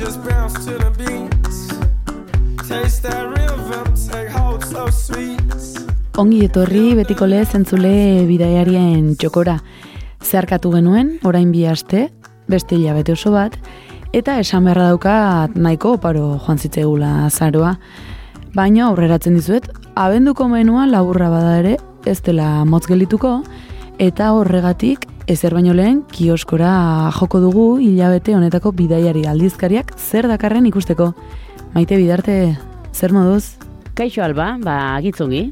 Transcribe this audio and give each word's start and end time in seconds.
just 0.00 0.24
bounce 0.24 0.54
to 0.64 0.78
the 0.78 0.90
beat. 0.96 1.28
Taste 2.66 3.02
that 3.02 3.28
rhythm, 3.28 3.92
take 4.08 4.30
hold 4.32 4.64
so 4.64 4.88
sweet. 4.88 5.40
Ongi 6.16 6.40
etorri 6.46 6.94
betiko 6.96 7.28
lez 7.28 7.50
entzule 7.58 8.24
bidaiarien 8.28 9.10
txokora. 9.20 9.58
Zeharkatu 10.24 10.72
genuen, 10.72 11.18
orain 11.28 11.52
bi 11.52 11.66
aste, 11.68 12.06
beste 12.48 12.78
hilabete 12.78 13.12
oso 13.12 13.34
bat, 13.34 13.58
eta 14.16 14.38
esan 14.40 14.64
beharra 14.64 14.88
daukat 14.94 15.60
nahiko 15.60 15.98
oparo 15.98 16.24
joan 16.46 16.56
zitzaigula 16.56 17.12
azaroa. 17.26 17.74
Baina 18.56 18.88
aurreratzen 18.88 19.36
dizuet, 19.36 19.68
abenduko 20.00 20.48
menua 20.48 20.88
laburra 20.88 21.28
bada 21.28 21.58
ere, 21.60 21.76
ez 22.08 22.22
dela 22.24 22.64
motz 22.64 22.86
gelituko, 22.88 23.42
eta 24.00 24.32
horregatik 24.32 25.09
ezer 25.30 25.54
baino 25.54 25.70
lehen 25.76 26.00
kioskora 26.10 26.70
joko 27.14 27.38
dugu 27.38 27.66
hilabete 27.78 28.34
honetako 28.34 28.72
bidaiari 28.74 29.22
aldizkariak 29.30 29.92
zer 29.98 30.26
dakarren 30.26 30.66
ikusteko. 30.66 31.12
Maite 31.74 31.98
bidarte, 32.00 32.34
zer 32.92 33.14
moduz? 33.14 33.54
Kaixo 33.94 34.24
alba, 34.26 34.56
ba, 34.64 34.96
agitzongi. 34.96 35.44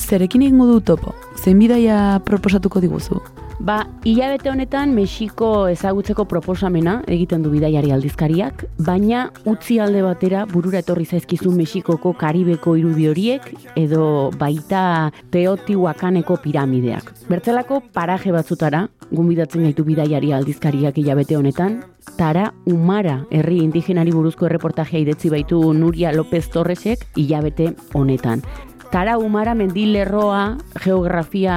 Zerekin 0.00 0.46
egingo 0.46 0.70
du 0.70 0.80
topo? 0.80 1.12
Zein 1.36 1.60
bidaia 1.60 2.20
proposatuko 2.24 2.80
diguzu? 2.80 3.20
Ba, 3.58 3.86
hilabete 4.04 4.50
honetan 4.50 4.90
Mexiko 4.92 5.68
ezagutzeko 5.72 6.26
proposamena 6.28 6.98
egiten 7.08 7.40
du 7.42 7.48
bidaiari 7.54 7.88
aldizkariak, 7.94 8.66
baina 8.84 9.30
utzi 9.48 9.78
alde 9.80 10.02
batera 10.04 10.42
burura 10.50 10.82
etorri 10.84 11.06
zaizkizu 11.08 11.54
Mexikoko 11.56 12.12
Karibeko 12.20 12.76
irudi 12.76 13.08
horiek 13.08 13.48
edo 13.74 14.30
baita 14.36 15.10
Teotihuacaneko 15.32 16.36
piramideak. 16.44 17.10
Bertzelako 17.30 17.80
paraje 17.96 18.34
batzutara, 18.36 18.84
gumbidatzen 19.10 19.64
gaitu 19.64 19.88
bidaiari 19.88 20.34
aldizkariak 20.36 21.00
hilabete 21.00 21.40
honetan, 21.40 21.80
Tara 22.16 22.52
Umara, 22.70 23.24
herri 23.34 23.58
indigenari 23.64 24.12
buruzko 24.14 24.46
erreportajea 24.46 25.00
idetzi 25.02 25.32
baitu 25.32 25.58
Nuria 25.74 26.12
López 26.14 26.46
Torresek 26.52 27.02
hilabete 27.16 27.72
honetan. 27.94 28.44
Tara 28.90 29.18
Umara 29.18 29.54
mendilerroa 29.54 30.56
geografia 30.84 31.56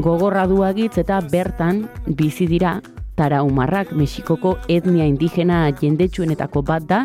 gogorra 0.00 0.46
duagitz 0.48 0.96
eta 1.02 1.20
bertan 1.20 1.84
bizi 2.06 2.46
dira 2.48 2.78
Tara 3.16 3.42
Umarrak 3.44 3.92
Mexikoko 3.92 4.56
etnia 4.68 5.04
indigena 5.04 5.66
jendetsuenetako 5.76 6.62
bat 6.64 6.86
da 6.88 7.00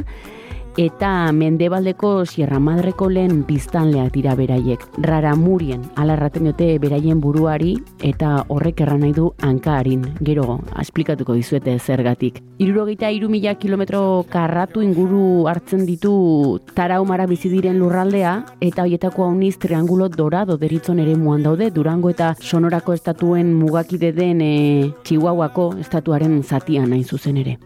eta 0.77 1.31
mendebaldeko 1.31 2.25
Sierra 2.25 2.59
Madreko 2.59 3.07
lehen 3.09 3.43
biztanleak 3.47 4.13
dira 4.13 4.35
beraiek. 4.35 4.81
Rara 5.03 5.35
murien, 5.35 5.81
alarraten 5.95 6.49
dute 6.49 6.67
beraien 6.79 7.21
buruari 7.21 7.75
eta 8.03 8.45
horrek 8.49 8.81
erran 8.85 9.01
nahi 9.05 9.13
du 9.15 9.31
hankarin. 9.41 10.03
Gero, 10.19 10.59
esplikatuko 10.81 11.35
dizuete 11.37 11.77
zergatik. 11.79 12.41
Irurogeita 12.59 13.09
iru 13.11 13.29
mila 13.29 13.55
kilometro 13.59 14.25
karratu 14.29 14.83
inguru 14.83 15.47
hartzen 15.51 15.85
ditu 15.87 16.59
taraumara 16.75 17.27
bizi 17.27 17.49
diren 17.49 17.79
lurraldea 17.79 18.37
eta 18.59 18.85
hoietako 18.85 19.25
hauniz 19.25 19.57
triangulo 19.59 20.09
dorado 20.09 20.57
deritzon 20.57 20.99
ere 20.99 21.15
muan 21.15 21.43
daude 21.43 21.71
Durango 21.71 22.09
eta 22.09 22.35
Sonorako 22.39 22.93
estatuen 22.93 23.53
mugakide 23.53 24.11
den 24.13 24.41
e, 24.41 24.55
Chihuahuako 25.03 25.73
estatuaren 25.79 26.41
zatian 26.43 26.91
hain 26.93 27.03
zuzen 27.03 27.37
ere. 27.37 27.59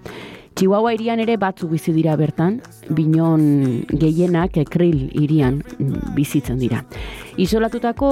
Chihuahua 0.56 0.94
irian 0.94 1.20
ere 1.20 1.38
batzu 1.38 1.70
bizi 1.70 1.94
dira 1.96 2.16
bertan, 2.20 2.60
binon 2.90 3.86
gehienak 3.92 4.58
ekril 4.58 5.10
irian 5.14 5.62
mm, 5.78 6.16
bizitzen 6.16 6.60
dira. 6.60 6.84
Isolatutako 7.38 8.10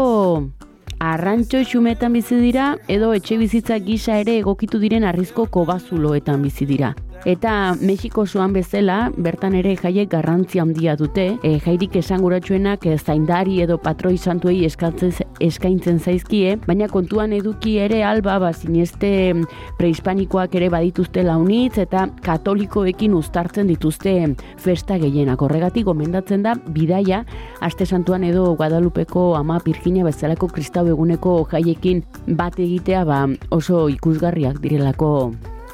arrantxo 0.99 1.61
xumetan 1.63 2.13
bizi 2.13 2.39
dira 2.41 2.75
edo 2.87 3.11
etxe 3.13 3.37
bizitza 3.37 3.77
gisa 3.79 4.17
ere 4.21 4.37
egokitu 4.41 4.79
diren 4.79 5.03
arrizko 5.03 5.45
kobazuloetan 5.51 6.41
bizi 6.41 6.65
dira. 6.65 6.95
Eta 7.25 7.75
Mexiko 7.81 8.25
zoan 8.25 8.53
bezala, 8.53 9.09
bertan 9.17 9.55
ere 9.57 9.73
jaiek 9.75 10.09
garrantzi 10.11 10.61
handia 10.61 10.95
dute, 10.95 11.25
e, 11.43 11.57
jairik 11.63 11.95
esanguratsuenak 11.99 12.85
e, 12.85 12.97
zaindari 12.97 13.57
edo 13.63 13.77
patroi 13.81 14.17
santuei 14.17 14.61
eskaintzen 14.67 15.99
zaizkie, 15.99 16.55
baina 16.67 16.87
kontuan 16.87 17.33
eduki 17.33 17.77
ere 17.81 18.03
alba, 18.05 18.37
ba, 18.39 18.53
zinezte 18.53 19.33
prehispanikoak 19.79 20.55
ere 20.55 20.69
badituzte 20.69 21.25
launitz, 21.25 21.77
eta 21.83 22.05
katolikoekin 22.23 23.17
uztartzen 23.17 23.67
dituzte 23.67 24.15
festa 24.61 24.99
gehienak. 25.01 25.41
Horregatik 25.41 25.89
gomendatzen 25.89 26.45
da, 26.45 26.55
bidaia, 26.69 27.23
aste 27.65 27.85
santuan 27.85 28.23
edo 28.29 28.53
Guadalupeko 28.55 29.33
ama 29.35 29.59
pirgina 29.59 30.05
bezalako 30.07 30.53
kristau 30.53 30.87
eguneko 30.87 31.41
jaiekin 31.51 32.05
bat 32.39 32.59
egitea 32.61 33.03
ba, 33.09 33.25
oso 33.51 33.87
ikusgarriak 33.91 34.61
direlako 34.63 35.13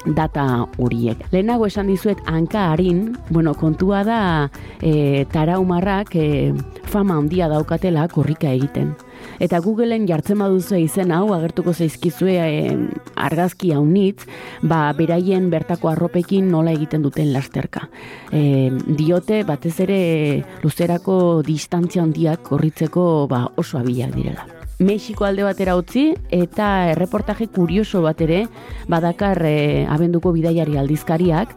data 0.06 0.66
horiek. 0.78 1.24
Lehenago 1.32 1.66
esan 1.66 1.88
dizuet 1.88 2.20
hanka 2.26 2.70
harin, 2.72 3.16
bueno, 3.30 3.54
kontua 3.54 4.04
da 4.04 4.20
e, 4.82 5.24
taraumarrak 5.32 6.14
e, 6.16 6.52
fama 6.84 7.16
handia 7.18 7.48
daukatela 7.48 8.06
korrika 8.08 8.50
egiten. 8.52 8.94
Eta 9.42 9.58
Googleen 9.64 10.06
jartzen 10.06 10.38
baduzu 10.38 10.76
izen 10.78 11.12
hau 11.14 11.32
agertuko 11.34 11.72
zaizkizue 11.74 12.36
e, 12.38 12.74
argazki 13.16 13.72
haunitz, 13.74 14.26
ba, 14.62 14.92
beraien 14.96 15.48
bertako 15.50 15.90
arropekin 15.90 16.50
nola 16.52 16.74
egiten 16.76 17.02
duten 17.02 17.32
lasterka. 17.32 17.88
E, 18.30 18.70
diote 18.98 19.42
batez 19.48 19.78
ere 19.86 20.00
luzerako 20.62 21.42
distantzia 21.46 22.04
handiak 22.04 22.44
korritzeko 22.50 23.26
ba, 23.30 23.46
oso 23.56 23.80
abilak 23.80 24.14
direla. 24.14 24.53
Mexiko 24.78 25.24
alde 25.24 25.44
batera 25.46 25.76
utzi 25.78 26.08
eta 26.34 26.90
erreportaje 26.90 27.46
kurioso 27.46 28.02
bat 28.02 28.20
ere 28.20 28.44
badakar 28.90 29.44
e, 29.46 29.86
abenduko 29.86 30.32
bidaiari 30.34 30.76
aldizkariak 30.80 31.54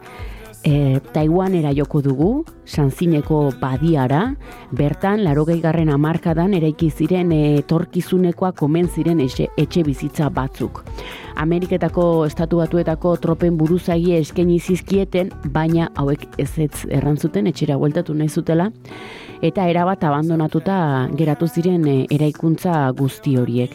e, 0.62 1.00
Taiwanera 1.12 1.72
joko 1.74 2.00
dugu, 2.02 2.44
Sanzineko 2.64 3.52
badiara, 3.60 4.34
bertan 4.70 5.24
larogei 5.24 5.60
garren 5.60 5.90
amarkadan 5.90 6.54
eraiki 6.54 6.90
ziren 6.90 7.32
e, 7.32 7.62
torkizunekoa 7.68 8.52
komen 8.58 8.88
ziren 8.88 9.22
etxe, 9.24 9.48
etxe 9.56 9.84
bizitza 9.86 10.28
batzuk. 10.30 10.84
Ameriketako 11.38 12.26
estatu 12.26 12.58
batuetako 12.62 13.16
tropen 13.22 13.56
buruzagie 13.58 14.18
eskaini 14.18 14.58
zizkieten, 14.58 15.30
baina 15.54 15.90
hauek 15.96 16.26
ez 16.38 16.50
ez 16.58 16.84
errantzuten 16.90 17.46
etxera 17.46 17.78
bueltatu 17.78 18.14
nahi 18.14 18.28
zutela, 18.28 18.70
eta 19.42 19.68
erabat 19.70 20.04
abandonatuta 20.04 21.08
geratu 21.16 21.48
ziren 21.48 21.86
e, 21.86 21.98
eraikuntza 22.10 22.90
guzti 22.98 23.36
horiek. 23.38 23.74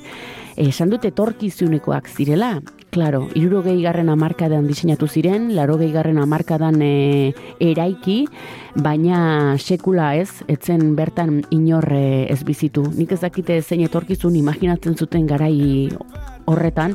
Esan 0.57 0.91
dute 0.93 1.11
torkizunekoak 1.11 2.07
zirela, 2.07 2.59
Claro, 2.93 3.23
iruro 3.33 3.63
garren 3.63 4.09
amarkadan 4.13 4.67
diseinatu 4.67 5.07
ziren, 5.07 5.55
laro 5.55 5.79
garren 5.79 6.19
amarkadan 6.19 6.79
e, 6.79 7.33
eraiki, 7.59 8.27
baina 8.75 9.57
sekula 9.57 10.13
ez, 10.15 10.43
etzen 10.47 10.95
bertan 10.95 11.41
inor 11.49 11.89
e, 11.91 12.27
ez 12.29 12.43
bizitu. 12.43 12.83
Nik 12.93 13.13
ez 13.13 13.21
dakite 13.21 13.59
zein 13.63 13.81
etorkizun 13.81 14.35
imaginatzen 14.35 14.93
zuten 14.95 15.25
garai 15.25 15.89
horretan, 16.45 16.93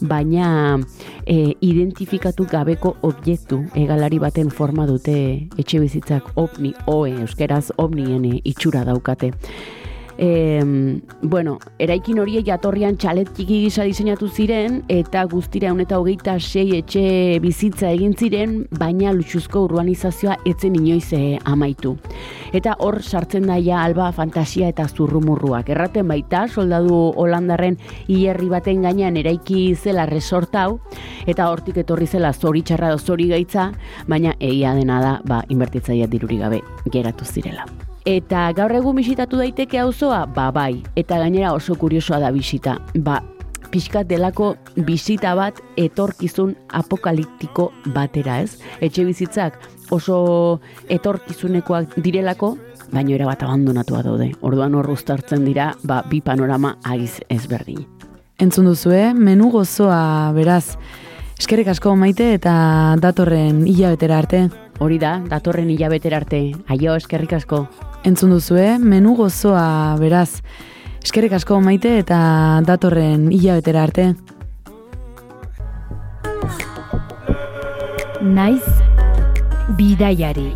baina 0.00 0.78
e, 1.26 1.54
identifikatu 1.60 2.46
gabeko 2.50 2.96
objektu 3.02 3.62
egalari 3.74 4.18
baten 4.18 4.50
forma 4.50 4.86
dute 4.86 5.16
etxe 5.58 5.80
bizitzak 5.80 6.34
ovni, 6.40 6.74
oe, 6.86 7.14
euskeraz 7.24 7.70
ovnien 7.78 8.24
e, 8.24 8.40
itxura 8.44 8.84
daukate. 8.84 9.32
E, 10.18 10.62
bueno, 11.22 11.58
eraikin 11.82 12.20
horiek 12.22 12.46
jatorrian 12.46 12.96
txalet 13.00 13.32
txiki 13.34 13.60
gisa 13.64 13.86
diseinatu 13.86 14.28
ziren 14.28 14.82
eta 14.92 15.24
guztira 15.30 15.72
honeta 15.72 15.98
hogeita 15.98 16.36
sei 16.38 16.78
etxe 16.78 17.40
bizitza 17.42 17.90
egin 17.90 18.14
ziren, 18.14 18.56
baina 18.78 19.12
luxuzko 19.12 19.64
urbanizazioa 19.66 20.36
etzen 20.46 20.76
inoiz 20.78 21.12
eh, 21.16 21.38
amaitu. 21.44 21.96
Eta 22.54 22.76
hor 22.78 23.00
sartzen 23.02 23.48
daia 23.50 23.80
alba 23.82 24.10
fantasia 24.14 24.68
eta 24.70 24.86
zurrumurruak. 24.86 25.72
Erraten 25.74 26.06
baita, 26.08 26.46
soldadu 26.48 26.94
holandarren 27.18 27.78
hierri 28.06 28.48
baten 28.52 28.84
gainean 28.86 29.18
eraiki 29.18 29.74
zela 29.74 30.06
resortau, 30.06 30.78
eta 31.26 31.48
hortik 31.50 31.82
etorri 31.82 32.06
zela 32.06 32.32
zori 32.32 32.62
txarra 32.62 32.94
zori 32.98 33.28
gaitza, 33.32 33.72
baina 34.06 34.36
egia 34.38 34.74
dena 34.78 35.00
da, 35.02 35.16
ba, 35.26 35.42
inbertitzaia 35.48 36.06
diruri 36.06 36.38
gabe 36.38 36.62
geratu 36.92 37.26
zirela. 37.26 37.66
Eta 38.04 38.50
gaur 38.52 38.68
egun 38.76 38.98
bisitatu 39.00 39.38
daiteke 39.40 39.78
auzoa, 39.80 40.26
ba 40.28 40.50
bai, 40.52 40.82
eta 40.92 41.16
gainera 41.22 41.54
oso 41.56 41.72
kuriosoa 41.80 42.18
da 42.20 42.28
bisita. 42.34 42.74
Ba, 43.00 43.22
pixkat 43.72 44.10
delako 44.10 44.50
bisita 44.84 45.32
bat 45.38 45.62
etorkizun 45.80 46.52
apokaliptiko 46.76 47.70
batera, 47.94 48.42
ez? 48.44 48.58
Etxe 48.84 49.06
bizitzak 49.08 49.56
oso 49.88 50.18
etorkizunekoak 50.92 51.96
direlako, 52.04 52.58
baino 52.92 53.14
erabat 53.16 53.46
abandonatua 53.46 54.02
daude. 54.04 54.28
Orduan 54.44 54.76
hor 54.76 54.90
uztartzen 54.92 55.48
dira, 55.48 55.70
ba, 55.82 56.02
bi 56.04 56.20
panorama 56.20 56.74
agiz 56.84 57.22
ezberdin. 57.32 57.86
Entzun 58.36 58.68
duzue, 58.68 59.14
menu 59.16 59.48
gozoa 59.48 60.28
beraz. 60.36 60.76
Eskerrik 61.40 61.72
asko 61.72 61.96
maite 61.96 62.34
eta 62.36 62.52
datorren 63.00 63.64
hilabetera 63.64 64.20
arte. 64.20 64.44
Hori 64.84 65.00
da, 65.00 65.16
datorren 65.24 65.72
hilabetera 65.72 66.20
arte. 66.20 66.44
Aio, 66.68 67.00
eskerrik 67.00 67.32
asko. 67.40 67.64
Entzun 68.04 68.34
duzue, 68.34 68.78
menu 68.78 69.14
gozoa 69.16 69.96
beraz. 69.96 70.42
Eskerrik 71.00 71.32
asko 71.38 71.56
maite 71.64 71.98
eta 72.02 72.18
datorren 72.64 73.30
hilabetera 73.32 73.82
arte. 73.88 74.12
Naiz 78.20 78.64
bidaiari. 79.78 80.52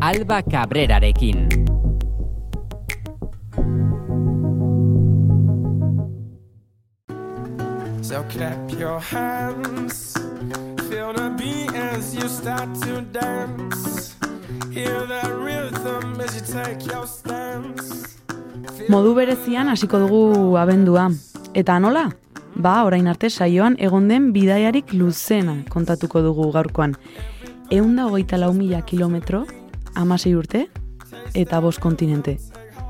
Alba 0.00 0.42
Cabrerarekin. 0.42 1.48
So 8.02 8.22
clap 8.30 8.70
your 8.78 9.00
hands, 9.00 10.14
feel 10.88 11.12
the 11.12 11.34
beat 11.36 11.74
as 11.74 12.14
you 12.14 12.28
start 12.28 12.72
to 12.82 13.00
dance. 13.10 14.15
Modu 18.88 19.14
berezian 19.14 19.68
hasiko 19.68 19.98
dugu 19.98 20.56
abendua. 20.56 21.08
Eta 21.54 21.78
nola? 21.80 22.06
Ba, 22.54 22.84
orain 22.86 23.08
arte 23.10 23.28
saioan 23.28 23.76
egon 23.78 24.08
den 24.08 24.30
bidaiarik 24.32 24.92
luzena 24.94 25.58
kontatuko 25.68 26.22
dugu 26.22 26.50
gaurkoan. 26.54 26.94
Eunda 27.70 28.06
hogeita 28.06 28.38
lau 28.38 28.52
mila 28.54 28.80
kilometro, 28.86 29.44
amasei 29.94 30.34
urte, 30.38 30.66
eta 31.34 31.60
bost 31.60 31.80
kontinente. 31.80 32.38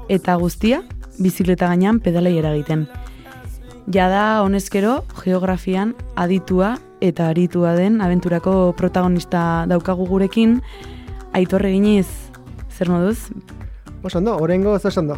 Eta 0.08 0.36
guztia, 0.36 0.82
bizikleta 1.18 1.70
gainean 1.72 1.98
pedalei 2.00 2.36
eragiten. 2.38 2.86
Jada 3.92 4.42
honezkero, 4.42 5.04
geografian 5.22 5.94
aditua 6.14 6.76
eta 7.00 7.30
aritua 7.30 7.74
den 7.76 8.00
abenturako 8.00 8.74
protagonista 8.76 9.64
daukagu 9.70 10.06
gurekin, 10.06 10.60
aitorre 11.36 11.70
giniz, 11.74 12.08
zer 12.72 12.88
moduz, 12.92 13.30
Oso 14.06 14.18
ondo, 14.18 14.36
orengo 14.38 14.72
oso 14.78 14.88
ondo. 15.00 15.16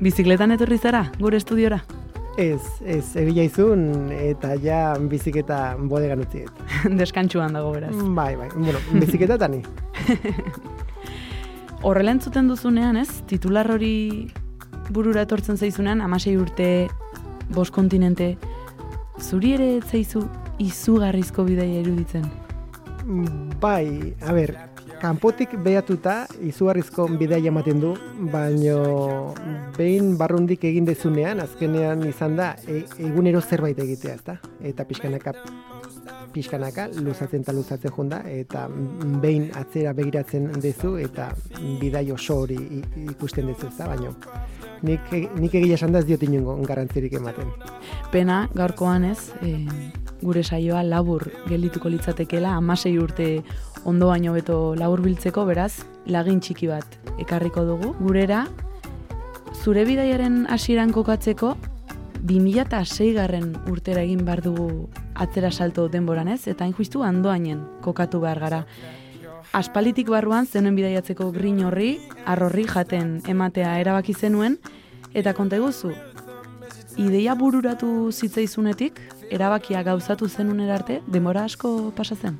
bizikletan 0.00 0.50
etorri 0.50 0.78
zara, 0.78 1.04
gure 1.20 1.38
estudiora? 1.38 1.82
Ez, 2.40 2.62
ez, 2.88 3.04
ebila 3.20 3.44
izun 3.44 4.10
eta 4.16 4.54
ja 4.56 4.94
biziketa 4.98 5.76
bodegan 5.78 6.22
utziet. 6.24 6.50
Deskantxuan 7.00 7.52
dago 7.52 7.74
beraz. 7.76 7.92
Bai, 8.16 8.34
bai, 8.40 8.48
bueno, 8.56 8.80
biziketa 8.96 9.36
tani. 9.38 9.60
Horrela 11.86 12.14
entzuten 12.16 12.48
duzunean, 12.48 12.96
ez? 12.96 13.20
Titular 13.28 13.70
hori 13.74 14.32
burura 14.90 15.22
etortzen 15.26 15.58
zaizunean, 15.58 16.00
amasei 16.00 16.36
urte, 16.40 16.88
bost 17.52 17.74
kontinente, 17.74 18.36
zuri 19.20 19.54
ere 19.58 19.76
ez 19.76 19.84
zaizu 19.90 20.24
izugarrizko 20.62 21.44
bidaia 21.44 21.82
iruditzen. 21.82 22.26
Bai, 23.60 24.14
a 24.22 24.32
ber, 24.32 24.54
kanpotik 25.02 25.56
behatuta 25.64 26.14
izugarrizko 26.46 27.08
bidaia 27.18 27.50
ematen 27.50 27.80
du, 27.82 27.92
baino 28.32 29.34
behin 29.76 30.14
barrundik 30.20 30.64
egin 30.68 30.86
dezunean, 30.86 31.42
azkenean 31.42 32.06
izan 32.08 32.38
da, 32.38 32.52
e, 32.68 32.84
egunero 33.10 33.42
zerbait 33.42 33.78
egitea, 33.82 34.14
ezta? 34.20 34.38
Eta 34.62 34.86
pixkanaka 34.86 35.34
pixkanaka 36.32 36.86
luzatzen 36.96 37.42
eta 37.42 37.52
luzatzen 37.52 37.92
junda 37.92 38.22
eta 38.30 38.64
behin 39.22 39.50
atzera 39.58 39.92
begiratzen 39.92 40.48
dezu 40.64 40.94
eta 41.02 41.28
bidai 41.80 42.06
oso 42.14 42.38
hori 42.44 42.56
ikusten 43.02 43.50
dezu 43.50 43.68
ezta 43.68 43.90
baino 43.90 44.14
nik 44.82 45.12
nik 45.36 45.58
egia 45.60 45.76
esan 45.76 45.92
da 45.92 46.00
ez 46.00 46.08
diot 46.08 46.24
inongo 46.24 46.56
garrantzirik 46.68 47.18
ematen 47.20 47.52
Pena, 48.12 48.46
gaurkoan 48.54 49.04
ez, 49.08 49.18
e, 49.42 49.52
gure 50.22 50.42
saioa 50.42 50.82
labur 50.86 51.26
geldituko 51.48 51.90
litzatekeela, 51.92 52.54
amasei 52.56 52.96
urte 52.98 53.42
ondo 53.84 54.08
baino 54.08 54.32
beto 54.32 54.74
labur 54.78 55.02
biltzeko, 55.02 55.44
beraz, 55.48 55.84
lagin 56.06 56.40
txiki 56.40 56.70
bat 56.70 56.98
ekarriko 57.22 57.64
dugu. 57.66 57.92
Gurera, 58.00 58.46
zure 59.62 59.84
bidaiaren 59.88 60.46
hasieran 60.50 60.92
kokatzeko, 60.94 61.56
2006 62.22 63.12
garren 63.16 63.50
urtera 63.70 64.02
egin 64.06 64.24
behar 64.24 64.44
dugu 64.44 64.88
atzera 65.14 65.50
salto 65.50 65.88
denboran 65.90 66.28
ez, 66.30 66.46
eta 66.46 66.64
hain 66.64 66.74
justu 66.76 67.02
andoainen 67.02 67.64
kokatu 67.82 68.20
behar 68.22 68.38
gara. 68.38 68.62
Aspalitik 69.52 70.08
barruan 70.08 70.46
zenuen 70.46 70.78
bidaiatzeko 70.78 71.28
grin 71.34 71.58
horri, 71.66 71.98
arrorri 72.24 72.64
jaten 72.70 73.18
ematea 73.28 73.74
erabaki 73.82 74.14
zenuen, 74.14 74.56
eta 75.12 75.34
konta 75.36 75.58
eguzu, 75.58 75.92
ideia 76.96 77.34
bururatu 77.34 78.10
zitzaizunetik, 78.12 79.00
erabakia 79.30 79.82
gauzatu 79.82 80.28
zenun 80.28 80.60
arte, 80.60 81.00
denbora 81.06 81.44
asko 81.44 81.92
pasa 81.96 82.14
zen. 82.14 82.38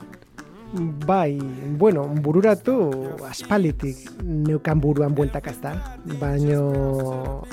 bai 1.07 1.39
bueno 1.77 2.07
bururatu 2.25 2.93
aspalitik 3.29 3.97
neukan 4.25 4.81
buruan 4.81 5.13
bueltak 5.15 5.51
ezta 5.53 5.75
baino 6.19 7.45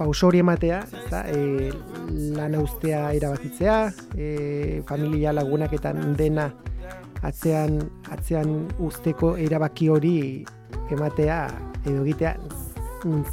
pauso 0.00 0.30
hori 0.30 0.40
ematea, 0.40 0.80
ezta? 1.04 1.20
E, 1.28 1.68
lan 2.36 2.56
ustea 2.56 3.12
erabakitzea, 3.12 3.76
e, 4.16 4.82
familia 4.88 5.34
lagunaketan 5.36 6.14
dena 6.16 6.48
atzean 7.20 7.76
atzean 8.08 8.54
usteko 8.80 9.34
erabaki 9.36 9.90
hori 9.92 10.14
ematea 10.96 11.42
edo 11.84 12.00
egitea 12.00 12.32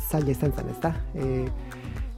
zaila 0.10 0.34
izan 0.36 0.52
zen, 0.52 0.74
ezta? 0.76 0.92
E, 1.16 1.48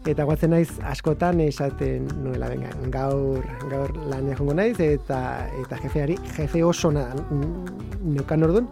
eta 0.07 0.23
guatzen 0.23 0.53
naiz 0.55 0.69
askotan 0.87 1.41
esaten 1.43 2.07
nuela 2.23 2.47
benga, 2.49 2.69
gaur 2.93 3.43
gaur 3.71 3.91
lan 4.11 4.29
egongo 4.31 4.55
naiz 4.55 4.79
eta 4.79 5.19
eta 5.63 5.81
jefeari 5.83 6.15
jefe 6.37 6.63
oso 6.63 6.91
na 6.91 7.09
neukan 8.03 8.47
ordun 8.47 8.69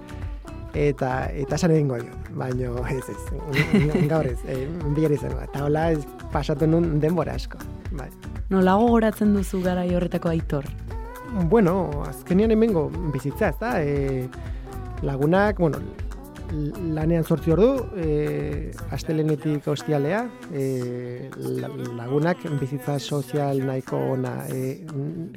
eta 0.78 1.12
eta 1.34 1.56
esan 1.56 1.74
egingo 1.76 1.98
dio, 2.00 2.14
baino 2.38 2.74
ez 2.88 3.04
ez, 3.10 4.08
gaur 4.08 4.28
ez, 4.30 4.40
e, 4.46 4.68
bilar 4.96 5.16
izan, 5.16 5.36
eta 5.44 5.66
hola 5.66 5.92
ez 5.92 6.02
pasatu 6.32 6.68
nun 6.68 7.00
denbora 7.02 7.36
asko, 7.36 7.60
bai. 7.92 8.10
Nolago 8.50 8.92
goratzen 8.94 9.34
duzu 9.36 9.62
garai 9.64 9.90
horretako 9.96 10.30
aitor? 10.30 10.68
Bueno, 11.52 12.04
azkenean 12.08 12.52
hemengo 12.52 12.88
bizitza, 13.14 13.50
ez 13.50 13.60
da? 13.60 13.74
E, 13.82 14.28
lagunak, 15.04 15.58
bueno, 15.60 15.82
lanean 16.96 17.24
sortzi 17.24 17.52
ordu, 17.52 17.70
e, 17.96 18.72
astelenetik 18.92 19.68
ostialea, 19.68 20.22
e, 20.54 21.30
la- 21.38 21.72
lagunak 21.98 22.38
bizitza 22.60 23.00
sozial 23.00 23.66
nahiko 23.66 23.98
ona 24.16 24.48
e, 24.48 24.86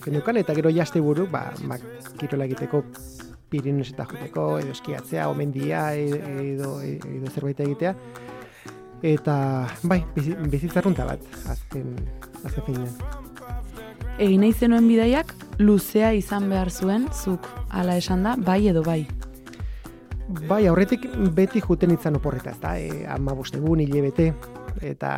geneukan, 0.05 0.37
eta 0.37 0.55
gero 0.55 0.71
jaste 0.71 1.01
buru, 1.01 1.27
ba, 1.31 1.51
ba, 1.67 1.79
kirola 2.19 2.45
egiteko 2.51 2.85
Pirineos 3.51 3.89
eta 3.91 4.05
joteko, 4.07 4.61
edo 4.61 4.71
eskiatzea, 4.71 5.25
omendia, 5.29 5.89
edo, 5.99 6.19
edo, 6.39 6.69
edo 6.87 7.31
zerbait 7.35 7.59
egitea. 7.65 7.97
Eta, 9.03 9.67
bai, 9.83 10.05
bizi- 10.15 10.37
bizitza 10.53 10.79
arrunta 10.79 11.05
bat, 11.09 11.25
azken, 11.51 11.97
azken 12.45 12.65
finean. 12.69 12.95
Egin 14.23 14.45
nahi 14.45 14.53
zenuen 14.53 14.87
bidaiak, 14.87 15.35
luzea 15.59 16.13
izan 16.15 16.47
behar 16.49 16.71
zuen, 16.71 17.09
zuk 17.11 17.49
ala 17.71 17.97
esan 17.97 18.23
da, 18.23 18.37
bai 18.37 18.69
edo 18.69 18.85
bai. 18.87 19.09
Bai, 20.31 20.67
aurretik 20.71 21.09
beti 21.35 21.59
juten 21.65 21.91
itzan 21.91 22.15
oporreta, 22.21 22.53
ezta? 22.55 22.77
E, 22.79 23.05
ama 23.11 23.35
bostegun, 23.35 23.81
hilebete, 23.83 24.29
eta 24.87 25.11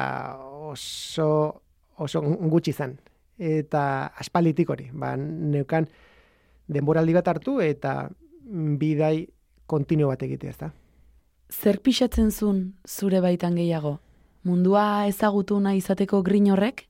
oso, 0.73 1.27
oso 2.01 2.23
gutxi 2.23 2.73
izan. 2.73 2.95
Eta 3.37 3.83
aspalitik 4.23 4.71
hori, 4.73 4.89
ba, 4.93 5.13
neukan 5.17 5.89
denboraldi 6.73 7.17
bat 7.19 7.29
hartu 7.29 7.59
eta 7.61 8.09
bidai 8.81 9.27
kontinu 9.69 10.09
bat 10.09 10.23
egitea, 10.25 10.55
ezta? 10.55 10.71
Zer 11.53 11.81
pixatzen 11.85 12.31
zuen 12.33 12.63
zure 12.89 13.21
baitan 13.21 13.59
gehiago? 13.61 13.99
Mundua 14.49 15.07
ezagutu 15.11 15.59
nahi 15.61 15.83
izateko 15.83 16.23
grin 16.25 16.49
horrek, 16.55 16.87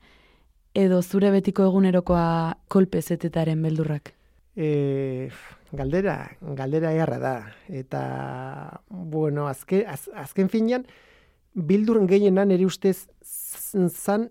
edo 0.78 1.02
zure 1.02 1.32
betiko 1.34 1.66
egunerokoa 1.66 2.54
kolpezetetaren 2.70 3.66
beldurrak? 3.66 4.14
E, 4.54 5.28
galdera, 5.72 6.36
galdera 6.40 6.92
eharra 6.92 7.18
da. 7.18 7.34
Eta, 7.68 8.02
bueno, 8.88 9.48
azken, 9.48 9.86
az, 9.88 10.08
azken 10.14 10.48
finean, 10.52 10.84
bildur 11.54 12.00
gehienan 12.08 12.52
ere 12.52 12.66
ustez 12.66 13.08
zan 13.22 14.30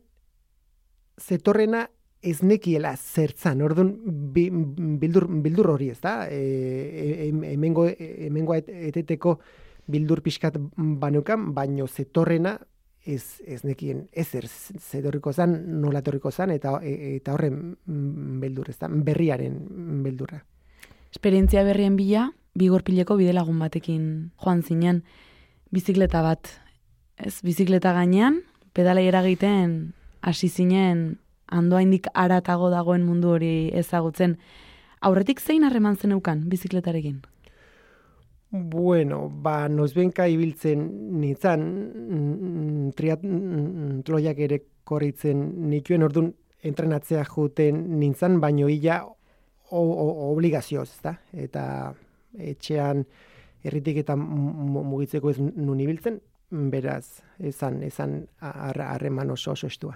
zetorrena 1.21 1.87
ez 2.21 2.41
nekiela 2.45 2.93
zertzan, 2.97 3.61
orduan 3.65 3.95
bi, 4.33 4.47
bildur, 5.01 5.25
bildur 5.41 5.71
hori 5.73 5.89
ez 5.89 5.99
da, 6.01 6.27
e, 6.29 6.37
e, 6.37 7.29
hemengo, 7.53 7.87
hemengo 7.97 8.53
et- 8.53 8.69
eteteko 8.69 9.39
bildur 9.89 10.21
pixkat 10.21 10.59
banukan, 10.77 11.53
baino 11.55 11.87
zetorrena 11.87 12.59
ez, 13.05 13.41
ez 13.45 13.63
nekien 13.65 14.07
ezer 14.13 14.45
zetorriko 14.47 15.33
zan, 15.33 15.57
nola 15.81 15.99
etorriko 16.05 16.31
zan, 16.31 16.51
eta, 16.51 16.77
e- 16.83 17.15
eta 17.15 17.33
horren 17.33 17.75
mm, 17.85 18.39
beldur 18.39 18.69
ez 18.69 18.77
da, 18.77 18.87
berriaren 18.87 19.57
beldurra. 20.05 20.43
Esperientzia 21.11 21.63
berrien 21.67 21.97
bila, 21.99 22.29
bigorpileko 22.55 23.17
bidelagun 23.19 23.59
batekin 23.59 24.03
joan 24.39 24.63
zinen, 24.63 25.03
bizikleta 25.71 26.21
bat. 26.23 26.47
Ez, 27.17 27.41
bizikleta 27.43 27.93
gainean, 27.93 28.41
pedalei 28.73 29.07
eragiten 29.09 29.93
hasi 30.21 30.49
zinen 30.49 31.19
handoaindik 31.51 32.07
aratago 32.15 32.69
dagoen 32.71 33.03
mundu 33.03 33.35
hori 33.35 33.69
ezagutzen. 33.75 34.37
Aurretik 35.01 35.41
zein 35.41 35.65
harreman 35.67 35.97
zeneukan 35.97 36.45
bizikletarekin? 36.49 37.21
Bueno, 38.51 39.29
ba, 39.31 39.69
nozbenka 39.71 40.25
ibiltzen 40.27 40.83
nintzen, 41.21 41.61
triat, 42.97 43.23
troiak 44.07 44.41
ere 44.43 44.59
korritzen 44.83 45.45
nituen 45.71 46.03
orduan 46.03 46.33
entrenatzea 46.67 47.23
juten 47.25 47.79
nintzen, 47.99 48.39
baino 48.43 48.67
illa 48.69 49.01
obligazioz, 49.71 50.89
da? 51.03 51.15
Eta 51.33 51.63
etxean 52.37 53.05
erritik 53.63 54.01
eta 54.01 54.15
mugitzeko 54.17 55.31
ez 55.31 55.37
nun 55.39 55.79
ibiltzen, 55.79 56.19
beraz, 56.51 57.21
ezan, 57.39 57.81
ezan 57.83 58.25
harreman 58.39 59.31
oso 59.31 59.53
oso 59.53 59.67
estua. 59.67 59.95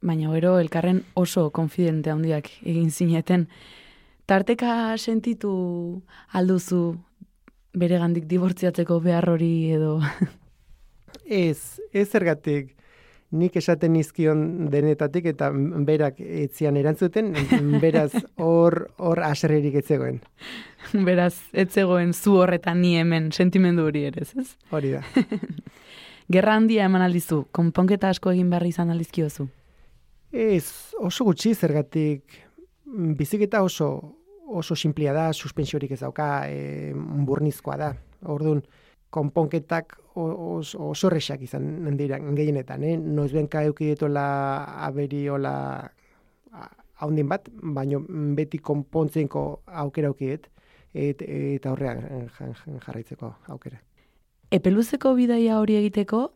Baina 0.00 0.32
gero 0.32 0.58
elkarren 0.58 1.02
oso 1.14 1.50
konfidente 1.50 2.10
handiak 2.10 2.48
egin 2.64 2.90
zineten. 2.90 3.46
Tarteka 4.26 4.96
sentitu 4.96 5.52
alduzu 6.32 6.96
bere 7.74 7.98
gandik 7.98 8.26
dibortziatzeko 8.26 9.00
behar 9.00 9.28
hori 9.30 9.70
edo... 9.76 10.00
ez, 11.24 11.80
ez 11.92 12.08
ergatik 12.14 12.76
nik 13.30 13.56
esaten 13.56 13.94
izkion 13.96 14.68
denetatik 14.72 15.28
eta 15.32 15.50
berak 15.86 16.18
etzian 16.20 16.76
erantzuten, 16.80 17.32
beraz 17.84 18.10
hor 18.38 18.90
hor 18.98 19.22
aserrerik 19.26 19.78
etzegoen. 19.82 20.20
Beraz, 21.06 21.34
etzegoen 21.52 22.12
zu 22.14 22.38
horretan 22.40 22.80
ni 22.82 22.96
hemen 22.98 23.30
sentimendu 23.32 23.86
hori 23.86 24.06
ere, 24.10 24.24
ez? 24.24 24.54
Hori 24.70 24.94
da. 24.96 25.04
Gerra 26.34 26.54
handia 26.58 26.86
eman 26.86 27.02
aldizu, 27.02 27.44
konponketa 27.54 28.10
asko 28.10 28.30
egin 28.34 28.50
behar 28.50 28.66
izan 28.66 28.90
aldizkiozu? 28.94 29.48
Ez, 30.30 30.94
oso 30.98 31.26
gutxi 31.26 31.54
zergatik 31.54 32.38
biziketa 33.18 33.62
oso 33.66 33.90
oso 34.50 34.74
simplia 34.74 35.12
da, 35.14 35.30
suspensiorik 35.32 35.92
ez 35.94 36.00
dauka, 36.02 36.48
e, 36.50 36.92
burnizkoa 37.26 37.76
da. 37.78 37.90
Orduan, 38.34 38.64
konponketak 39.10 39.96
oso 40.14 40.88
os, 40.90 41.04
izan 41.40 41.96
dira 41.96 42.18
gehienetan, 42.18 42.84
eh? 42.84 42.96
Noiz 42.96 43.32
benka 43.32 43.62
eukidetola 43.64 44.24
aberiola 44.86 45.90
haundin 47.00 47.28
bat, 47.28 47.48
baino 47.62 48.02
beti 48.36 48.58
konpontzenko 48.58 49.62
aukera 49.66 50.08
aukidet, 50.08 50.50
et, 50.94 51.22
eta 51.22 51.72
horrean 51.72 52.28
jarraitzeko 52.84 53.34
aukera. 53.48 53.80
Epeluzeko 54.50 55.14
bidaia 55.14 55.60
hori 55.60 55.78
egiteko, 55.78 56.26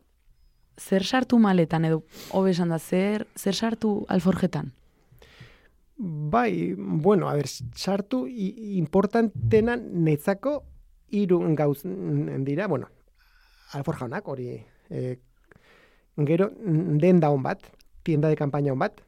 zer 0.79 1.03
sartu 1.03 1.39
maletan 1.39 1.85
edo, 1.85 2.01
hobesan 2.31 2.71
da, 2.71 2.79
zer, 2.79 3.27
zer 3.35 3.55
sartu 3.55 4.05
alforjetan? 4.09 4.71
Bai, 5.97 6.73
bueno, 6.75 7.29
a 7.29 7.35
ber, 7.35 7.47
sartu 7.47 8.25
importantena 8.27 9.77
netzako 9.77 10.63
hiru 11.15 11.39
gauz 11.55 11.81
dira, 12.47 12.67
bueno, 12.67 12.89
alforja 13.73 14.05
honak, 14.05 14.27
hori, 14.27 14.59
e, 14.89 15.17
gero, 16.27 16.51
den 16.59 17.19
da 17.19 17.29
bat, 17.29 17.63
tienda 18.03 18.29
de 18.29 18.35
campaña 18.35 18.73
hon 18.73 18.79
bat, 18.79 19.01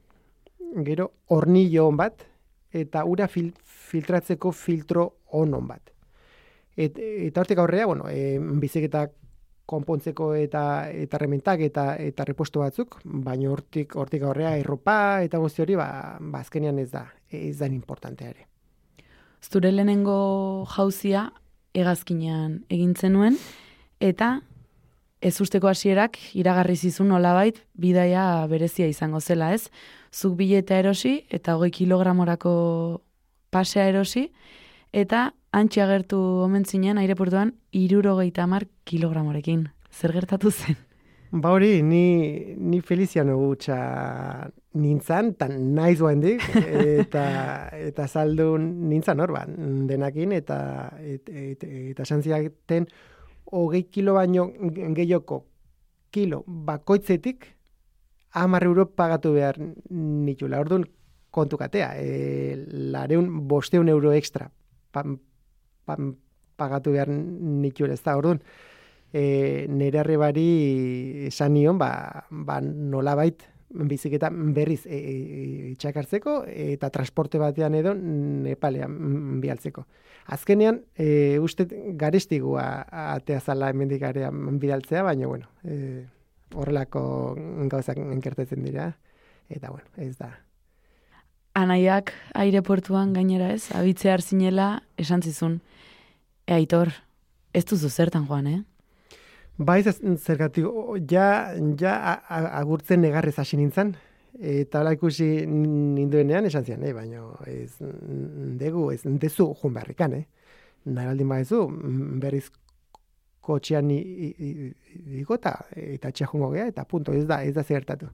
gero, 0.86 1.12
hornillo 1.28 1.88
hon 1.88 1.98
bat, 1.98 2.26
eta 2.72 3.06
ura 3.06 3.28
fil, 3.28 3.54
filtratzeko 3.64 4.52
filtro 4.52 5.14
hon 5.32 5.56
bat. 5.68 5.94
Et, 6.76 6.98
eta 6.98 7.42
hortik 7.42 7.58
aurrea, 7.58 7.86
bueno, 7.86 8.10
e, 8.10 8.38
biziketak 8.40 9.14
konpontzeko 9.68 10.32
eta 10.40 10.62
eta 10.96 11.20
rementak 11.20 11.62
eta 11.66 11.88
eta 12.00 12.26
repuesto 12.26 12.64
batzuk, 12.64 13.02
baina 13.04 13.52
hortik 13.52 13.98
hortik 14.00 14.24
aurrea 14.24 14.56
erropa 14.58 15.22
eta 15.26 15.42
guzti 15.44 15.62
hori 15.66 15.76
ba, 15.76 15.90
ba 16.22 16.40
azkenean 16.40 16.80
ez 16.80 16.90
da 16.94 17.04
ez 17.28 17.58
da 17.60 17.68
importante 17.68 18.30
ere. 18.30 18.48
Zure 19.44 19.72
lehenengo 19.74 20.66
jauzia 20.72 21.28
hegazkinean 21.74 22.62
egin 22.70 22.94
zenuen 22.96 23.38
eta 24.00 24.42
ez 25.22 25.40
usteko 25.42 25.68
hasierak 25.68 26.18
iragarri 26.38 26.76
zizun 26.76 27.10
nolabait 27.10 27.64
bidaia 27.74 28.46
berezia 28.48 28.88
izango 28.88 29.20
zela, 29.20 29.52
ez? 29.54 29.70
Zuk 30.14 30.38
bileta 30.38 30.78
erosi 30.78 31.24
eta 31.34 31.58
hogei 31.58 31.72
kilogramorako 31.72 33.02
pasea 33.50 33.88
erosi 33.90 34.28
eta 34.94 35.32
antxe 35.52 35.82
agertu 35.82 36.20
omen 36.46 36.66
zinen 36.66 36.98
aireportuan 37.02 37.56
irurogeita 37.72 38.48
mar 38.48 38.68
kilogramorekin. 38.86 39.68
Zer 39.92 40.14
gertatu 40.14 40.52
zen? 40.52 40.78
Ba 41.32 41.52
hori, 41.52 41.82
ni, 41.84 42.56
ni 42.56 42.80
Feliziano 42.82 43.36
gutxa 43.38 44.50
nintzan, 44.80 45.34
tan 45.36 45.74
naiz 45.76 46.00
dik, 46.00 46.42
eta, 47.04 47.68
eta 47.76 48.08
saldu 48.08 48.58
nintzan 48.58 49.20
hor, 49.20 49.34
denakin, 49.90 50.32
eta, 50.32 50.94
et, 51.02 51.28
et, 51.28 51.64
eta 51.92 52.06
santziaten 52.06 52.88
hogei 53.52 53.84
kilo 53.92 54.14
baino 54.14 54.54
gehioko 54.96 55.46
kilo 56.12 56.44
bakoitzetik, 56.48 57.46
hamar 58.32 58.64
euro 58.64 58.88
pagatu 58.88 59.34
behar 59.34 59.60
nitula. 59.90 60.62
Orduan, 60.62 60.86
kontukatea, 61.32 61.92
e, 62.00 62.56
lareun 62.94 63.48
bosteun 63.48 63.90
euro 63.90 64.14
extra 64.14 64.50
pagatu 66.58 66.92
behar 66.96 67.12
nitu 67.12 67.86
ez 67.86 68.02
da, 68.02 68.16
orduan, 68.18 68.40
e, 69.14 69.66
nire 69.70 70.02
arrebari 70.02 71.28
esan 71.28 71.54
nion, 71.54 71.78
ba, 71.78 72.26
ba 72.30 72.60
nolabait 72.62 73.44
biziketa 73.68 74.30
berriz 74.32 74.86
e, 74.86 74.96
e, 74.96 75.72
itxakartzeko 75.74 76.40
eta 76.48 76.90
transporte 76.90 77.40
batean 77.40 77.76
edo 77.76 77.94
Nepalean 77.94 79.42
bialtzeko. 79.44 79.86
Azkenean, 80.28 80.82
e, 80.96 81.40
uste 81.40 81.68
garestigua 82.00 82.86
atea 83.16 83.40
zala 83.40 83.70
hemendik 83.72 84.04
bidaltzea, 84.60 85.04
baina, 85.04 85.28
bueno, 85.28 85.48
e, 85.64 86.06
horrelako 86.56 87.36
gauzak 87.72 88.00
enkertetzen 88.00 88.64
dira, 88.64 88.92
eta, 89.50 89.72
bueno, 89.72 89.88
ez 89.98 90.18
da, 90.18 90.32
anaiak 91.58 92.14
aireportuan 92.38 93.14
gainera 93.16 93.50
ez, 93.56 93.72
abitze 93.76 94.14
zinela 94.22 94.84
esan 94.98 95.22
zizun, 95.22 95.62
e, 96.46 96.54
aitor, 96.54 96.92
ez 97.54 97.66
duzu 97.66 97.90
zertan 97.90 98.28
joan, 98.28 98.48
eh? 98.48 98.62
Bai, 99.58 99.82
zergatik, 99.84 100.66
ja, 101.10 101.54
ja 101.80 101.94
agurtzen 102.60 103.02
negarrez 103.02 103.38
hasi 103.40 103.58
nintzen, 103.58 103.96
eta 104.38 104.82
hala 104.82 104.94
ikusi 104.94 105.48
ninduenean 105.48 106.46
esan 106.46 106.66
zian, 106.66 106.84
eh? 106.86 106.94
baina 106.94 107.24
ez 107.50 107.74
degu, 108.60 108.92
ez 108.94 109.02
dezu 109.06 109.54
jun 109.62 109.74
beharrikan, 109.74 110.14
eh? 110.14 110.26
Nahi 110.86 111.10
baldin 111.10 111.30
baizu, 111.34 111.64
berriz 112.22 112.46
kotxean 113.42 113.90
igota, 113.92 115.58
eta 115.74 116.12
txehungo 116.12 116.54
gea, 116.54 116.70
eta 116.70 116.86
punto, 116.86 117.16
ez 117.18 117.26
da, 117.26 117.42
ez 117.44 117.56
da 117.58 117.64
zertatu 117.64 118.12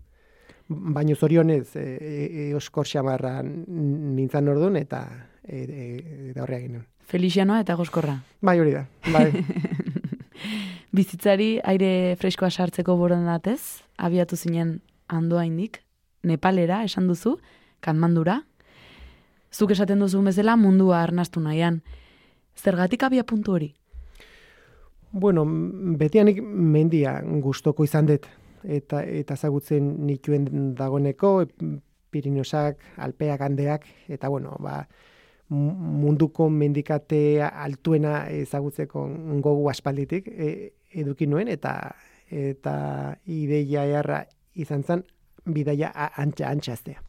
baino 0.67 1.15
zorionez 1.15 1.75
e, 1.75 1.83
e, 2.49 2.55
oskor 2.55 2.87
xamarra 2.87 3.41
nintzen 3.43 4.47
orduan 4.47 4.77
eta 4.79 5.03
e, 5.43 5.63
e, 5.63 5.85
eta 6.31 6.43
horreak. 6.43 6.79
Felixianoa 7.09 7.61
eta 7.65 7.75
goskorra. 7.75 8.15
Bai 8.41 8.59
hori 8.59 8.75
da, 8.77 8.85
bai. 9.11 9.27
Bizitzari 10.93 11.55
aire 11.65 12.13
freskoa 12.21 12.51
sartzeko 12.53 12.93
borondatez, 12.99 13.81
abiatu 13.97 14.37
zinen 14.37 14.75
handoa 15.09 15.41
indik, 15.47 15.79
Nepalera 16.23 16.83
esan 16.85 17.07
duzu, 17.09 17.39
kanmandura. 17.81 18.43
Zuk 19.49 19.73
esaten 19.73 19.99
duzu 19.99 20.21
bezala 20.21 20.53
mundua 20.55 20.99
arnastu 21.01 21.41
nahian. 21.41 21.81
Zergatik 22.55 23.03
abia 23.03 23.23
puntu 23.25 23.55
hori? 23.55 23.71
Bueno, 25.11 25.47
betianik 25.97 26.39
mendia 26.43 27.15
gustoko 27.41 27.83
izan 27.83 28.11
dut 28.11 28.29
eta 28.63 29.01
eta 29.03 29.35
zagutzen 29.35 29.89
nituen 30.05 30.75
dagoneko 30.77 31.33
Pirinosak, 32.13 32.77
Alpeak, 33.01 33.41
Andeak 33.41 33.89
eta 34.13 34.29
bueno, 34.29 34.55
ba, 34.61 34.83
munduko 35.49 36.49
mendikate 36.49 37.41
altuena 37.41 38.29
ezagutzeko 38.29 39.07
gogu 39.41 39.69
aspalditik 39.69 40.29
e, 40.29 40.71
eduki 40.93 41.27
nuen 41.27 41.47
eta 41.47 41.73
eta 42.33 42.75
ideia 43.29 43.83
erra 43.99 44.23
izan 44.55 44.83
zen 44.83 45.03
bidaia 45.45 45.91
antxa 45.93 46.49
antxaztea. 46.49 47.01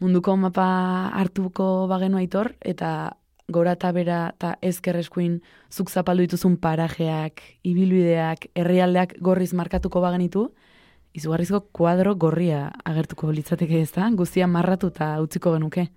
Munduko 0.00 0.36
mapa 0.36 0.66
hartuko 1.12 1.86
bagenu 1.88 2.20
aitor 2.20 2.54
eta 2.60 3.12
gora 3.50 3.74
eta 3.76 3.90
bera 3.92 4.20
eta 4.34 4.54
ezkerreskuin 4.62 5.40
zuk 5.72 5.90
zapaldu 5.90 6.24
dituzun 6.24 6.56
parajeak, 6.56 7.42
ibilbideak, 7.66 8.46
herrialdeak 8.54 9.16
gorriz 9.20 9.52
markatuko 9.52 10.00
bagenitu, 10.00 10.50
izugarrizko 11.16 11.60
kuadro 11.74 12.14
gorria 12.14 12.68
agertuko 12.86 13.32
litzateke 13.34 13.80
ez 13.82 13.90
da, 13.96 14.08
guztia 14.14 14.46
marratu 14.46 14.92
eta 14.92 15.16
utziko 15.22 15.52
genuke. 15.56 15.88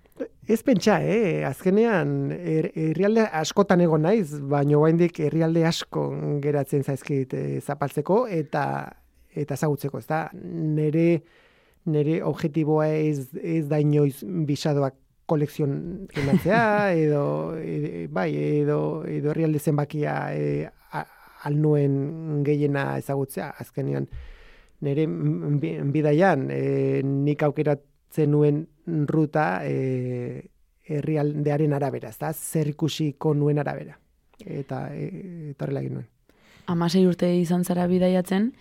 Ez 0.48 0.60
pentsa, 0.62 0.98
eh? 1.02 1.44
azkenean 1.48 2.30
her- 2.34 2.70
herrialde 2.76 3.24
askotan 3.40 3.80
egon 3.80 4.02
naiz, 4.04 4.34
baina 4.40 4.76
oraindik 4.78 5.18
herrialde 5.24 5.62
asko 5.66 6.08
geratzen 6.44 6.82
zaizkit 6.84 7.32
eh, 7.34 7.60
zapaltzeko 7.64 8.26
eta 8.28 8.64
eta 9.34 9.54
ezagutzeko, 9.56 9.98
ez 9.98 10.06
da? 10.06 10.28
Nere 10.34 11.22
nere 11.90 12.20
objektiboa 12.24 12.86
ez, 12.94 13.28
ez 13.42 13.64
da 13.68 13.80
inoiz 13.82 14.22
bisadoak 14.46 14.94
kolekzionatzea 15.26 16.92
edo 17.04 17.24
e, 17.56 18.06
bai 18.12 18.30
edo 18.60 19.04
edo 19.08 19.30
herrialde 19.32 19.58
zenbakia 19.58 20.14
e, 20.36 20.68
a- 20.92 21.06
al 21.44 21.58
nuen 21.60 22.42
gehiena 22.44 22.96
ezagutzea 23.00 23.50
azkenean 23.60 24.06
nire 24.84 25.06
bidaian 25.92 26.48
e, 26.52 27.02
nik 27.04 27.42
aukeratzen 27.42 28.30
nuen 28.30 28.64
ruta 29.08 29.64
e, 29.64 30.50
herrialdearen 30.84 31.72
arabera, 31.72 32.10
ezta 32.12 32.32
zer 32.32 32.68
ikusiko 32.74 33.34
nuen 33.34 33.58
arabera. 33.58 33.96
Eta 34.44 34.88
e, 34.94 35.08
eta 35.54 35.66
horrela 35.66 35.84
egin 35.84 35.98
nuen. 36.00 36.08
Amasei 36.70 37.04
urte 37.06 37.28
izan 37.36 37.64
zara 37.64 37.86
bidaiatzen, 37.88 38.52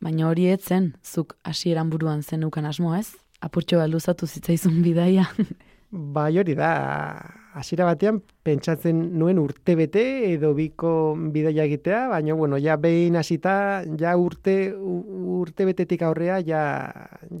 baina 0.00 0.28
hori 0.28 0.46
ez 0.52 0.62
zen, 0.64 0.94
zuk 1.04 1.36
hasieran 1.44 1.90
buruan 1.92 2.22
zenukan 2.22 2.66
asmo 2.66 2.94
ez? 2.96 3.10
Apurtxo 3.40 3.80
bat 3.80 3.88
luzatu 3.92 4.26
zitzaizun 4.26 4.82
bidaia. 4.84 5.26
Bai 5.90 6.38
hori 6.38 6.54
da, 6.54 7.18
hasiera 7.58 7.82
batean 7.88 8.20
pentsatzen 8.46 9.00
nuen 9.18 9.40
urtebete 9.42 10.04
edo 10.28 10.52
biko 10.54 11.16
bidaia 11.34 11.64
egitea, 11.66 12.04
baina 12.12 12.36
bueno, 12.38 12.60
ja 12.62 12.76
behin 12.78 13.18
hasita, 13.18 13.82
ja 13.98 14.12
urte 14.16 14.70
urtebetetik 14.70 16.02
aurrea 16.06 16.38
ja 16.46 16.62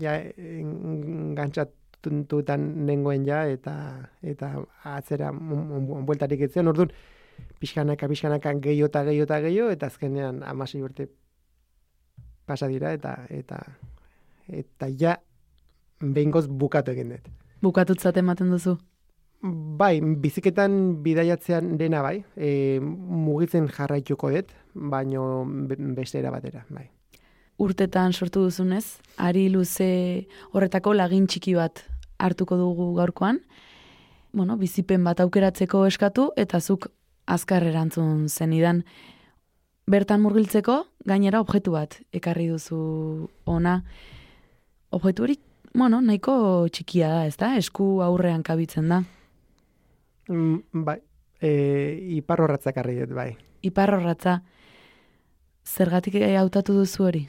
ja 0.02 0.16
engantzatutan 0.18 2.66
nengoen 2.88 3.22
ja 3.28 3.44
eta 3.46 3.74
eta 4.20 4.66
atzera 4.96 5.30
bueltarik 5.30 6.40
etzen. 6.48 6.66
Orduan 6.66 6.90
pixkanaka 7.62 8.08
pixkanaka 8.10 8.50
gehiago 8.66 8.90
eta 8.90 9.04
gehiago 9.04 9.24
eta 9.28 9.40
gehiago 9.46 9.70
eta 9.76 9.86
azkenean 9.86 10.42
16 10.42 10.82
urte 10.88 11.06
pasa 12.46 12.66
dira 12.66 12.92
eta 12.98 13.14
eta 13.30 13.62
eta 14.48 14.86
ja 14.98 15.20
behingoz 16.00 16.48
bukatu 16.48 16.90
egin 16.90 17.10
dut. 17.14 17.39
Bukatutzat 17.62 18.16
ematen 18.16 18.50
duzu. 18.50 18.76
Bai, 19.42 20.00
biziketan 20.00 21.02
bidaiatzean 21.02 21.76
dena 21.80 22.02
bai, 22.04 22.18
e, 22.36 22.78
mugitzen 22.80 23.68
jarraituko 23.72 24.30
dut, 24.34 24.50
baino 24.74 25.44
be- 25.46 25.78
beste 25.96 26.18
era 26.20 26.30
batera, 26.30 26.66
bai. 26.68 26.90
Urtetan 27.60 28.12
sortu 28.12 28.42
duzunez, 28.44 28.98
ari 29.16 29.48
luze 29.52 30.26
horretako 30.52 30.92
lagin 30.94 31.26
txiki 31.26 31.54
bat 31.56 31.82
hartuko 32.18 32.56
dugu 32.56 32.94
gaurkoan. 32.96 33.40
Bueno, 34.32 34.56
bizipen 34.56 35.04
bat 35.04 35.20
aukeratzeko 35.20 35.86
eskatu 35.88 36.30
eta 36.36 36.60
zuk 36.60 36.88
azkar 37.26 37.64
erantzun 37.64 38.28
zenidan. 38.28 38.84
Bertan 39.90 40.20
murgiltzeko 40.22 40.84
gainera 41.06 41.40
objektu 41.40 41.72
bat 41.72 41.96
ekarri 42.12 42.46
duzu 42.48 43.28
ona. 43.46 43.82
Objektu 44.92 45.22
hori, 45.24 45.36
bueno, 45.74 46.00
nahiko 46.00 46.66
txikia 46.72 47.08
da, 47.08 47.26
ez 47.26 47.36
da? 47.40 47.52
Esku 47.58 48.00
aurrean 48.04 48.42
kabitzen 48.46 48.88
da. 48.90 49.02
Mm, 50.30 50.84
bai, 50.86 50.98
e, 51.42 51.50
iparrorratzak 52.20 52.76
harri 52.82 52.98
dut, 53.00 53.14
bai. 53.16 53.32
Iparrorratza, 53.66 54.40
zergatik 55.66 56.16
hautatu 56.38 56.74
duzu 56.80 57.04
hori? 57.08 57.22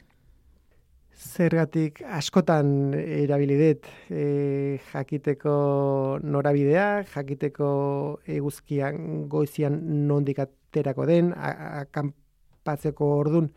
Zergatik 1.22 2.00
askotan 2.08 2.94
erabili 2.98 3.58
dut 3.60 3.86
e, 4.10 4.78
jakiteko 4.92 6.18
norabidea, 6.24 7.04
jakiteko 7.12 7.68
eguzkian 8.26 9.28
goizian 9.30 9.76
nondik 10.08 10.40
aterako 10.42 11.06
den, 11.06 11.30
a- 11.36 11.84
akanpatzeko 11.84 13.10
ordun 13.20 13.52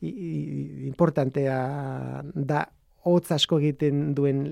i- 0.00 0.86
importantea 0.88 1.58
da 2.34 2.64
hotz 3.04 3.30
asko 3.32 3.58
egiten 3.60 4.14
duen 4.16 4.44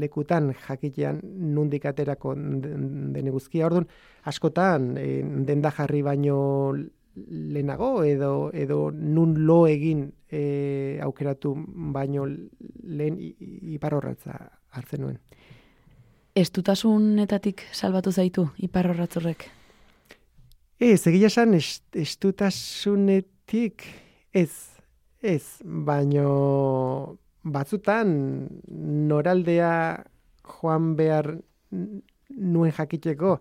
lekutan 0.00 0.52
jakitean 0.68 1.20
nondik 1.54 1.84
aterako 1.90 2.34
den, 2.34 3.26
eguzkia. 3.26 3.66
Ordun 3.66 3.86
askotan 4.30 4.96
e, 4.96 5.22
denda 5.46 5.70
jarri 5.74 6.02
baino 6.06 6.74
lehenago 7.14 8.02
edo 8.04 8.50
edo 8.54 8.90
nun 8.90 9.34
lo 9.46 9.66
egin 9.70 10.12
e, 10.30 10.98
aukeratu 11.02 11.54
baino 11.94 12.24
lehen 12.26 13.18
i- 13.18 13.34
i- 13.38 13.74
iparrorratza 13.74 14.38
hartzen 14.74 15.00
nuen. 15.02 15.18
Estutasunetatik 16.34 17.62
salbatu 17.72 18.10
zaitu 18.12 18.48
iparrorratzurrek. 18.58 19.44
Ez, 20.82 21.06
egia 21.06 21.28
esan 21.30 21.54
est, 21.54 21.84
estutasunetik 21.94 23.84
ez, 24.34 24.50
ez, 25.22 25.44
baino 25.62 27.16
batzutan 27.44 28.14
noraldea 29.08 30.04
joan 30.44 30.94
behar 30.96 31.36
nuen 31.70 32.72
jakiteko 32.72 33.38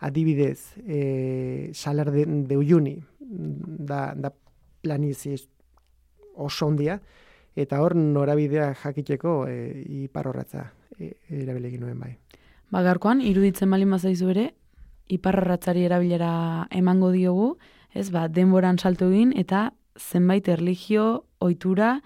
adibidez, 0.00 0.72
e, 0.86 1.70
salar 1.74 2.10
de, 2.10 2.24
de 2.26 2.56
Uyuni, 2.56 2.96
da, 3.20 4.14
da 4.16 4.32
planizi 4.80 5.34
oso 6.34 6.66
ondia, 6.66 7.00
eta 7.56 7.82
hor 7.82 7.94
norabidea 7.96 8.72
jakiteko 8.80 9.44
e, 9.48 9.56
iparrorratza 10.06 10.70
e, 10.96 11.12
erabili 11.42 11.68
egin 11.68 11.84
nuen 11.84 12.00
bai. 12.00 12.14
Ba, 12.70 12.84
gaurkoan, 12.86 13.20
iruditzen 13.20 13.70
baldin 13.70 13.92
bazaizu 13.92 14.30
ere, 14.32 14.46
iparrorratzari 15.10 15.84
erabilera 15.84 16.32
emango 16.70 17.10
diogu, 17.12 17.52
ez 17.92 18.08
ba, 18.14 18.28
denboran 18.28 18.78
salto 18.78 19.10
egin 19.10 19.34
eta 19.36 19.72
zenbait 19.98 20.48
erlijio, 20.48 21.26
ohitura 21.40 21.98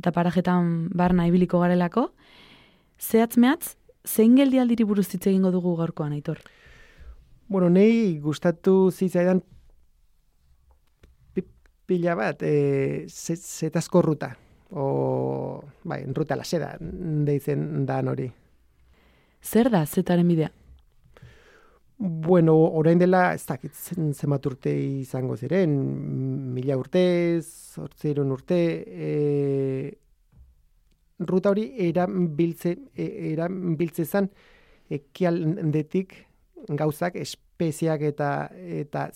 eta 0.00 0.12
parajetan 0.16 0.88
barna 0.96 1.26
ibiliko 1.28 1.60
garelako. 1.60 2.08
Zehatz 3.00 3.36
mehatz, 3.40 3.74
zein 4.08 4.34
geldialdiri 4.36 4.84
buruz 4.88 5.06
hitz 5.14 5.26
egingo 5.28 5.50
dugu 5.52 5.76
gaurkoan, 5.78 6.12
Aitor? 6.16 6.40
Bueno, 7.50 7.68
nei 7.72 8.18
gustatu 8.22 8.90
zitzaidan 8.92 9.40
pi- 11.34 11.46
pila 11.86 12.14
bat, 12.14 12.42
e, 12.42 13.06
ze- 13.08 13.36
zetazko 13.36 14.02
ruta. 14.02 14.36
O, 14.70 15.62
bai, 15.82 16.04
ruta 16.14 16.36
la 16.38 16.44
seda, 16.44 16.76
deitzen 16.80 17.84
dan 17.86 18.08
hori. 18.08 18.28
Zer 19.42 19.70
da 19.72 19.84
zetaren 19.86 20.28
bidea? 20.28 20.52
Bueno, 22.02 22.54
orain 22.56 22.98
dela, 22.98 23.34
ez 23.34 23.44
dakit 23.44 23.74
zen- 23.76 24.14
zenbat 24.14 24.46
urte 24.48 24.70
izango 24.72 25.34
ziren, 25.36 25.72
mila 26.54 26.78
urte, 26.80 27.02
zortzeron 27.44 28.30
urte, 28.32 28.56
e, 28.88 29.98
ruta 31.18 31.50
hori 31.50 31.66
erabiltze, 31.88 32.72
e, 32.96 33.08
erabiltze 33.34 34.06
zan 34.06 34.30
ekialdetik 34.88 36.14
gauzak, 36.68 37.16
espeziak 37.20 38.00
eta 38.08 38.30
eta 38.80 39.10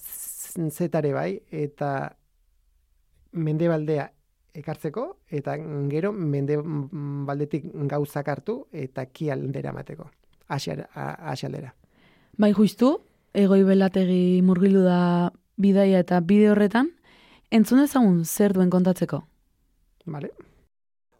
zetare 0.68 1.12
bai, 1.16 1.40
eta 1.50 1.90
mendebaldea 3.32 4.10
ekartzeko, 4.60 5.06
eta 5.30 5.56
gero 5.88 6.12
mendebaldetik 6.12 7.64
gauzak 7.94 8.28
hartu 8.28 8.58
eta 8.72 9.06
kialdera 9.06 9.72
mateko, 9.72 10.10
asialdera. 10.48 11.72
Bai 12.38 12.52
justu, 12.52 12.96
egoi 13.34 13.62
belategi 13.66 14.40
murgilu 14.42 14.82
da 14.82 15.30
bidaia 15.60 16.00
eta 16.02 16.18
bide 16.20 16.50
horretan, 16.50 16.90
entzun 17.50 17.84
ezagun 17.84 18.24
zer 18.24 18.54
duen 18.56 18.70
kontatzeko. 18.70 19.22
Vale. 20.06 20.32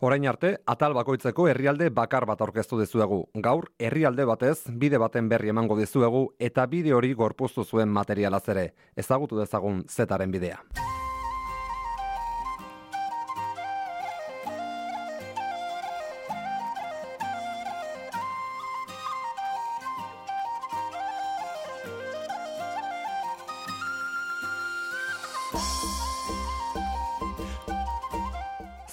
Orain 0.04 0.26
arte, 0.28 0.56
atal 0.68 0.92
bakoitzeko 0.92 1.46
herrialde 1.48 1.88
bakar 1.94 2.26
bat 2.28 2.42
aurkeztu 2.44 2.80
dizuegu. 2.80 3.22
Gaur, 3.46 3.70
herrialde 3.78 4.26
batez, 4.28 4.58
bide 4.68 4.98
baten 5.00 5.30
berri 5.30 5.54
emango 5.54 5.78
dizuegu 5.78 6.26
eta 6.38 6.66
bide 6.66 6.92
hori 6.92 7.14
gorpuztu 7.14 7.64
zuen 7.64 7.88
materialaz 7.88 8.42
ere. 8.52 8.66
Ezagutu 8.96 9.38
dezagun 9.40 9.84
zetaren 9.88 10.34
bidea. 10.34 10.60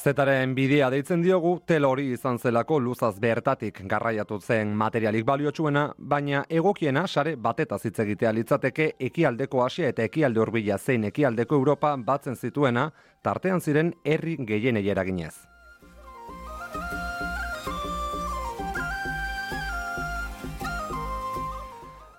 Zetaren 0.02 0.56
bidea 0.58 0.88
deitzen 0.90 1.22
diogu, 1.22 1.60
tel 1.70 1.86
hori 1.86 2.08
izan 2.16 2.40
zelako 2.42 2.80
luzaz 2.82 3.20
bertatik 3.22 3.84
garraiatu 3.92 4.40
zen 4.42 4.72
materialik 4.74 5.28
baliotsuena, 5.28 5.84
baina 5.98 6.42
egokiena 6.50 7.04
sare 7.08 7.36
bateta 7.36 7.78
hitz 7.84 8.00
egitea 8.00 8.32
litzateke 8.34 8.90
ekialdeko 9.10 9.62
Asia 9.64 9.94
eta 9.94 10.02
ekialde 10.10 10.42
hurbila 10.42 10.80
zein 10.80 11.06
ekialdeko 11.12 11.56
Europa 11.56 11.96
batzen 11.98 12.36
zituena, 12.36 12.90
tartean 13.22 13.62
ziren 13.62 13.94
herri 14.04 14.38
gehienei 14.38 14.88
eraginez. 14.90 15.36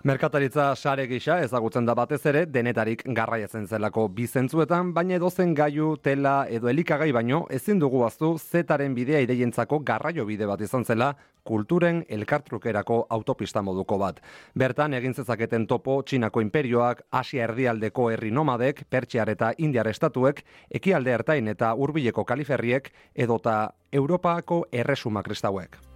Merkataritza 0.03 0.75
sare 0.75 1.05
gisa 1.07 1.37
ezagutzen 1.45 1.87
da 1.87 1.95
batez 1.95 2.25
ere 2.27 2.41
denetarik 2.51 3.05
garraiatzen 3.15 3.69
zelako 3.71 4.09
bizentzuetan, 4.11 4.89
baina 4.97 5.15
edozen 5.15 5.53
gaiu, 5.55 5.93
tela 6.03 6.33
edo 6.51 6.67
elikagai 6.73 7.13
baino 7.15 7.45
ezin 7.55 7.79
dugu 7.79 8.01
aztu 8.03 8.33
zetaren 8.39 8.97
bidea 8.97 9.21
ideientzako 9.23 9.79
garraio 9.87 10.25
bide 10.27 10.49
bat 10.51 10.65
izan 10.67 10.83
zela 10.83 11.13
kulturen 11.47 12.03
elkartrukerako 12.09 12.97
autopista 13.15 13.63
moduko 13.63 14.01
bat. 14.03 14.19
Bertan 14.59 14.99
egin 14.99 15.15
zezaketen 15.15 15.69
topo 15.71 16.01
Txinako 16.03 16.43
imperioak, 16.49 17.07
Asia 17.23 17.47
erdialdeko 17.47 18.11
herri 18.11 18.35
nomadek, 18.35 18.83
Pertsiar 18.91 19.31
eta 19.31 19.53
Indiar 19.59 19.87
estatuek, 19.87 20.43
ekialde 20.83 21.15
ertain 21.15 21.55
eta 21.55 21.71
hurbileko 21.79 22.27
kaliferriek 22.27 22.91
edota 23.15 23.71
Europako 23.93 24.65
erresuma 24.73 25.23
kristauek. 25.23 25.92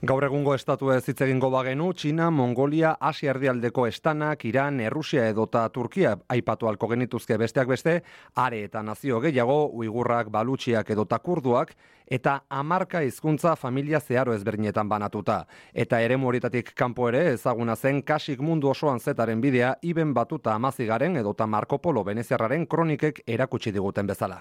Gaur 0.00 0.24
egungo 0.24 0.54
estatu 0.56 0.88
ez 0.94 1.02
hitz 1.10 1.20
egingo 1.26 1.50
bagenu, 1.52 1.90
Txina, 1.92 2.30
Mongolia, 2.32 2.94
Asia 3.04 3.34
erdialdeko 3.34 3.82
estanak, 3.84 4.46
Iran, 4.48 4.78
Errusia 4.80 5.26
edota 5.28 5.66
Turkia 5.68 6.14
aipatu 6.32 6.70
alko 6.70 6.88
genituzke 6.88 7.36
besteak 7.36 7.68
beste, 7.68 7.98
are 8.40 8.62
eta 8.64 8.80
nazio 8.82 9.18
gehiago, 9.20 9.58
uigurrak, 9.76 10.30
balutxiak 10.32 10.88
edota 10.94 11.18
kurduak, 11.20 11.74
eta 12.08 12.38
amarka 12.48 13.02
hizkuntza 13.04 13.52
familia 13.60 14.00
zeharo 14.00 14.32
ezberdinetan 14.32 14.88
banatuta. 14.88 15.42
Eta 15.74 16.00
ere 16.00 16.16
horietatik 16.16 16.72
kanpo 16.74 17.10
ere 17.10 17.34
ezaguna 17.34 17.76
zen 17.76 18.00
kasik 18.00 18.40
mundu 18.40 18.70
osoan 18.70 19.00
zetaren 19.00 19.40
bidea, 19.40 19.74
iben 19.82 20.14
batuta 20.14 20.54
amazigaren 20.54 21.16
edota 21.16 21.46
Marco 21.46 21.76
Polo 21.76 22.04
Veneziarraren 22.04 22.66
kronikek 22.66 23.20
erakutsi 23.26 23.70
diguten 23.70 24.06
bezala. 24.06 24.40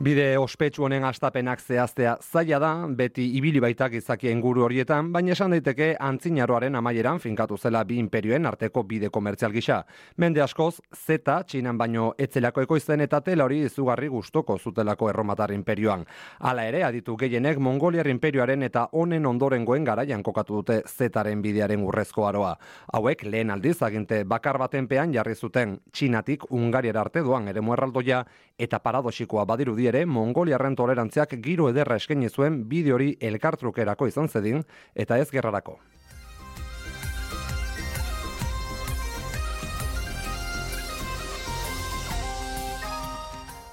Bide 0.00 0.38
ospetsu 0.40 0.86
honen 0.86 1.04
astapenak 1.04 1.60
zehaztea 1.60 2.14
zaila 2.24 2.58
da, 2.62 2.68
beti 2.96 3.26
ibili 3.36 3.60
baitak 3.60 3.92
izaki 3.98 4.30
inguru 4.32 4.62
horietan, 4.64 5.10
baina 5.12 5.34
esan 5.34 5.52
daiteke 5.52 5.90
antzinaroaren 6.00 6.78
amaieran 6.78 7.18
finkatu 7.20 7.58
zela 7.60 7.82
bi 7.84 7.98
imperioen 8.00 8.48
arteko 8.48 8.80
bide 8.88 9.10
komertzial 9.12 9.52
gisa. 9.52 9.82
Mende 10.16 10.40
askoz, 10.40 10.78
zeta, 10.96 11.34
txinan 11.44 11.76
baino 11.76 12.06
etzelako 12.16 12.64
ekoizten 12.64 13.04
eta 13.04 13.20
tela 13.26 13.44
hori 13.44 13.58
izugarri 13.66 14.08
gustoko 14.08 14.56
zutelako 14.56 15.10
erromatar 15.10 15.52
imperioan. 15.52 16.06
Hala 16.38 16.64
ere, 16.70 16.80
aditu 16.88 17.18
gehienek 17.20 17.60
Mongoliar 17.60 18.08
imperioaren 18.08 18.64
eta 18.70 18.86
honen 18.92 19.28
ondorengoen 19.28 19.84
garaian 19.84 20.22
kokatu 20.22 20.62
dute 20.62 20.78
zetaren 20.88 21.44
bidearen 21.44 21.84
urrezko 21.84 22.24
aroa. 22.30 22.54
Hauek 22.94 23.26
lehen 23.28 23.52
aldiz 23.52 23.76
aginte 23.82 24.24
bakar 24.24 24.56
batenpean 24.64 25.12
jarri 25.12 25.36
zuten 25.36 25.76
txinatik 25.92 26.48
Ungariara 26.48 27.04
arte 27.04 27.20
doan 27.20 27.52
ere 27.52 27.60
muerraldoia 27.60 28.24
eta 28.56 28.80
paradoxikoa 28.80 29.44
badirudi 29.44 29.89
ere 29.90 30.06
Mongoliarren 30.06 30.76
tolerantziak 30.78 31.36
giro 31.44 31.68
ederra 31.70 31.98
eskaini 32.00 32.30
zuen 32.30 32.62
bideo 32.70 32.96
hori 32.98 33.14
elkartrukerako 33.30 34.10
izan 34.10 34.28
zedin 34.28 34.62
eta 34.94 35.18
ez 35.18 35.30
gerrarako. 35.30 35.78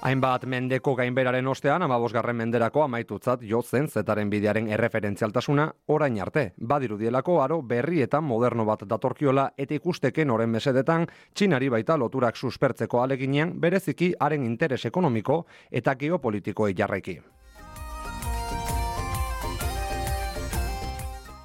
Hainbat 0.07 0.45
mendeko 0.47 0.93
gainberaren 0.95 1.49
ostean, 1.51 1.83
amabosgarren 1.83 2.37
menderako 2.39 2.85
amaitutzat 2.85 3.41
jo 3.49 3.59
zen 3.59 3.89
zetaren 3.91 4.29
bidearen 4.31 4.69
erreferentzialtasuna 4.71 5.65
orain 5.95 6.21
arte. 6.23 6.45
Badirudielako 6.71 7.41
aro 7.43 7.59
berri 7.73 7.99
eta 8.05 8.21
moderno 8.23 8.63
bat 8.69 8.87
datorkiola 8.87 9.49
eta 9.57 9.75
ikusteken 9.75 10.31
oren 10.31 10.53
mesedetan, 10.55 11.09
txinari 11.35 11.67
baita 11.75 11.97
loturak 11.99 12.39
suspertzeko 12.39 13.01
aleginean 13.03 13.57
bereziki 13.59 14.13
haren 14.19 14.47
interes 14.47 14.85
ekonomiko 14.85 15.41
eta 15.81 15.99
geopolitikoei 15.99 16.77
jarraiki. 16.77 17.19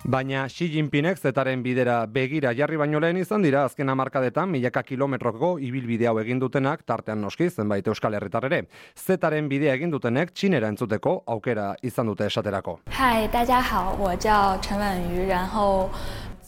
Baina 0.03 0.49
Xi 0.51 0.67
Jinpingek 0.67 1.21
zetaren 1.23 1.61
bidera 1.63 2.01
begira 2.11 2.51
jarri 2.59 2.77
baino 2.77 2.99
lehen 3.01 3.21
izan 3.21 3.45
dira 3.47 3.61
azken 3.69 3.89
hamarkadetan 3.89 4.51
milaka 4.51 4.83
kilometroko 4.83 5.53
ibilbide 5.63 6.09
hau 6.11 6.17
egin 6.19 6.41
dutenak 6.43 6.83
tartean 6.83 7.23
noski 7.23 7.47
zenbait 7.49 7.87
euskal 7.87 8.19
herritar 8.19 8.49
ere. 8.49 8.65
Zetaren 8.99 9.47
bidea 9.49 9.77
egin 9.79 9.95
dutenek 9.95 10.35
txinera 10.35 10.73
entzuteko 10.75 11.23
aukera 11.27 11.69
izan 11.87 12.11
dute 12.11 12.27
esaterako. 12.27 12.81
Hai, 12.99 13.29
daia 13.31 13.61
hao, 13.63 13.95
wo 14.01 14.11
jiao 14.17 14.59
Chen 14.61 14.83
Wenyu, 14.83 15.29
ran 15.31 15.47
hou 15.55 15.89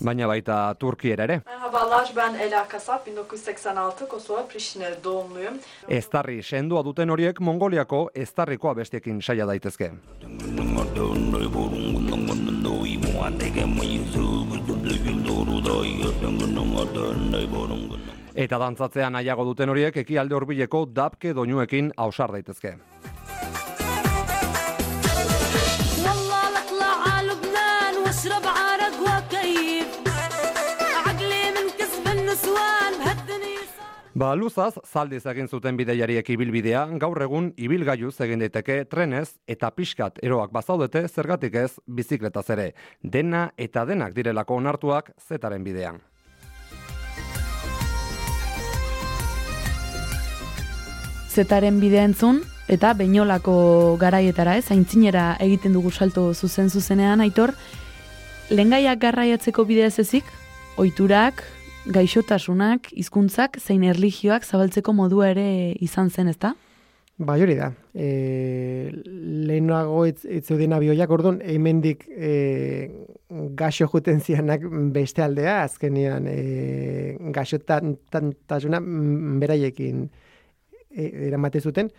Baina 0.03 0.27
baita 0.27 0.75
Turkiera 0.75 1.25
ere. 1.25 1.39
Merhabalar, 1.47 2.11
ben 2.17 2.35
Ela 2.41 2.65
Kasap, 2.69 3.07
1986 3.07 4.09
Kosova 4.11 4.43
Priştine 4.49 4.91
doğumluyum. 5.05 5.61
Eztarri 5.89 6.43
sendua 6.43 6.83
duten 6.85 7.09
horiek 7.09 7.41
Mongoliako 7.41 8.09
eztarriko 8.15 8.75
abestiekin 8.75 9.23
saia 9.23 9.47
daitezke. 9.47 9.93
Eta 18.35 18.59
dantzatzean 18.59 19.15
nahiago 19.15 19.45
duten 19.47 19.71
horiek 19.71 19.97
ekialde 20.03 20.35
hurbileko 20.35 20.87
dapke 20.91 21.35
doinuekin 21.35 21.93
ausar 21.97 22.33
daitezke. 22.35 22.75
Ba, 34.25 34.31
luzaz, 34.41 34.79
zaldiz 34.89 35.27
egin 35.29 35.51
zuten 35.53 35.77
bideiariek 35.77 36.29
ibilbidea, 36.33 36.87
gaur 37.03 37.19
egun 37.21 37.51
ibilgailuz 37.61 38.15
egin 38.25 38.41
daiteke 38.41 38.77
trenez 38.89 39.35
eta 39.55 39.69
pixkat 39.77 40.17
eroak 40.25 40.53
bazaudete 40.55 41.03
zergatik 41.11 41.59
ez 41.61 41.75
bizikletaz 41.99 42.47
ere. 42.55 42.65
Dena 43.03 43.43
eta 43.61 43.83
denak 43.85 44.15
direlako 44.17 44.57
onartuak 44.63 45.11
zetaren 45.29 45.67
bidean. 45.67 45.99
Zetaren 51.29 51.83
bidea 51.83 52.07
entzun, 52.09 52.41
eta 52.73 52.95
beinolako 52.97 53.59
garaietara 54.01 54.57
ez, 54.57 54.71
aintzinera 54.73 55.35
egiten 55.49 55.77
dugu 55.77 55.93
salto 55.93 56.31
zuzen 56.33 56.73
zuzenean, 56.73 57.21
aitor, 57.21 57.53
lengaiak 58.49 59.05
garraiatzeko 59.05 59.69
bidea 59.69 59.93
ez 59.93 59.99
ezik, 60.07 60.33
oiturak, 60.81 61.45
gaixotasunak, 61.93 62.89
hizkuntzak 62.97 63.59
zein 63.61 63.85
erlijioak 63.85 64.45
zabaltzeko 64.45 64.93
modua 64.97 65.31
ere 65.35 65.47
izan 65.85 66.11
zen, 66.11 66.31
ezta? 66.33 66.55
Bai, 67.17 67.37
hori 67.45 67.55
da. 67.55 67.69
E, 67.95 68.91
lehenago 69.47 70.01
ez, 70.09 70.25
ez 70.27 70.43
zeuden 70.49 70.75
abioiak, 70.75 71.11
orduan, 71.15 71.39
hemendik 71.47 72.09
e, 72.11 72.31
gaxo 73.55 73.87
juten 73.93 74.19
zianak 74.21 74.65
beste 74.95 75.23
aldea, 75.23 75.61
azkenean 75.69 76.27
e, 76.27 76.39
gaxotasuna 77.37 78.81
mm, 78.81 79.39
beraiekin 79.45 80.09
e, 80.91 81.11
eramate 81.29 81.63
zuten, 81.63 81.93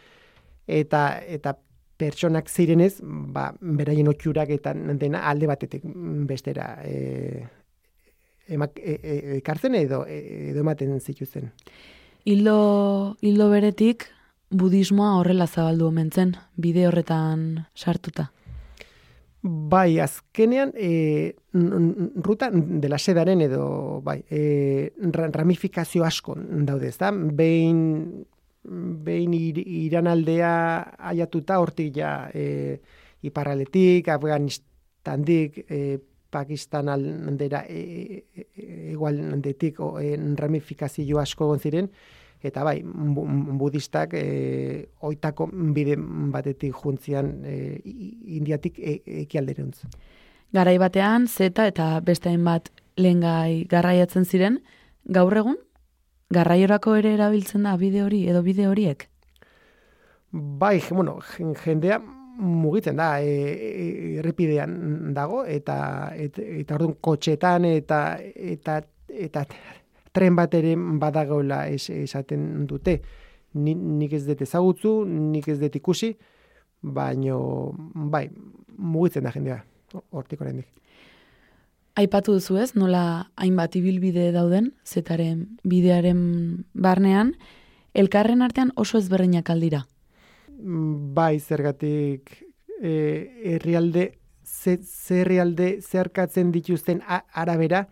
eta 0.67 1.07
eta 1.23 1.55
pertsonak 1.95 2.49
zirenez, 2.51 2.97
ba, 3.05 3.53
beraien 3.61 4.09
otxurak 4.11 4.49
eta 4.51 4.73
dena 4.99 5.23
alde 5.29 5.47
batetik 5.47 5.85
bestera 6.27 6.73
e, 6.83 7.45
ekartzen 8.47 9.75
edo, 9.75 10.05
edo 10.07 10.61
ematen 10.61 10.99
zituzten. 10.99 11.51
Hildo, 12.25 13.17
hildo 13.21 13.49
beretik, 13.51 14.07
budismoa 14.49 15.15
horrela 15.19 15.47
zabaldu 15.47 15.89
omen 15.89 16.11
zen, 16.11 16.35
bide 16.57 16.87
horretan 16.87 17.65
sartuta. 17.75 18.31
Bai, 19.45 19.99
azkenean, 20.01 20.71
e, 20.73 21.35
ruta 21.53 22.49
dela 22.51 22.97
sedaren 22.97 23.43
edo, 23.45 24.01
bai, 24.01 24.23
e, 24.25 24.89
ramifikazio 25.13 26.03
asko 26.03 26.33
daude, 26.65 26.89
ez 26.89 26.97
da? 26.97 27.11
Behin, 27.13 28.25
behin 29.05 29.35
ir, 29.37 29.59
iranaldea 29.61 30.55
aiatuta 31.11 31.59
hortik 31.61 32.01
ja 32.01 32.31
e, 32.33 32.79
iparraletik, 33.21 34.09
Afganistandik, 34.09 35.61
e, 35.69 35.99
Pakistan 36.29 36.89
aldera 36.89 37.63
e, 37.69 38.25
e, 38.35 38.45
egualdetik 38.93 39.79
e, 40.01 40.15
ramifikazio 40.39 41.19
asko 41.21 41.49
egon 41.49 41.59
ziren, 41.59 41.89
eta 42.45 42.63
bai, 42.63 42.79
budistak 43.59 44.13
e, 44.13 44.87
oitako 45.01 45.47
bide 45.75 45.95
batetik 46.33 46.75
juntzian 46.83 47.31
e, 47.45 47.55
indiatik 48.37 48.79
e, 48.79 48.99
ekialderuntz. 49.25 49.85
Garai 50.53 50.77
batean, 50.79 51.27
zeta 51.27 51.65
eta 51.67 51.99
beste 52.05 52.29
hainbat 52.29 52.69
lehengai 52.97 53.65
garraiatzen 53.71 54.25
ziren, 54.25 54.59
gaur 55.05 55.35
egun, 55.37 55.57
garraiorako 56.33 56.95
ere 56.99 57.13
erabiltzen 57.17 57.65
da 57.67 57.75
bide 57.77 58.03
hori 58.03 58.25
edo 58.29 58.41
bide 58.45 58.67
horiek? 58.67 59.09
Bai, 60.31 60.81
bueno, 60.89 61.19
jendea 61.63 62.01
mugitzen 62.37 62.97
da 62.99 63.19
e, 63.21 64.19
errepidean 64.19 65.13
dago 65.15 65.43
eta 65.45 65.77
et, 66.15 66.39
eta 66.39 66.75
orduan 66.75 66.95
kotxetan 67.01 67.65
eta 67.69 68.01
eta 68.21 68.81
eta 69.07 69.45
tren 70.15 70.35
bat 70.35 70.53
ere 70.55 70.75
badagoela 70.75 71.65
es, 71.67 71.89
esaten 71.89 72.65
dute. 72.67 73.01
Ni, 73.55 73.73
nik 73.75 74.13
ez 74.15 74.25
dut 74.27 74.41
ezagutzu, 74.43 74.93
nik 75.07 75.47
ez 75.51 75.59
dut 75.59 75.75
ikusi, 75.75 76.11
baino, 76.81 77.37
bai, 78.11 78.27
mugitzen 78.77 79.27
da 79.27 79.31
jendea, 79.31 79.61
hortik 80.11 80.41
oraindik. 80.43 80.67
Aipatu 81.95 82.35
duzu 82.35 82.57
ez, 82.59 82.73
nola 82.75 83.29
hainbat 83.39 83.77
ibilbide 83.79 84.31
dauden, 84.35 84.73
zetaren 84.83 85.45
bidearen 85.63 86.19
barnean, 86.73 87.31
elkarren 87.95 88.43
artean 88.43 88.73
oso 88.75 88.99
ezberdinak 88.99 89.49
aldira. 89.49 89.85
Bai, 90.65 91.39
zergatik 91.39 92.31
e, 92.81 92.91
herrialde 93.53 94.15
ze, 94.43 94.79
ze 94.81 95.19
herrialde 95.21 95.79
zeharkatzen 95.81 96.51
dituzten 96.51 97.01
a- 97.07 97.23
arabera, 97.33 97.83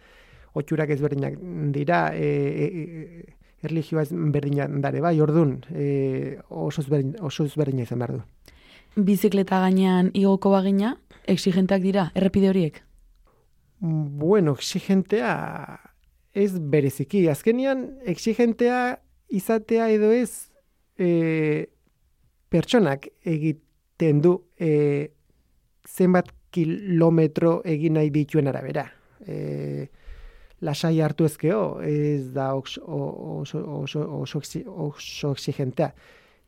otxurak 0.53 0.89
ezberdinak 0.89 1.35
dira, 1.73 2.15
e, 2.15 2.25
e, 2.25 2.65
e, 2.65 3.35
erlijioa 3.63 4.01
ezberdina 4.03 4.65
dare, 4.81 5.01
bai, 5.01 5.19
ordun 5.21 5.59
e, 5.69 6.39
oso, 6.49 6.81
ezberdin, 6.81 7.13
oso 7.21 7.45
ezberdina 7.45 7.85
izan 7.85 8.01
behar 8.01 8.15
du. 8.17 8.23
Bizikleta 8.95 9.59
gainean 9.63 10.09
igoko 10.13 10.49
bagina, 10.53 10.95
exigentak 11.29 11.81
dira, 11.81 12.11
errepide 12.15 12.49
horiek. 12.49 12.81
Bueno, 13.79 14.53
exigentea 14.57 15.79
ez 16.33 16.57
bereziki. 16.59 17.27
Azkenian, 17.29 17.99
exigentea 18.05 18.99
izatea 19.29 19.89
edo 19.93 20.11
ez 20.11 20.49
e, 20.97 21.69
pertsonak 22.53 23.07
egiten 23.25 24.21
du 24.21 24.35
e, 24.61 25.09
zenbat 25.89 26.29
kilometro 26.53 27.61
egin 27.65 27.97
nahi 27.97 28.11
dituen 28.13 28.47
arabera. 28.51 28.85
E, 29.25 29.87
lasai 30.63 30.99
hartu 31.03 31.25
ezkeo, 31.27 31.81
ez 31.83 32.29
da 32.35 32.51
oso, 32.55 32.83
oso, 32.85 33.59
oso, 33.81 34.03
oso, 34.21 34.39
exi- 34.39 34.65
oso 34.67 35.31
exigentea. 35.33 35.89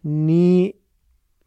Ni 0.06 0.72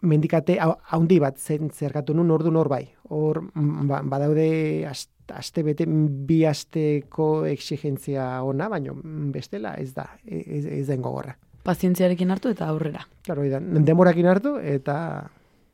mendikate 0.02 0.58
hau- 0.62 0.76
haundi 0.92 1.18
bat 1.22 1.38
zen 1.38 1.70
zergatu 1.74 2.14
nun 2.14 2.30
ordu 2.30 2.50
nor 2.54 2.68
bai. 2.70 2.84
Hor 3.08 3.40
ba, 3.54 4.02
badaude 4.02 4.84
ast- 4.90 5.14
aste 5.34 5.62
bete 5.62 5.86
bi 5.86 6.42
asteko 6.48 7.46
exigentzia 7.46 8.42
ona, 8.44 8.68
baino 8.68 8.94
bestela 9.32 9.74
ez 9.80 9.92
da, 9.94 10.10
ez, 10.26 10.64
ez 10.66 10.86
den 10.90 11.02
gogorra. 11.02 11.36
Pazientziarekin 11.62 12.30
hartu 12.30 12.48
eta 12.48 12.68
aurrera. 12.68 13.06
Claro, 13.24 13.42
da, 13.50 13.60
demorakin 13.60 14.26
hartu 14.26 14.56
eta 14.62 15.30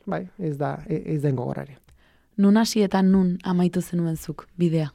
bai, 0.06 0.26
ez 0.38 0.56
da 0.58 0.78
e- 0.88 1.02
ez 1.14 1.22
den 1.22 1.36
gogorrari. 1.36 1.76
Nun 2.36 2.56
hasi 2.56 2.82
eta 2.82 3.02
nun 3.02 3.38
amaitu 3.44 3.80
zenuen 3.82 4.16
zuk 4.16 4.46
bidea. 4.58 4.92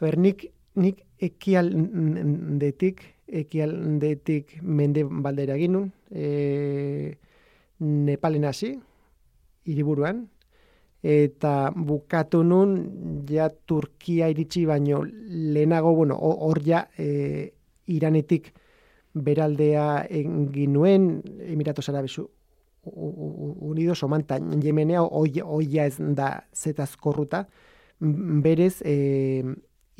ber, 0.00 0.16
nik, 0.18 0.46
nik 0.76 1.02
ekialdetik, 1.20 3.02
ekialdetik 3.28 4.58
mende 4.62 5.04
baldera 5.04 5.56
ginun, 5.60 5.90
e, 6.10 7.16
Nepalen 7.80 8.44
hasi, 8.44 8.74
hiriburuan, 9.64 10.26
eta 11.02 11.70
bukatu 11.76 12.42
nun 12.44 13.24
ja 13.28 13.48
Turkia 13.50 14.28
iritsi 14.28 14.66
baino 14.68 15.02
lehenago, 15.04 15.94
bueno, 15.94 16.16
ho- 16.16 16.36
hor 16.48 16.60
ja 16.64 16.88
e, 16.98 17.52
Iranetik 17.86 18.52
beraldea 19.14 20.06
egin 20.08 20.72
nuen, 20.72 21.22
Emiratos 21.40 21.88
Arabes 21.88 22.18
U- 22.18 22.30
U- 22.84 23.56
Unidos, 23.70 24.02
omanta, 24.02 24.38
Yemenea, 24.38 25.02
ja 25.70 25.84
ez 25.86 25.96
da 25.98 26.46
zetazkorruta, 26.54 27.48
M- 28.00 28.40
berez, 28.42 28.80
e, 28.84 29.44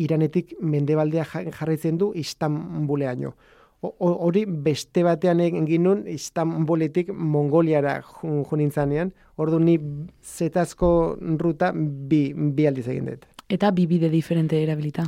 Iranetik 0.00 0.54
mendebaldea 0.60 1.24
ja- 1.24 1.50
jarraitzen 1.50 1.98
du 1.98 2.12
Istanbuleaino. 2.14 3.34
Hori 3.82 4.44
beste 4.46 5.02
batean 5.02 5.40
egin 5.40 5.82
nun 5.82 6.06
Istanbuletik 6.08 7.12
Mongoliara 7.12 8.02
jun 8.02 8.44
jun 8.44 8.58
nintzanean, 8.58 9.12
ordu 9.36 9.58
ni 9.58 9.78
zetazko 10.22 11.16
ruta 11.38 11.72
bi, 11.74 12.32
bi 12.34 12.66
aldiz 12.66 12.88
egin 12.88 13.06
dut. 13.06 13.24
Eta 13.48 13.70
bi 13.70 13.86
bide 13.86 14.10
diferente 14.10 14.62
erabilita. 14.62 15.04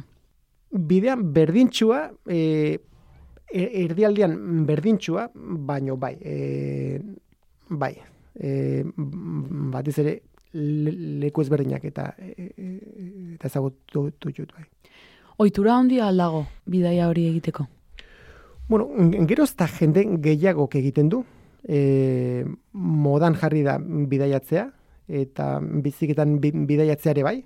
Bidean 0.71 1.33
berdintxua, 1.33 2.13
e, 2.27 2.37
e- 2.37 2.81
erdialdean 3.51 4.65
berdintxua, 4.67 5.31
baino 5.35 5.97
bai, 5.97 6.17
e, 6.21 7.01
bai, 7.69 7.97
e, 8.35 8.83
batez 9.73 9.99
ere 9.99 10.23
le- 10.53 10.95
leku 11.25 11.43
ezberdinak 11.43 11.85
eta 11.85 12.15
e, 12.19 12.53
e, 12.57 12.69
eta 13.35 13.49
ezagutu 13.49 14.11
dut 14.21 14.53
bai. 14.55 14.65
Oitura 15.39 15.77
handia 15.79 16.09
aldago 16.09 16.47
bidaia 16.67 17.09
hori 17.09 17.27
egiteko. 17.29 17.67
Bueno, 18.69 18.89
gero 19.27 19.45
ez 19.45 19.55
jende 19.79 20.05
gehiagok 20.23 20.75
egiten 20.77 21.09
du, 21.09 21.25
e, 21.69 22.45
modan 22.73 23.35
jarri 23.35 23.63
da 23.63 23.79
bidaiatzea, 23.79 24.71
eta 25.09 25.61
biziketan 25.61 26.39
bi- 26.41 26.53
bidaiatzea 26.53 27.11
ere 27.13 27.23
bai, 27.23 27.45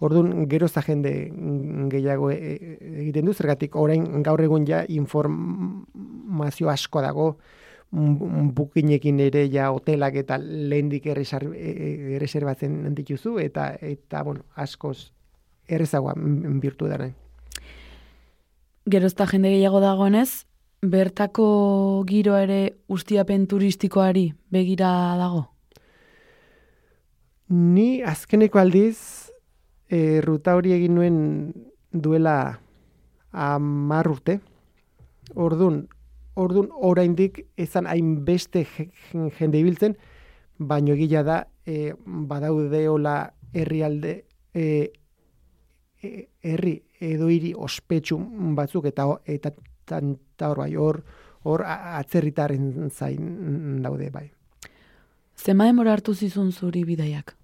Orduan, 0.00 0.46
gero 0.48 0.66
ez 0.66 0.72
da 0.72 0.82
jende 0.82 1.12
gehiago 1.90 2.30
e- 2.30 2.38
e- 2.38 2.78
egiten 3.02 3.26
du, 3.26 3.34
zergatik 3.34 3.76
orain 3.76 4.22
gaur 4.22 4.40
egun 4.40 4.66
ja 4.66 4.84
informazio 4.86 6.70
asko 6.70 7.02
dago, 7.02 7.36
bukinekin 7.90 9.20
ere 9.24 9.46
ja 9.50 9.70
hotelak 9.72 10.14
eta 10.20 10.38
lehendik 10.38 11.06
e- 11.06 12.14
erreserbatzen 12.16 12.94
dituzu, 12.94 13.38
eta, 13.38 13.72
eta 13.80 14.22
bueno, 14.22 14.44
askoz 14.54 15.10
errezagoa 15.68 16.14
birtu 16.16 16.86
da 16.86 17.10
Gero 18.88 19.06
ez 19.06 19.14
da 19.14 19.26
jende 19.26 19.50
gehiago 19.50 19.80
dagoenez, 19.80 20.46
bertako 20.80 22.04
giroa 22.06 22.42
ere 22.42 22.78
ustiapen 22.88 23.46
turistikoari 23.46 24.32
begira 24.50 25.16
dago. 25.18 25.48
Ni 27.48 28.02
azkeneko 28.02 28.58
aldiz 28.58 29.27
e, 29.88 30.20
ruta 30.20 30.54
hori 30.56 30.72
egin 30.72 30.94
nuen 30.94 31.18
duela 31.92 32.58
hamar 33.32 34.08
urte. 34.08 34.40
Ordun, 35.34 35.88
ordun 36.36 36.68
oraindik 36.72 37.42
ezan 37.56 37.86
hainbeste 37.86 38.64
je- 38.64 38.90
je- 39.12 39.30
jende 39.38 39.58
ibiltzen, 39.58 39.96
baino 40.58 40.92
egila 40.94 41.22
da 41.22 41.46
e, 41.66 41.92
badaudeola 42.06 43.32
herrialde 43.52 44.24
e, 44.54 44.90
e, 46.02 46.28
herri 46.42 46.82
edo 47.00 47.28
hiri 47.28 47.52
ospetsu 47.56 48.18
batzuk 48.56 48.86
eta 48.86 49.04
eta 49.26 49.52
tan- 49.84 50.16
ta 50.36 50.48
hor 50.50 50.58
bai 50.58 50.74
hor 50.76 51.02
hor 51.44 51.62
atzerritarren 51.64 52.90
zain 52.90 53.82
daude 53.82 54.10
bai. 54.10 54.30
Zema 55.36 55.64
demora 55.66 55.92
hartu 55.92 56.14
zizun 56.14 56.50
zuri 56.52 56.84
bidaiak. 56.84 57.36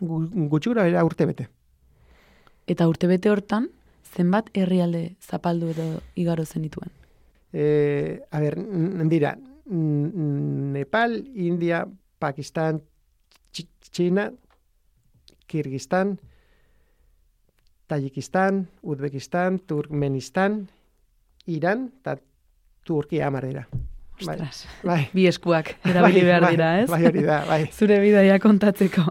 Gu- 0.00 0.48
Gutxi 0.48 0.70
gora 0.70 1.04
urte 1.04 1.26
bete. 1.26 1.48
Eta 2.66 2.86
urtebete 2.88 3.30
hortan, 3.30 3.68
zenbat 4.16 4.48
herrialde 4.54 5.14
zapaldu 5.20 5.68
edo 5.74 5.86
igaro 6.16 6.44
zenituen. 6.46 6.90
Eh, 7.52 8.20
a 8.30 8.40
ber, 8.40 8.56
dira, 9.10 9.36
Nepal, 9.66 11.18
India, 11.34 11.86
Pakistan, 12.18 12.82
Chi- 13.52 13.68
China, 13.90 14.32
Kirguistan, 15.46 16.18
Tayikistan, 17.86 18.66
Uzbekistan, 18.82 19.58
Turkmenistan, 19.60 20.68
Iran, 21.46 21.90
eta 22.00 22.16
Turkia 22.84 23.26
amarera. 23.28 23.66
Bai, 24.24 24.36
Ostras, 24.40 24.66
bai. 24.86 25.08
bi 25.12 25.26
eskuak 25.26 25.74
erabili 25.90 26.20
Bai, 26.22 26.26
behar 26.28 26.46
dira, 26.50 26.68
ez? 26.80 26.88
bai, 26.90 27.02
hori 27.06 27.22
da, 27.26 27.40
bai. 27.48 27.64
Zure 27.78 27.98
bidaia 28.00 28.38
kontatzeko. 28.40 29.04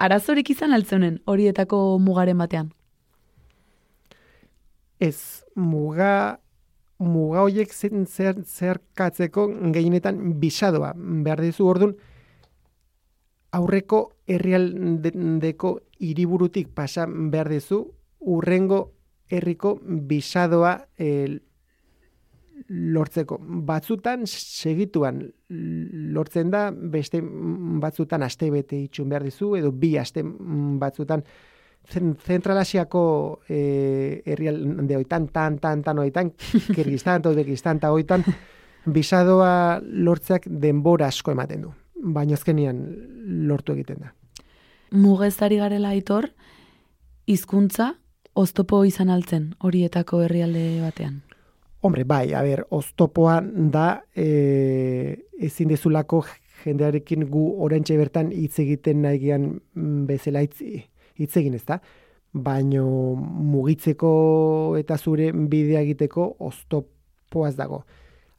Arazorik 0.00 0.48
izan 0.54 0.72
altzeunen 0.72 1.18
horietako 1.28 1.98
mugaren 2.00 2.38
batean. 2.40 2.70
Ez, 5.00 5.44
muga, 5.56 6.40
muga 7.00 7.44
horiek 7.44 7.72
zen 7.72 8.06
zer, 8.06 8.40
zerkatzeko 8.44 9.46
gehienetan 9.74 10.38
bisadoa 10.40 10.94
behar 10.96 11.44
dizu 11.44 11.68
ordun 11.68 11.94
aurreko 13.56 14.00
herrialdeko 14.30 15.74
hiriburutik 16.00 16.72
pasa 16.74 17.06
behar 17.06 17.48
dizu 17.52 17.82
urrengo 18.20 18.80
herriko 19.30 19.78
bisadoa 19.84 20.74
eh, 20.98 21.40
lortzeko. 22.68 23.38
Batzutan 23.40 24.26
segituan 24.26 25.22
lortzen 26.14 26.50
da, 26.50 26.68
beste 26.70 27.20
batzutan 27.22 28.22
aste 28.22 28.50
bete 28.50 28.78
itxun 28.86 29.08
behar 29.08 29.24
dizu, 29.26 29.54
edo 29.56 29.72
bi 29.72 29.96
aste 29.98 30.24
batzutan 30.24 31.24
zen, 31.88 32.14
zentralasiako 32.16 33.02
eh, 33.48 34.22
herrialde 34.26 34.96
hoitan, 34.96 35.28
tan, 35.28 35.58
tan, 35.58 35.82
tan 35.82 35.98
hoitan, 35.98 36.32
Kirgistan, 36.76 37.22
Uzbekistan, 37.26 37.80
eta 37.80 37.90
hoitan, 37.90 38.24
bisadoa 38.86 39.80
lortzeak 39.82 40.46
denbora 40.62 41.10
asko 41.10 41.34
ematen 41.34 41.66
du. 41.66 41.74
Baina 42.00 42.34
azkenian 42.38 42.80
lortu 43.48 43.74
egiten 43.76 44.00
da. 44.00 44.14
Mugezari 44.96 45.60
garela 45.60 45.92
aitor, 45.94 46.30
hizkuntza 47.26 47.94
oztopo 48.34 48.84
izan 48.88 49.10
altzen 49.10 49.50
horietako 49.60 50.22
herrialde 50.24 50.80
batean. 50.82 51.20
Hombre, 51.82 52.04
bai, 52.04 52.34
a 52.34 52.42
ber, 52.44 52.66
oztopoa 52.76 53.38
da 53.72 54.02
e, 54.12 55.16
ezin 55.40 55.70
dezulako 55.72 56.24
jendearekin 56.60 57.24
gu 57.32 57.44
orentxe 57.64 57.96
bertan 57.96 58.32
hitz 58.36 58.58
egiten 58.60 59.00
nahi 59.06 59.20
gian 59.22 59.46
mm, 59.56 60.02
bezala 60.10 60.42
hitz, 60.44 60.60
egin 61.40 61.56
ez 61.56 61.64
da. 61.64 61.78
Baino 62.32 62.84
mugitzeko 63.16 64.10
eta 64.78 64.98
zure 64.98 65.30
bidea 65.32 65.80
egiteko 65.80 66.26
oztopoaz 66.50 67.54
dago. 67.56 67.80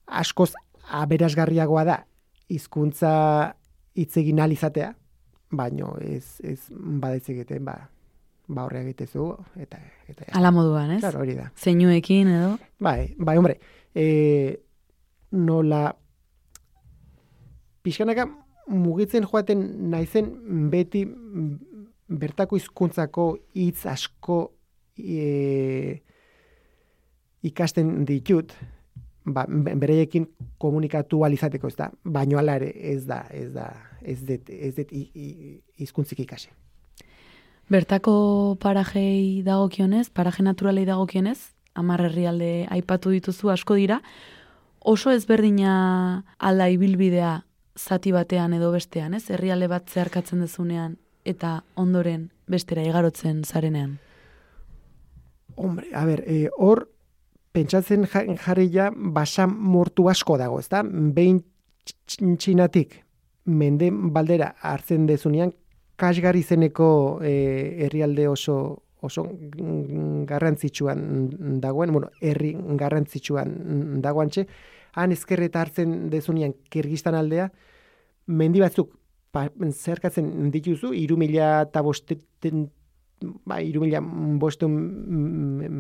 Askoz 0.06 0.52
aberasgarriagoa 1.02 1.84
da 1.88 1.98
hizkuntza 2.52 3.12
hitz 3.98 4.14
egin 4.22 4.40
ahal 4.40 4.54
izatea, 4.54 4.94
baino 5.52 5.96
ez 6.00 6.38
ez 6.46 6.60
badetz 6.70 7.26
egiten 7.34 7.66
ba 7.66 7.80
ba 8.52 8.66
horre 8.68 8.82
egitezu 8.84 9.30
eta 9.64 9.80
eta 10.12 10.26
ja. 10.28 10.34
Ala 10.40 10.52
moduan, 10.52 10.92
ez? 10.98 11.00
Claro, 11.04 11.22
hori 11.24 11.36
da. 11.38 11.50
Zeinuekin 11.56 12.28
edo. 12.28 12.58
Bai, 12.80 13.14
bai, 13.18 13.38
hombre. 13.40 13.58
E, 13.96 14.06
nola 15.32 15.86
pixkanaka 17.84 18.26
mugitzen 18.72 19.26
joaten 19.26 19.64
naizen 19.92 20.28
beti 20.72 21.06
bertako 22.12 22.60
hizkuntzako 22.60 23.26
hitz 23.56 23.86
asko 23.88 24.38
e, 25.00 26.02
ikasten 27.48 28.04
ditut, 28.06 28.52
ba, 29.26 29.46
be- 29.48 29.76
bereiekin 29.80 30.28
komunikatu 30.62 31.24
ahal 31.24 31.34
izateko, 31.34 31.72
ez 31.72 31.78
da, 31.80 31.88
baino 32.04 32.38
hala 32.42 32.58
ere 32.60 32.72
ez 32.94 33.06
da, 33.10 33.24
ez 33.34 33.48
da, 33.56 33.70
ez 34.02 34.20
dut, 34.28 34.50
ez 34.52 34.74
dut 34.78 34.92
hi- 34.94 35.10
hi- 35.16 35.62
hizkuntzik 35.82 36.20
ikasi. 36.28 36.52
Bertako 37.72 38.58
parajei 38.60 39.44
dagokionez, 39.48 40.10
paraje 40.12 40.44
naturalei 40.44 40.84
dagokionez, 40.84 41.38
hamar 41.74 42.02
herrialde 42.04 42.66
aipatu 42.68 43.14
dituzu 43.16 43.48
asko 43.54 43.78
dira, 43.80 44.02
oso 44.84 45.14
ezberdina 45.16 46.26
alda 46.38 46.68
ibilbidea 46.68 47.46
zati 47.80 48.12
batean 48.12 48.58
edo 48.58 48.74
bestean, 48.74 49.16
ez? 49.16 49.30
Herrialde 49.32 49.70
bat 49.72 49.88
zeharkatzen 49.88 50.44
dezunean 50.44 50.98
eta 51.24 51.62
ondoren 51.80 52.28
bestera 52.52 52.84
igarotzen 52.84 53.46
zarenean. 53.48 54.00
Hombre, 55.56 55.88
a 55.96 56.04
ber, 56.04 56.26
e, 56.28 56.50
hor 56.58 56.90
pentsatzen 57.56 58.04
ja- 58.04 58.26
jarri 58.36 58.68
ja 58.74 58.92
basa 58.92 59.48
mortu 59.48 60.10
asko 60.10 60.36
dago, 60.38 60.60
ezta? 60.60 60.84
Behin 60.84 61.40
tx- 61.88 62.36
txinatik 62.36 63.00
mende 63.46 63.94
baldera 63.94 64.56
hartzen 64.60 65.08
dezunean 65.08 65.54
kasgar 66.02 66.38
izeneko 66.40 67.20
e, 67.22 67.36
herrialde 67.86 68.28
oso 68.28 68.56
oso 69.02 69.26
garrantzitsuan 70.30 71.60
dagoen, 71.62 71.92
bueno, 71.92 72.12
herri 72.22 72.52
garrantzitsuan 72.78 74.02
dagoantxe, 74.02 74.46
han 74.94 75.14
ezkerreta 75.16 75.64
hartzen 75.64 76.12
dezunean 76.14 76.54
Kirgistan 76.70 77.18
aldea, 77.18 77.48
mendi 78.28 78.62
batzuk 78.62 78.94
pa, 79.34 79.48
zerkatzen 79.72 80.52
dituzu, 80.54 80.94
iru 80.94 81.18
mila 81.18 81.64
eta 81.66 81.82
bosteten 81.82 82.68
ba, 83.46 83.58
irumila 83.62 84.02
bostun 84.42 84.78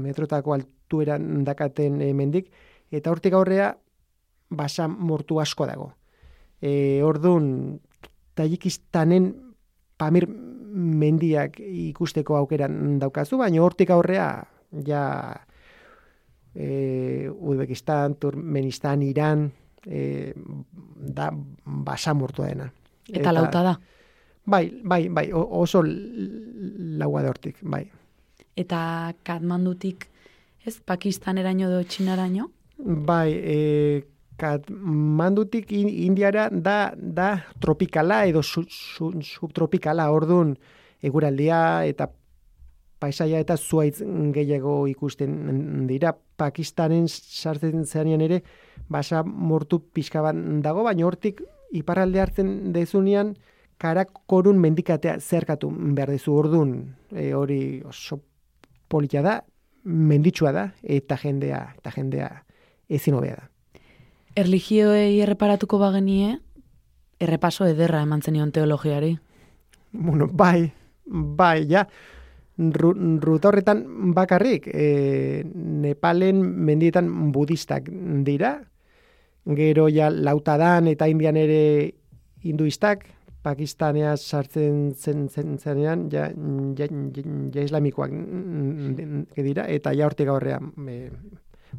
metrotako 0.01 0.57
altueran 0.57 1.45
dakaten 1.45 2.01
e, 2.01 2.11
mendik, 2.17 2.49
eta 2.91 3.13
hortik 3.13 3.37
aurrea 3.37 3.75
basa 4.49 4.87
mortu 4.89 5.39
asko 5.39 5.69
dago. 5.69 5.91
E, 6.61 7.01
orduan, 7.05 7.79
Tajikistanen 8.33 9.50
Pamir 10.01 10.25
mendiak 10.71 11.59
ikusteko 11.61 12.37
aukeran 12.39 12.97
daukazu, 13.01 13.37
baina 13.37 13.61
hortik 13.61 13.91
aurrea 13.93 14.27
ja 14.87 15.03
e, 16.55 17.29
Uzbekistan, 17.29 18.15
Turkmenistan, 18.15 19.03
Iran, 19.05 19.51
e, 19.85 20.33
da 20.95 21.29
basa 21.31 22.13
mortua 22.13 22.47
dena. 22.51 22.69
Eta, 23.11 23.33
lauta 23.33 23.63
da. 23.63 23.75
Bai, 24.45 24.65
bai, 24.83 25.03
bai, 25.09 25.27
oso 25.33 25.83
laua 25.85 27.21
da 27.21 27.33
hortik, 27.33 27.59
bai. 27.61 27.83
Eta 28.57 29.13
Katmandutik, 29.23 30.07
ez, 30.65 30.79
Pakistaneraino 30.85 31.69
edo 31.69 31.83
Txinaraino? 31.83 32.49
Bai, 32.81 33.29
e, 33.37 33.57
Katmandutik 34.41 35.71
in- 35.71 35.91
Indiara 36.07 36.47
da, 36.49 36.93
da 36.97 37.45
tropikala 37.61 38.23
edo 38.25 38.41
su, 38.41 38.63
su, 38.69 39.11
subtropikala, 39.21 40.09
orduan 40.11 40.55
eguraldia 41.01 41.85
eta 41.85 42.09
paisaia 43.01 43.39
eta 43.41 43.57
zuaitz 43.57 44.01
gehiago 44.33 44.87
ikusten 44.89 45.87
dira. 45.89 46.13
Pakistanen 46.41 47.07
sartzen 47.07 47.85
zenean 47.85 48.21
ere, 48.25 48.41
basa 48.89 49.21
mortu 49.23 49.79
pixka 49.93 50.21
bat 50.25 50.37
dago, 50.65 50.85
baina 50.85 51.05
hortik 51.05 51.41
iparralde 51.77 52.21
hartzen 52.21 52.73
dezunean, 52.73 53.35
karakorun 53.81 54.59
mendikatea 54.61 55.17
zerkatu 55.19 55.71
behar 55.95 56.11
dezu 56.13 56.33
orduan, 56.37 56.75
e, 57.13 57.31
hori 57.33 57.81
oso 57.85 58.19
polita 58.89 59.21
da, 59.25 59.39
menditsua 59.85 60.51
da, 60.53 60.67
eta 60.83 61.17
jendea, 61.17 61.61
eta 61.79 61.93
jendea 61.95 62.29
ezin 62.89 63.17
hobea 63.17 63.39
da. 63.39 63.47
Erligioei 64.35 65.19
erreparatuko 65.19 65.77
bagenie, 65.81 66.37
errepaso 67.19 67.67
ederra 67.67 68.01
eman 68.05 68.21
zenion 68.21 68.51
teologiari. 68.51 69.17
Bueno, 69.91 70.27
bai, 70.27 70.71
bai, 71.05 71.67
ja, 71.67 71.85
Ru, 72.61 72.91
ruta 73.23 73.47
horretan 73.49 73.79
bakarrik, 74.13 74.67
e, 74.67 75.41
Nepalen 75.55 76.41
mendietan 76.67 77.07
budistak 77.33 77.87
dira, 78.27 78.51
gero 79.57 79.87
ja 79.89 80.11
lautadan 80.11 80.89
eta 80.91 81.07
indian 81.09 81.39
ere 81.39 81.95
hinduistak, 82.43 83.07
Pakistanea 83.41 84.13
sartzen 84.17 84.91
zen, 84.93 85.25
zen 85.29 85.57
zenean, 85.57 86.05
ja, 86.13 86.27
ja, 86.29 86.85
ja, 86.85 87.23
ja 87.55 87.63
islamikoak 87.65 88.11
mm, 88.13 89.23
dira, 89.41 89.65
eta 89.65 89.95
ja 89.97 90.05
hortik 90.05 90.29
aurrean, 90.29 90.69
e, 90.85 91.09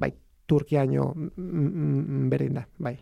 bai, 0.01 0.11
Turkiaino 0.53 1.13
mm, 1.17 2.29
berdin 2.29 2.61
da, 2.61 2.67
bai. 2.83 2.99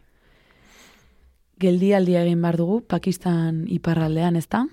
Geldialdia 1.61 2.23
egin 2.25 2.41
behar 2.45 2.57
dugu, 2.61 2.79
Pakistan 2.87 3.65
iparraldean, 3.69 4.39
ezta? 4.39 4.65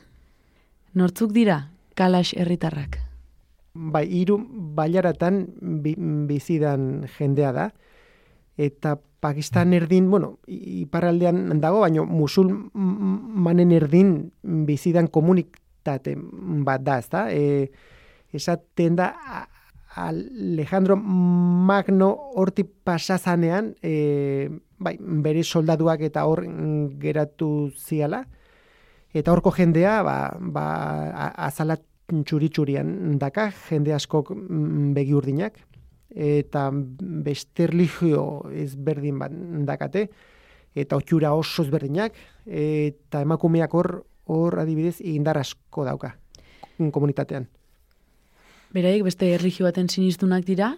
Nortzuk 0.97 1.33
dira, 1.35 1.57
Kalash 1.97 2.37
herritarrak. 2.37 2.99
Bai, 3.73 4.05
hiru 4.19 4.37
bailaratan 4.77 5.43
bi, 5.83 5.95
bizidan 6.29 7.07
jendea 7.17 7.51
da, 7.53 7.67
eta 8.57 8.95
Pakistan 9.21 9.73
erdin, 9.73 10.11
bueno, 10.13 10.37
iparraldean 10.47 11.57
dago, 11.61 11.81
baina 11.81 12.05
musulmanen 12.05 13.73
erdin 13.73 14.15
bizidan 14.69 15.09
komunitate 15.09 16.13
bat 16.65 16.85
da, 16.85 17.01
ezta? 17.01 17.27
E, 17.33 17.71
esaten 18.37 18.97
da 18.99 19.11
Alejandro 19.97 20.95
Magno 20.95 22.09
horti 22.35 22.63
pasazanean, 22.63 23.73
e, 23.81 24.49
bai, 24.77 24.95
bere 24.99 25.43
soldaduak 25.43 26.03
eta 26.05 26.25
hor 26.29 26.43
geratu 27.01 27.71
ziala, 27.73 28.23
eta 29.13 29.33
horko 29.33 29.51
jendea, 29.55 30.01
ba, 30.05 30.17
ba, 30.37 30.65
azala 31.49 31.79
txuri-txurian 32.07 33.17
daka, 33.19 33.49
jende 33.67 33.95
askok 33.97 34.31
mm, 34.35 34.93
begi 34.95 35.17
urdinak, 35.17 35.57
eta 36.13 36.69
beste 37.25 37.67
erlijio 37.67 38.23
ezberdin 38.53 39.19
bat 39.19 39.33
dakate, 39.67 40.07
eta 40.77 41.01
otxura 41.01 41.33
oso 41.33 41.65
ezberdinak, 41.65 42.15
eta 42.45 43.25
emakumeak 43.25 43.73
hor, 43.73 43.91
hor 44.29 44.61
adibidez, 44.61 44.99
indar 45.01 45.41
asko 45.41 45.87
dauka 45.87 46.13
komunitatean. 46.93 47.47
Beraik 48.77 49.01
beste 49.07 49.31
erligio 49.33 49.65
baten 49.65 49.87
sinistunak 49.89 50.43
dira, 50.45 50.75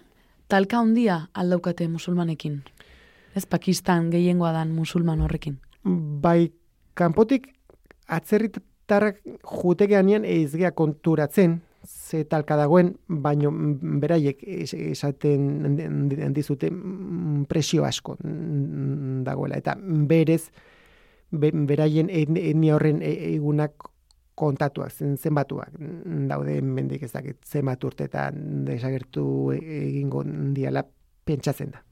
talka 0.48 0.78
handia 0.80 1.18
aldaukate 1.36 1.84
musulmanekin. 1.92 2.62
Ez 3.36 3.44
Pakistan 3.46 4.06
gehiengoa 4.10 4.54
dan 4.56 4.70
musulman 4.72 5.20
horrekin. 5.20 5.58
Bai, 5.84 6.48
kanpotik 6.96 7.50
atzerritarrak 8.08 9.20
jutegeanean 9.44 10.24
ez 10.24 10.54
gea 10.56 10.72
konturatzen, 10.72 11.60
ze 11.84 12.24
talka 12.24 12.56
dagoen, 12.56 12.94
baino 13.08 13.52
beraiek 13.52 14.40
es- 14.48 14.74
esaten 14.74 15.76
dizute 16.34 16.70
mm, 16.70 17.44
presio 17.52 17.84
asko 17.84 18.16
mm, 18.24 19.22
dagoela. 19.28 19.60
Eta 19.60 19.76
berez, 19.80 20.48
be- 21.30 21.52
beraien 21.52 22.08
etni- 22.08 22.48
etnia 22.50 22.74
horren 22.80 23.02
e- 23.02 23.34
egunak 23.34 23.89
kontatuak, 24.40 24.92
zen, 24.92 25.16
zenbatuak 25.18 25.76
daude 26.30 26.56
mendik 26.64 27.04
ez 27.04 27.12
dakit 27.12 27.38
zenbat 27.44 27.84
urtetan 27.84 28.64
desagertu 28.64 29.52
e- 29.56 29.60
egingo 29.82 30.24
diala 30.56 30.84
pentsatzen 31.24 31.74
da. 31.74 31.84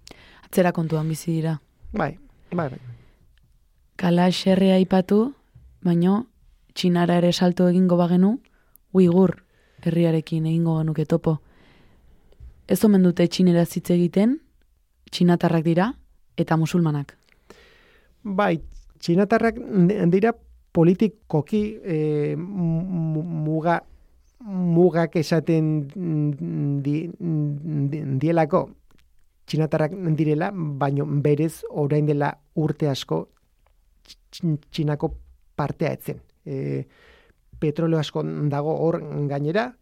Atzera 0.48 0.72
kontuan 0.72 1.08
bizi 1.08 1.36
dira. 1.36 1.58
Bai, 1.92 2.14
bai, 2.52 2.70
bai. 2.70 2.80
Kalash 3.98 4.46
herria 4.48 4.78
aipatu, 4.78 5.22
baino 5.84 6.24
Txinara 6.78 7.16
ere 7.18 7.32
salto 7.32 7.64
egingo 7.66 7.96
bagenu, 7.98 8.36
Uigur 8.94 9.32
herriarekin 9.82 10.44
egingo 10.46 10.76
genuke 10.78 11.04
topo. 11.10 11.40
Ez 12.70 12.78
omen 12.86 13.02
dute 13.02 13.26
txinera 13.26 13.64
hitz 13.66 13.90
egiten, 13.90 14.36
txinatarrak 15.10 15.64
dira 15.66 15.88
eta 16.38 16.56
musulmanak. 16.60 17.16
Bai, 18.22 18.60
txinatarrak 19.02 19.58
dira 20.14 20.36
politikoki 20.72 21.62
e, 21.82 22.36
mu- 22.36 23.22
muga 23.22 23.80
mugak 24.48 25.16
esaten 25.18 25.88
di, 26.82 27.10
di, 27.10 28.02
dielako 28.22 28.68
txinatarrak 29.48 29.96
direla, 30.14 30.52
baino 30.52 31.06
berez 31.08 31.64
orain 31.70 32.06
dela 32.06 32.30
urte 32.54 32.88
asko 32.88 33.28
tx- 34.06 34.58
txinako 34.70 35.10
partea 35.56 35.92
etzen. 35.96 36.20
E, 36.46 36.84
petroleo 37.58 37.98
asko 37.98 38.22
dago 38.48 38.76
hor 38.78 39.00
gainera, 39.28 39.72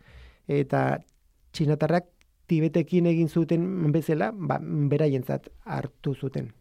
eta 0.48 1.02
txinatarrak 1.52 2.06
tibetekin 2.46 3.06
egin 3.10 3.28
zuten 3.28 3.92
bezala, 3.92 4.30
ba, 4.32 4.60
beraientzat 4.62 5.50
hartu 5.64 6.14
zuten. 6.14 6.52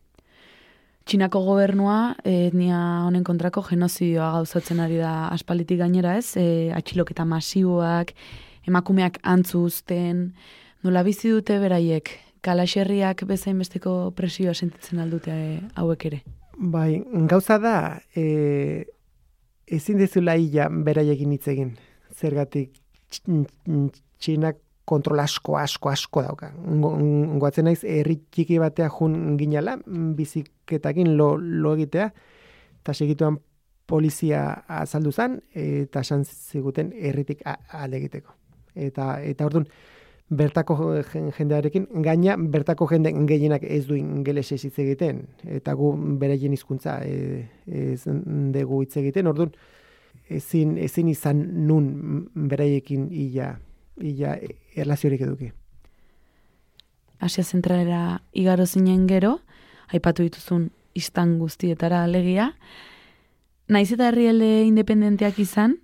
Txinako 1.06 1.44
gobernua 1.46 2.16
etnia 2.26 2.80
honen 3.06 3.22
kontrako 3.28 3.62
genozidioa 3.68 4.32
gauzatzen 4.40 4.80
ari 4.82 4.96
da 4.98 5.28
aspalitik 5.30 5.78
gainera 5.84 6.16
ez, 6.18 6.32
e, 6.42 6.72
atxiloketa 6.74 7.28
masiboak, 7.30 8.16
emakumeak 8.66 9.20
antzu 9.22 9.62
uzten, 9.68 10.32
nola 10.82 11.04
bizi 11.06 11.30
dute 11.30 11.60
beraiek, 11.62 12.10
kalaxerriak 12.46 13.22
bezain 13.30 13.62
besteko 13.62 13.94
presioa 14.18 14.56
sentitzen 14.58 15.04
aldute 15.04 15.36
e, 15.36 15.54
hauek 15.78 16.08
ere. 16.10 16.24
Bai, 16.58 17.04
gauza 17.30 17.60
da, 17.62 17.76
e, 18.18 18.86
ezin 19.70 20.02
dezula 20.02 20.40
illa 20.42 20.72
beraiekin 20.90 21.38
hitz 21.38 21.46
egin. 21.54 21.76
Zergatik 22.18 22.80
tx- 23.14 23.46
tx- 23.70 24.02
txinak 24.26 24.58
kontrol 24.86 25.20
asko, 25.20 25.58
asko, 25.58 25.90
asko 25.90 26.22
dauka. 26.22 26.52
Ngo- 26.54 27.40
Goatzen 27.42 27.66
naiz, 27.66 27.82
herri 27.84 28.20
txiki 28.32 28.60
batea 28.62 28.90
jun 28.94 29.36
ginala, 29.38 29.78
biziketakin 29.86 31.16
lo, 31.18 31.36
lo 31.38 31.74
egitea, 31.76 32.12
eta 32.82 32.94
segituan 32.94 33.40
polizia 33.86 34.64
azaldu 34.68 35.12
zen, 35.12 35.40
eta 35.54 36.02
esan 36.06 36.24
ziguten 36.26 36.92
herritik 36.96 37.42
alde 37.46 37.98
egiteko. 37.98 38.34
Eta, 38.76 39.22
eta 39.24 39.46
orduan, 39.46 39.68
bertako 40.30 40.76
jen- 41.12 41.32
jendearekin, 41.38 41.88
gaina 42.02 42.36
bertako 42.38 42.88
jende 42.90 43.12
gehienak 43.30 43.64
ez 43.64 43.86
du 43.88 43.96
ingelesez 43.96 44.64
hitz 44.66 44.78
egiten, 44.82 45.28
eta 45.46 45.74
gu 45.78 45.92
beraien 46.20 46.54
hizkuntza 46.54 47.00
e, 47.06 47.46
ez 47.66 48.02
dugu 48.06 48.82
hitz 48.84 48.98
egiten, 48.98 49.28
orduan, 49.28 49.52
ezin, 50.30 50.78
ezin 50.82 51.08
izan 51.14 51.44
nun 51.68 52.30
beraiekin 52.36 53.08
ia, 53.12 53.60
ia 54.02 54.34
erlaziorik 54.76 55.22
eduki. 55.22 55.52
Asia 57.20 57.44
zentralera 57.44 58.22
igaro 58.34 58.66
zinen 58.66 59.08
gero, 59.08 59.40
aipatu 59.88 60.24
dituzun 60.24 60.70
istan 60.96 61.38
guztietara 61.40 62.04
alegia, 62.04 62.52
naiz 63.68 63.92
eta 63.92 64.10
herrialde 64.10 64.64
independenteak 64.68 65.40
izan, 65.40 65.80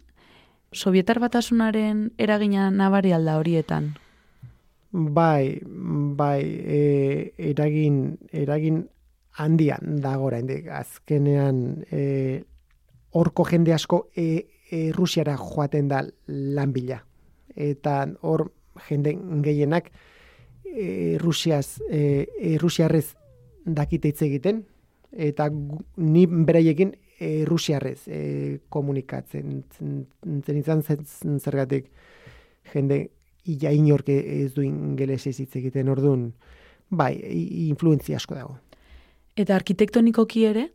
Sovietar 0.72 1.20
batasunaren 1.20 2.14
eragina 2.16 2.70
nabari 2.72 3.12
alda 3.12 3.34
horietan. 3.36 3.90
Bai, 4.92 5.60
bai, 6.16 6.40
e, 6.48 7.34
eragin, 7.52 7.98
eragin 8.32 8.86
handian 9.36 10.00
dago 10.04 10.30
oraindik 10.30 10.70
azkenean 10.72 11.84
e, 11.92 12.44
horko 13.12 13.44
jende 13.48 13.76
asko 13.76 14.06
e, 14.16 14.48
e, 14.72 14.92
Rusiara 14.96 15.36
joaten 15.40 15.92
da 15.92 16.06
lan 16.28 16.72
bila. 16.72 17.02
Eta 17.52 18.06
hor 18.24 18.48
jende 18.90 19.16
gehienak 19.44 19.92
e, 20.66 21.18
Rusiaz, 21.20 21.80
e, 21.90 22.28
e, 22.40 22.58
Rusiarrez 22.58 23.16
dakite 23.66 24.10
hitz 24.10 24.22
egiten, 24.26 24.64
eta 25.12 25.50
ni 25.52 26.26
beraiekin 26.28 26.94
e, 27.20 27.44
Rusiarrez 27.46 28.08
e, 28.08 28.60
komunikatzen 28.70 29.64
zen 29.78 30.58
izan 30.58 30.84
zergatik 30.84 31.92
jende 32.74 33.04
ia 33.46 33.72
inork 33.74 34.10
ez 34.10 34.54
du 34.54 34.64
ingelesez 34.64 35.40
hitz 35.40 35.56
egiten 35.58 35.90
ordun 35.90 36.32
bai, 36.90 37.16
influentzia 37.70 38.20
asko 38.20 38.36
dago. 38.36 38.58
Eta 39.40 39.56
arkitektonikoki 39.56 40.46
ere, 40.46 40.68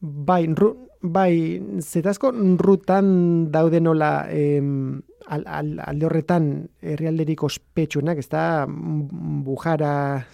Bai, 0.00 0.46
ru, 0.54 0.68
bai, 1.02 1.58
zetazko 1.82 2.30
rutan 2.62 3.08
daude 3.50 3.80
nola 3.82 4.28
em, 4.30 5.00
al, 5.28 5.44
al, 5.46 5.74
alde 5.84 6.06
horretan 6.08 6.68
herrialderik 6.80 7.42
ospetsuenak, 7.44 8.18
ez 8.18 8.28
da 8.32 8.66
Bujara, 8.68 10.24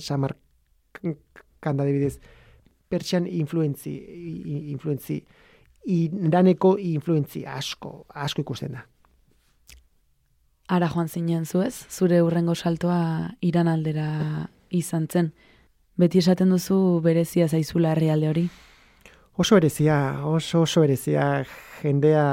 Samarkanda 0.00 1.84
adibidez, 1.84 2.16
pertsian 2.90 3.26
influentzi, 3.26 3.92
influentzi, 4.72 5.20
iraneko 5.86 6.76
influentzi 6.78 7.44
asko, 7.46 8.06
asko 8.14 8.42
ikusten 8.46 8.72
da. 8.78 8.86
ara 10.70 10.86
joan 10.88 11.08
zinen 11.08 11.46
zuez, 11.46 11.86
zure 11.90 12.20
urrengo 12.22 12.54
saltoa 12.54 13.30
iran 13.42 13.68
aldera 13.68 14.46
izan 14.70 15.08
zen. 15.10 15.32
Beti 15.98 16.20
esaten 16.22 16.52
duzu 16.54 17.00
berezia 17.02 17.48
zaizula 17.48 17.90
herrialde 17.92 18.28
hori. 18.28 18.44
Oso 19.40 19.54
berezia, 19.56 19.96
oso 20.28 20.60
oso 20.66 20.82
berezia, 20.84 21.44
jendea 21.80 22.24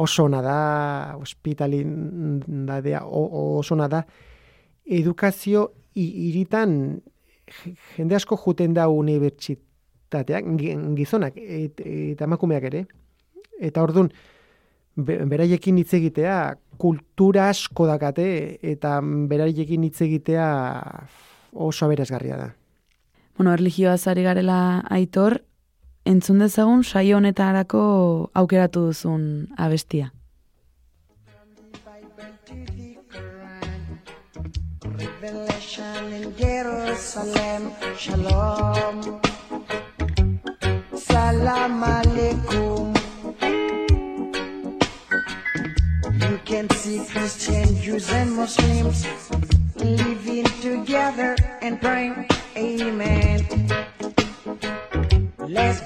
oso 0.00 0.24
ona 0.24 0.40
da, 0.40 1.16
hospitalidadea 1.20 3.02
o- 3.04 3.58
oso 3.58 3.74
ona 3.74 3.88
da, 3.88 4.00
edukazio 4.86 5.66
i- 5.94 6.28
iritan 6.30 7.02
je- 7.46 7.74
jende 7.98 8.16
asko 8.16 8.38
juten 8.46 8.72
da 8.72 8.88
unibertsitateak, 8.88 10.44
gi- 10.56 10.78
gizonak 10.96 11.36
et, 11.36 11.80
eta 11.84 12.24
emakumeak 12.24 12.64
ere. 12.70 12.86
Eta 13.60 13.82
ordun 13.84 14.08
be- 14.96 15.20
beraiekin 15.28 15.76
hitz 15.78 15.92
egitea 16.00 16.56
kultura 16.78 17.50
asko 17.52 17.86
dakate 17.86 18.58
eta 18.62 19.00
beraiekin 19.04 19.84
hitz 19.84 20.00
egitea 20.00 20.48
oso 21.52 21.84
aberasgarria 21.86 22.36
da. 22.40 22.54
Bueno, 23.36 23.52
erlijioa 23.52 23.98
zari 23.98 24.22
garela 24.22 24.80
aitor, 24.90 25.42
entzun 26.04 26.38
dezagun 26.38 26.82
saio 26.84 27.16
honetarako 27.16 28.30
aukeratu 28.34 28.88
duzun 28.88 29.48
abestia. 29.56 30.10
In 36.22 36.34
Jerusalem, 36.36 37.72
Shalom. 37.96 39.20
Salam 40.94 41.82
alaikum. 41.82 42.94
You 46.20 46.38
can 46.44 46.68
see 46.70 47.04
Christian 47.04 47.76
Jews 47.76 48.10
and 48.12 48.36
Muslims 48.36 49.06
living 49.76 50.44
together 50.60 51.36
and 51.60 51.80
praying, 51.80 52.28
Amen. 52.56 53.46
Let's 55.48 55.80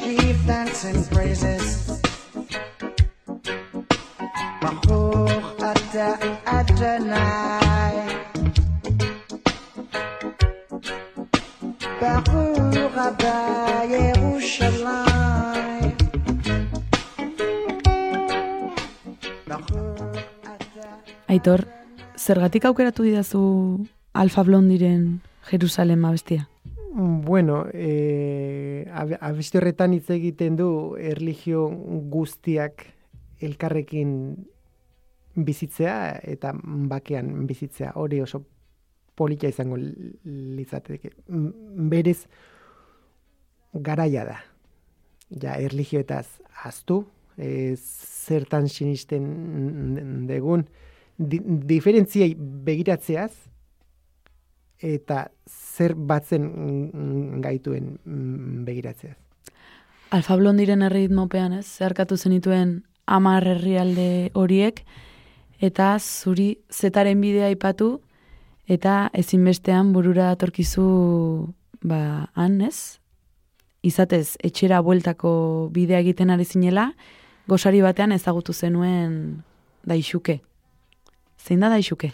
and 0.48 1.08
praises. 1.10 2.00
Baruch 4.60 5.60
Ata 5.60 6.18
Adonai. 6.46 8.06
Baruch 12.00 12.96
Abba 12.96 13.84
Yerushalayim. 13.90 15.96
Aitor, 21.28 21.66
zergatik 22.16 22.64
aukeratu 22.64 23.02
didazu 23.02 23.86
Alfa 24.14 24.42
Blondiren 24.42 25.20
Jerusalem 25.50 26.04
abestia? 26.04 26.48
Bueno, 26.98 27.66
eh, 27.74 28.88
ab- 28.90 29.18
abesti 29.20 29.58
horretan 29.58 29.92
hitz 29.92 30.08
egiten 30.14 30.54
du 30.56 30.68
erlijio 30.96 31.66
guztiak 32.08 32.86
elkarrekin 33.44 34.14
bizitzea 35.36 36.14
eta 36.24 36.54
bakean 36.88 37.44
bizitzea. 37.50 37.90
Hori 38.00 38.22
oso 38.24 38.40
polita 39.14 39.44
izango 39.52 39.76
li- 39.76 40.14
litzateke. 40.56 41.10
Berez 41.92 42.22
garaia 43.74 44.24
da. 44.24 44.38
Ja, 45.28 45.58
erlijioetaz 45.60 46.26
aztu, 46.64 47.02
e, 47.36 47.74
zertan 47.76 48.70
sinisten 48.72 50.24
degun, 50.30 50.64
di, 51.18 51.42
diferentziei 51.44 52.32
begiratzeaz, 52.40 53.34
eta 54.82 55.28
zer 55.46 55.94
batzen 55.94 57.40
gaituen 57.42 57.96
mm, 58.04 58.64
begiratzeaz. 58.66 59.16
Alfa 60.14 60.36
Blondiren 60.38 60.82
erritmopean 60.86 61.56
ez, 61.58 61.66
zeharkatu 61.66 62.16
zenituen 62.16 62.82
amar 63.06 63.46
herrialde 63.46 64.30
horiek, 64.34 64.82
eta 65.60 65.96
zuri 65.98 66.58
zetaren 66.70 67.20
bidea 67.20 67.48
aipatu 67.50 67.96
Eta 68.66 69.10
ezinbestean 69.14 69.92
burura 69.94 70.32
atorkizu, 70.34 70.84
ba, 71.86 72.26
han, 72.34 72.58
ez? 72.66 72.98
Izatez, 73.86 74.34
etxera 74.42 74.80
bueltako 74.82 75.30
bidea 75.74 76.02
egiten 76.02 76.32
ari 76.34 76.44
zinela, 76.44 76.88
gosari 77.46 77.82
batean 77.84 78.14
ezagutu 78.16 78.52
zenuen 78.52 79.44
daixuke. 79.86 80.40
Zein 81.38 81.62
da 81.62 81.70
daixuke? 81.70 82.10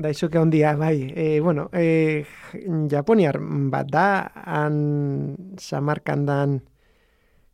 Daixuke 0.00 0.38
handia, 0.38 0.74
bai. 0.76 1.12
E, 1.14 1.40
bueno, 1.40 1.68
e, 1.72 2.24
Japoniar 2.88 3.38
bat 3.40 3.88
da, 3.92 4.32
han 4.32 5.56
Samarkandan 5.60 6.60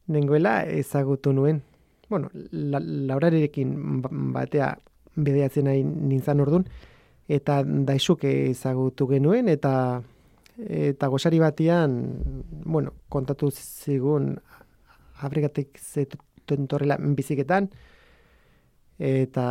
nengoela 0.07 0.61
ezagutu 0.65 1.33
nuen. 1.33 1.63
Bueno, 2.09 2.31
la, 2.53 2.79
laurarekin 2.79 4.03
batea 4.35 4.77
bideatzen 5.17 5.67
nahi 5.67 5.83
nintzen 5.83 6.45
ordun 6.45 6.69
eta 7.27 7.63
daixuke 7.67 8.31
ezagutu 8.53 9.09
genuen, 9.11 9.49
eta 9.51 10.03
eta 10.57 11.09
gosari 11.13 11.41
batean, 11.43 11.99
bueno, 12.65 12.95
kontatu 13.13 13.51
zigun 13.51 14.37
Afrikatik 15.27 15.81
torrela 16.47 16.97
biziketan, 17.01 17.69
eta... 18.99 19.47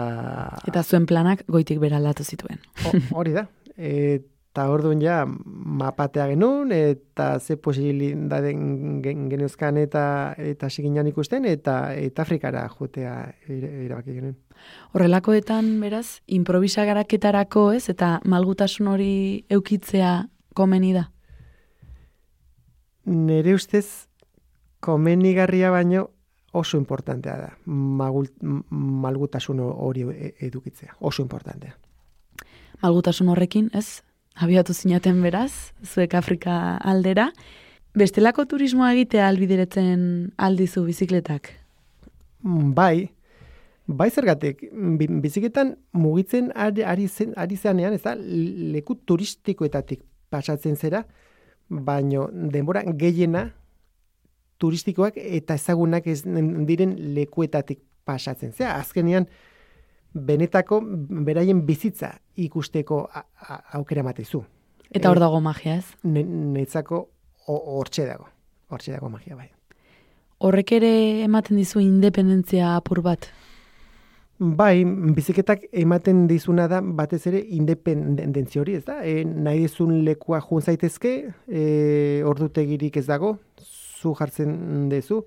Eta 0.67 0.83
zuen 0.83 1.05
planak 1.05 1.43
goitik 1.47 1.79
bera 1.79 1.97
aldatu 1.97 2.23
zituen. 2.23 2.59
O- 2.85 3.19
Hori 3.19 3.31
da. 3.35 3.47
Eta 3.77 4.69
orduan 4.71 5.01
ja 5.03 5.25
mapatea 5.27 6.29
genuen, 6.31 6.71
eta 6.71 7.39
ze 7.39 7.57
posibilitaten 7.57 9.01
gen- 9.03 9.25
geneuzkan 9.29 9.77
eta 9.77 10.33
eta 10.37 10.69
siginan 10.69 11.07
ikusten, 11.11 11.43
eta 11.45 11.93
eta 11.93 12.21
Afrikara 12.23 12.69
jotea 12.69 13.33
ira- 13.49 13.73
erabaki 13.85 14.13
genuen. 14.15 14.37
Horrelakoetan, 14.93 15.73
beraz, 15.81 16.21
improvisagaraketarako, 16.27 17.73
ez? 17.73 17.89
Eta 17.91 18.21
malgutasun 18.23 18.87
hori 18.87 19.45
eukitzea 19.51 20.29
komeni 20.55 20.93
da. 20.93 21.09
Nere 23.05 23.53
ustez, 23.53 24.07
komenigarria 24.79 25.69
baino 25.69 26.09
oso 26.55 26.77
importantea 26.79 27.35
da. 27.41 27.49
Magul, 27.65 28.27
m- 28.41 28.63
malgutasun 29.03 29.59
hori 29.59 30.01
e- 30.11 30.33
edukitzea. 30.47 30.95
Oso 30.99 31.21
importantea. 31.23 31.73
Malgutasun 32.81 33.29
horrekin, 33.31 33.69
ez? 33.73 34.01
Abiatu 34.35 34.73
zinaten 34.75 35.21
beraz, 35.23 35.51
zuek 35.83 36.13
Afrika 36.19 36.75
aldera. 36.77 37.29
Bestelako 37.95 38.43
turismoa 38.51 38.89
egitea 38.93 39.27
albideretzen 39.31 40.01
aldizu 40.37 40.83
bizikletak. 40.83 41.47
Mm, 42.43 42.73
Bai, 42.75 43.09
bai 43.87 44.09
zergatik, 44.11 44.65
bi- 44.99 45.07
biziketan 45.23 45.75
mugitzen 45.93 46.51
ari, 46.55 46.83
ari, 46.83 47.07
zen, 47.07 47.31
ari 47.39 47.55
zeanean, 47.55 47.93
ez 47.95 48.01
da, 48.03 48.15
leku 48.19 48.95
turistikoetatik 49.07 50.01
pasatzen 50.29 50.75
zera, 50.75 51.05
baino 51.69 52.27
denbora 52.33 52.83
gehiena 52.93 53.45
turistikoak 54.57 55.17
eta 55.17 55.55
ezagunak 55.59 56.07
ez 56.07 56.21
diren 56.67 56.95
lekuetatik 57.15 57.79
pasatzen. 58.05 58.51
Zera, 58.53 58.75
azkenean, 58.79 59.27
benetako 60.13 60.81
beraien 61.25 61.65
bizitza 61.67 62.13
ikusteko 62.39 63.01
aukera 63.73 64.03
matezu. 64.03 64.43
Eta 64.95 65.09
hor 65.11 65.19
dago 65.19 65.41
magia, 65.41 65.79
ez? 65.81 65.85
Ne, 66.03 66.23
netzako 66.23 67.07
ho- 67.47 67.63
hortxe 67.79 68.05
dago. 68.07 68.29
Hortxe 68.71 68.93
dago 68.95 69.09
magia 69.09 69.35
bai. 69.35 69.49
Horrek 70.39 70.71
ere 70.77 70.91
ematen 71.25 71.57
dizu 71.57 71.79
independentzia 71.79 72.75
apur 72.75 73.01
bat. 73.01 73.27
Bai, 74.37 74.83
biziketak 75.15 75.61
ematen 75.71 76.25
dizuna 76.27 76.65
da 76.67 76.81
batez 76.83 77.21
ere 77.29 77.39
independentzia 77.55 78.61
hori, 78.61 78.73
ez 78.75 78.83
da? 78.83 78.97
E, 79.07 79.23
nahi 79.23 79.61
dizun 79.63 80.01
lekua 80.03 80.41
jun 80.43 80.61
zaitezke, 80.61 81.13
e, 81.47 81.61
ordutegirik 82.27 82.97
ez 82.99 83.05
dago, 83.07 83.37
zu 84.05 84.13
jartzen 84.19 84.89
dezu, 84.89 85.23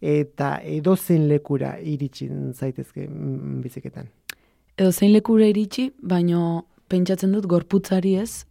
eta 0.00 0.56
edozen 0.62 1.26
lekura 1.28 1.76
iritsi 1.80 2.28
zaitezke 2.52 3.06
biziketan. 3.64 4.08
Edo 4.76 4.92
zein 4.92 5.12
lekura 5.12 5.48
iritsi, 5.48 5.90
baino 6.02 6.66
pentsatzen 6.88 7.32
dut 7.32 7.46
gorputzari 7.50 8.14
ez, 8.20 8.44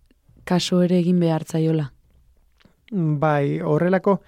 kaso 0.43 0.81
ere 0.85 0.97
egin 0.99 1.19
behar 1.21 1.45
zaiola. 1.45 1.91
Bai, 2.91 3.59
horrelako 3.61 4.19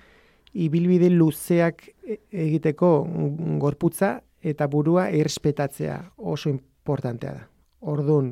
ibilbide 0.57 1.09
luzeak 1.13 1.83
e- 2.05 2.19
egiteko 2.31 2.91
gorputza 3.61 4.17
eta 4.41 4.67
burua 4.71 5.09
errespetatzea 5.09 5.97
oso 6.17 6.49
importantea 6.49 7.33
da. 7.33 7.43
Ordun, 7.81 8.31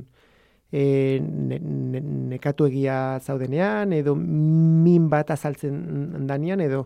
e, 0.76 1.19
ne, 1.21 1.59
ne, 1.59 2.01
nekatu 2.36 2.67
egia 2.67 3.19
zaudenean, 3.23 3.93
edo 3.95 4.15
min 4.19 5.07
bat 5.11 5.32
azaltzen 5.32 6.26
danean, 6.28 6.63
edo 6.65 6.84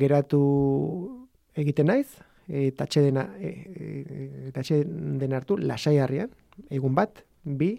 geratu 0.00 0.40
egiten 1.56 1.90
naiz, 1.92 2.08
eta 2.48 2.86
dena, 2.94 3.26
e, 3.36 3.50
e, 3.50 4.28
eta 4.48 4.62
dena 5.20 5.36
hartu, 5.36 5.58
lasai 5.60 5.98
harrian, 6.00 6.30
egun 6.70 6.94
bat, 6.96 7.20
bi, 7.44 7.74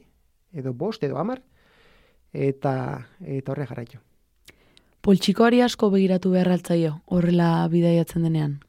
edo 0.54 0.74
bost, 0.74 1.04
edo 1.04 1.18
amar, 1.18 1.42
eta, 2.34 2.76
eta 3.26 3.52
horre 3.52 3.66
jarraitu. 3.66 4.04
Poltsikoari 5.02 5.64
asko 5.64 5.90
begiratu 5.90 6.34
behar 6.36 6.52
altzaio, 6.52 7.00
horrela 7.08 7.68
bidaiatzen 7.72 8.28
denean. 8.28 8.60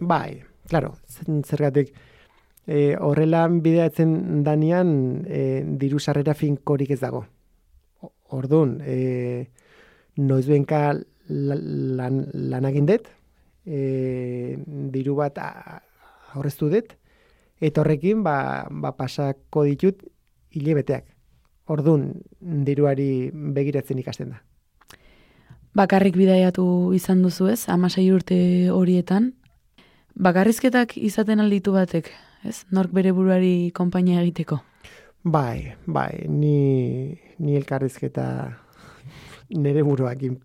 Bai, 0.00 0.42
claro, 0.66 0.96
zen- 1.06 1.44
zergatik 1.44 1.92
e, 2.66 2.96
horrela 3.00 3.46
bideatzen 3.48 4.42
danean 4.44 5.24
e, 5.26 5.62
diru 5.78 5.98
sarrera 5.98 6.34
finkorik 6.34 6.90
ez 6.90 7.00
dago. 7.00 7.24
O- 8.02 8.12
Ordun, 8.36 8.80
e, 8.84 9.48
noizbenka 10.16 10.94
la- 11.28 11.60
lan, 11.60 12.26
lan 12.32 12.64
egin 12.64 12.86
e, 13.66 14.56
diru 14.92 15.14
bat 15.14 15.38
aurreztu 16.34 16.68
dut, 16.70 16.94
eta 17.60 17.80
horrekin 17.80 18.22
ba, 18.22 18.66
ba 18.70 18.92
pasako 18.96 19.64
ditut 19.64 20.02
hilebeteak. 20.50 21.04
Ordun, 21.66 22.12
diruari 22.40 23.30
begiratzen 23.32 23.98
ikasten 23.98 24.30
da. 24.30 24.42
Bakarrik 25.76 26.16
bidaiatu 26.16 26.92
izan 26.96 27.22
duzu 27.22 27.48
ez, 27.52 27.68
amasei 27.68 28.06
urte 28.12 28.70
horietan. 28.70 29.34
Bakarrizketak 30.14 30.96
izaten 30.96 31.40
alditu 31.42 31.74
batek, 31.74 32.08
ez? 32.48 32.64
Nork 32.70 32.92
bere 32.94 33.12
buruari 33.12 33.70
konpainia 33.74 34.22
egiteko. 34.22 34.60
Bai, 35.26 35.74
bai, 35.86 36.26
ni, 36.30 37.16
ni 37.42 37.56
elkarrizketa 37.58 38.26
nire 39.50 39.82
buruakin 39.82 40.36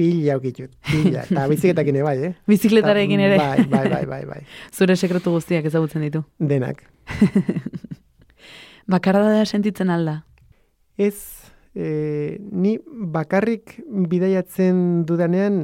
pila 0.00 0.36
aukitut, 0.38 0.72
pila, 0.88 1.26
eta 1.26 1.44
bizikletakin 1.52 1.98
ere 1.98 2.06
bai, 2.06 2.16
eh? 2.30 2.32
Bizikletarekin 2.48 3.20
ere. 3.20 3.36
Bai, 3.40 3.66
bai, 3.68 3.84
bai, 3.92 4.04
bai, 4.08 4.22
bai. 4.30 4.40
Zure 4.76 4.96
sekretu 4.96 5.34
guztiak 5.34 5.68
ezagutzen 5.68 6.06
ditu. 6.06 6.24
Denak. 6.40 6.82
Bakarda 8.94 9.44
sentitzen 9.44 9.92
alda. 9.92 10.22
Ez, 11.00 11.14
e, 11.76 12.38
ni 12.40 12.78
bakarrik 13.12 13.76
bidaiatzen 14.10 15.04
dudanean, 15.08 15.60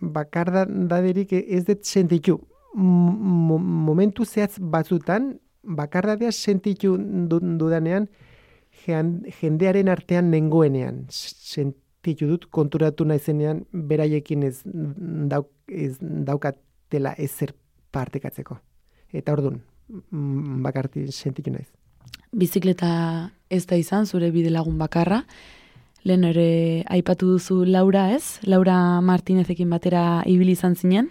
bakarda 0.00 0.66
daderik 0.68 1.32
ez 1.40 1.64
dut 1.66 1.88
sentitu. 1.88 2.38
Mo- 2.74 3.58
momentu 3.58 4.24
zehatz 4.24 4.58
batzutan, 4.60 5.40
bakardadea 5.62 6.32
sentitu 6.32 6.96
du- 6.98 7.40
dudanean, 7.58 8.08
jendearen 8.86 9.88
artean 9.88 10.30
nengoenean. 10.30 11.06
Sentitu 11.10 12.28
dut 12.28 12.46
konturatu 12.50 13.04
naizenean, 13.04 13.64
beraiekin 13.72 14.42
ez, 14.46 14.60
dauk, 14.64 15.50
ez 15.66 15.96
daukatela 16.00 17.12
ezer 17.18 17.54
partekatzeko. 17.90 18.58
Eta 19.12 19.32
ordun 19.32 19.60
bakarti 20.62 21.08
sentitu 21.12 21.50
naiz. 21.50 21.66
Bizikleta 22.32 23.32
ez 23.50 23.64
da 23.66 23.76
izan, 23.76 24.06
zure 24.06 24.30
bidelagun 24.30 24.78
bakarra. 24.78 25.24
Lehen 26.04 26.24
ere 26.24 26.84
aipatu 26.88 27.26
duzu 27.34 27.64
Laura 27.66 28.12
ez? 28.14 28.38
Laura 28.46 29.00
Martinezekin 29.04 29.68
batera 29.68 30.22
ibili 30.24 30.52
izan 30.52 30.76
zinen. 30.76 31.10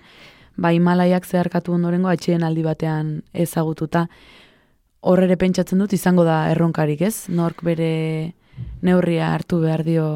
Ba, 0.60 0.74
Himalaiak 0.76 1.24
zeharkatu 1.26 1.72
ondorengo 1.78 2.10
atxeen 2.12 2.44
aldi 2.44 2.66
batean 2.66 3.14
ezagututa. 3.32 4.08
Hor 5.08 5.22
ere 5.24 5.38
pentsatzen 5.40 5.80
dut 5.80 5.94
izango 5.96 6.26
da 6.28 6.50
erronkarik 6.52 7.02
ez? 7.08 7.30
Nork 7.32 7.64
bere 7.64 8.34
neurria 8.84 9.32
hartu 9.34 9.62
behar 9.64 9.86
dio 9.88 10.10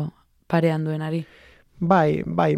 parean 0.52 0.84
duenari. 0.84 1.24
Bai, 1.84 2.24
bai, 2.26 2.54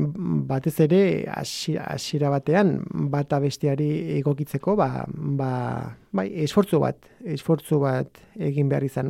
batez 0.49 0.73
ere 0.86 1.25
hasi- 1.33 1.77
hasiera 1.81 2.29
batean 2.29 2.75
bata 3.13 3.39
besteari 3.39 4.17
egokitzeko, 4.17 4.75
ba, 4.75 5.05
ba, 5.07 5.51
bai, 6.11 6.27
esfortzu 6.43 6.79
bat, 6.81 6.97
esfortzu 7.23 7.79
bat 7.81 8.19
egin 8.36 8.69
behar 8.69 8.83
izan 8.86 9.09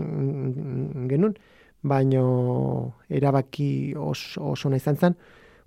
genuen, 1.10 1.36
baino 1.82 2.96
erabaki 3.10 3.94
oso, 3.98 4.52
oso 4.54 4.72
izan 4.76 4.96
zen, 4.96 5.16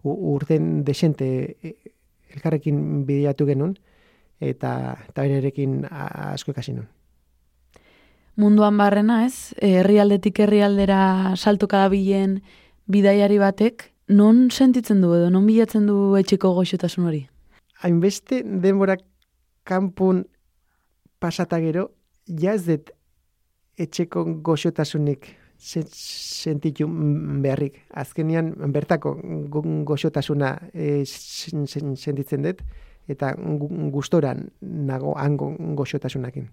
urten 0.05 0.85
desente 0.85 1.57
e, 1.63 1.75
elkarrekin 2.35 3.07
bideatu 3.07 3.47
genuen, 3.47 3.77
eta, 4.41 4.97
eta 5.09 5.23
bererekin 5.23 5.85
a- 5.91 6.33
asko 6.33 6.53
ikasi 6.53 6.73
nuen. 6.73 6.89
munduan 8.39 8.77
barrena, 8.79 9.25
ez? 9.27 9.55
Herrialdetik 9.61 10.39
herrialdera 10.39 11.35
saltoka 11.37 11.79
dabilen 11.79 12.43
bidaiari 12.87 13.39
batek, 13.39 13.93
non 14.09 14.51
sentitzen 14.51 15.01
du 15.03 15.13
edo 15.15 15.31
non 15.31 15.47
bilatzen 15.47 15.87
du 15.87 16.17
etxeko 16.17 16.55
goxotasun 16.55 17.07
hori? 17.11 17.29
Hainbeste 17.83 18.43
denbora 18.45 18.97
kanpun 19.65 20.25
pasata 21.19 21.59
gero, 21.61 21.91
ja 22.27 22.55
ez 22.55 22.65
dut 22.67 22.91
etxeko 23.79 24.25
goxotasunik 24.43 25.38
sentitu 25.59 26.87
beharrik. 27.43 27.81
Azkenian 27.91 28.55
bertako 28.73 29.17
go- 29.51 29.65
goxotasuna 29.85 30.57
e, 30.73 31.05
sen- 31.05 31.67
sen- 31.67 31.97
sentitzen 31.97 32.43
dut, 32.43 32.63
eta 33.09 33.35
gu- 33.35 33.91
gustoran 33.91 34.51
nago 34.61 35.15
hango 35.19 35.55
goxotasunakin. 35.59 36.49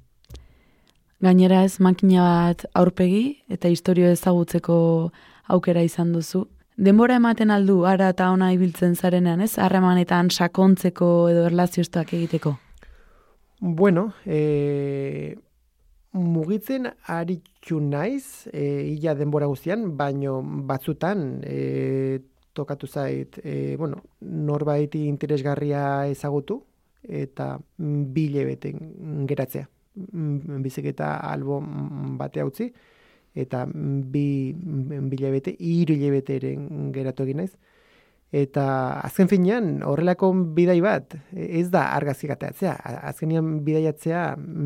Gainera 1.21 1.63
ez 1.63 1.79
makina 1.79 2.23
bat 2.23 2.65
aurpegi 2.73 3.43
eta 3.49 3.69
historio 3.71 4.09
ezagutzeko 4.11 5.11
aukera 5.47 5.81
izan 5.81 6.11
duzu. 6.13 6.47
Denbora 6.77 7.15
ematen 7.15 7.51
aldu 7.51 7.85
ara 7.85 8.09
eta 8.11 8.29
ona 8.31 8.51
ibiltzen 8.51 8.95
zarenean, 8.95 9.41
ez? 9.41 9.57
Harremanetan 9.57 10.29
sakontzeko 10.29 11.29
edo 11.29 11.45
erlaziostoak 11.45 12.13
egiteko. 12.13 12.57
Bueno, 13.61 14.13
e, 14.25 15.37
mugitzen 16.15 16.87
aritu 17.11 17.81
naiz, 17.83 18.47
e, 18.53 18.63
illa 18.93 19.15
denbora 19.15 19.49
guztian, 19.51 19.91
baino 19.97 20.39
batzutan 20.41 21.41
e, 21.43 22.21
tokatu 22.55 22.87
zait, 22.87 23.39
e, 23.43 23.75
bueno, 23.77 24.01
norbaiti 24.21 25.05
interesgarria 25.11 26.07
ezagutu, 26.07 26.61
eta 27.05 27.59
bile 27.77 28.45
beten 28.45 29.25
geratzea. 29.27 29.67
Mm, 29.95 30.61
Biziketa 30.63 31.15
albo 31.23 31.61
bate 32.19 32.43
utzi 32.43 32.71
eta 33.35 33.65
bi 33.67 34.55
bilebete, 34.55 35.53
hiru 35.59 35.95
hilabete 35.95 36.39
geratu 36.95 37.27
egin 37.27 37.43
naiz. 37.43 37.51
Eta 38.35 38.65
azken 39.05 39.29
finean, 39.31 39.69
horrelako 39.85 40.31
bidai 40.55 40.79
bat, 40.83 41.15
ez 41.35 41.67
da 41.71 41.85
argazki 41.95 42.27
gateatzea. 42.31 42.73
Azkenean 43.11 43.59
bidaiatzea 43.67 44.23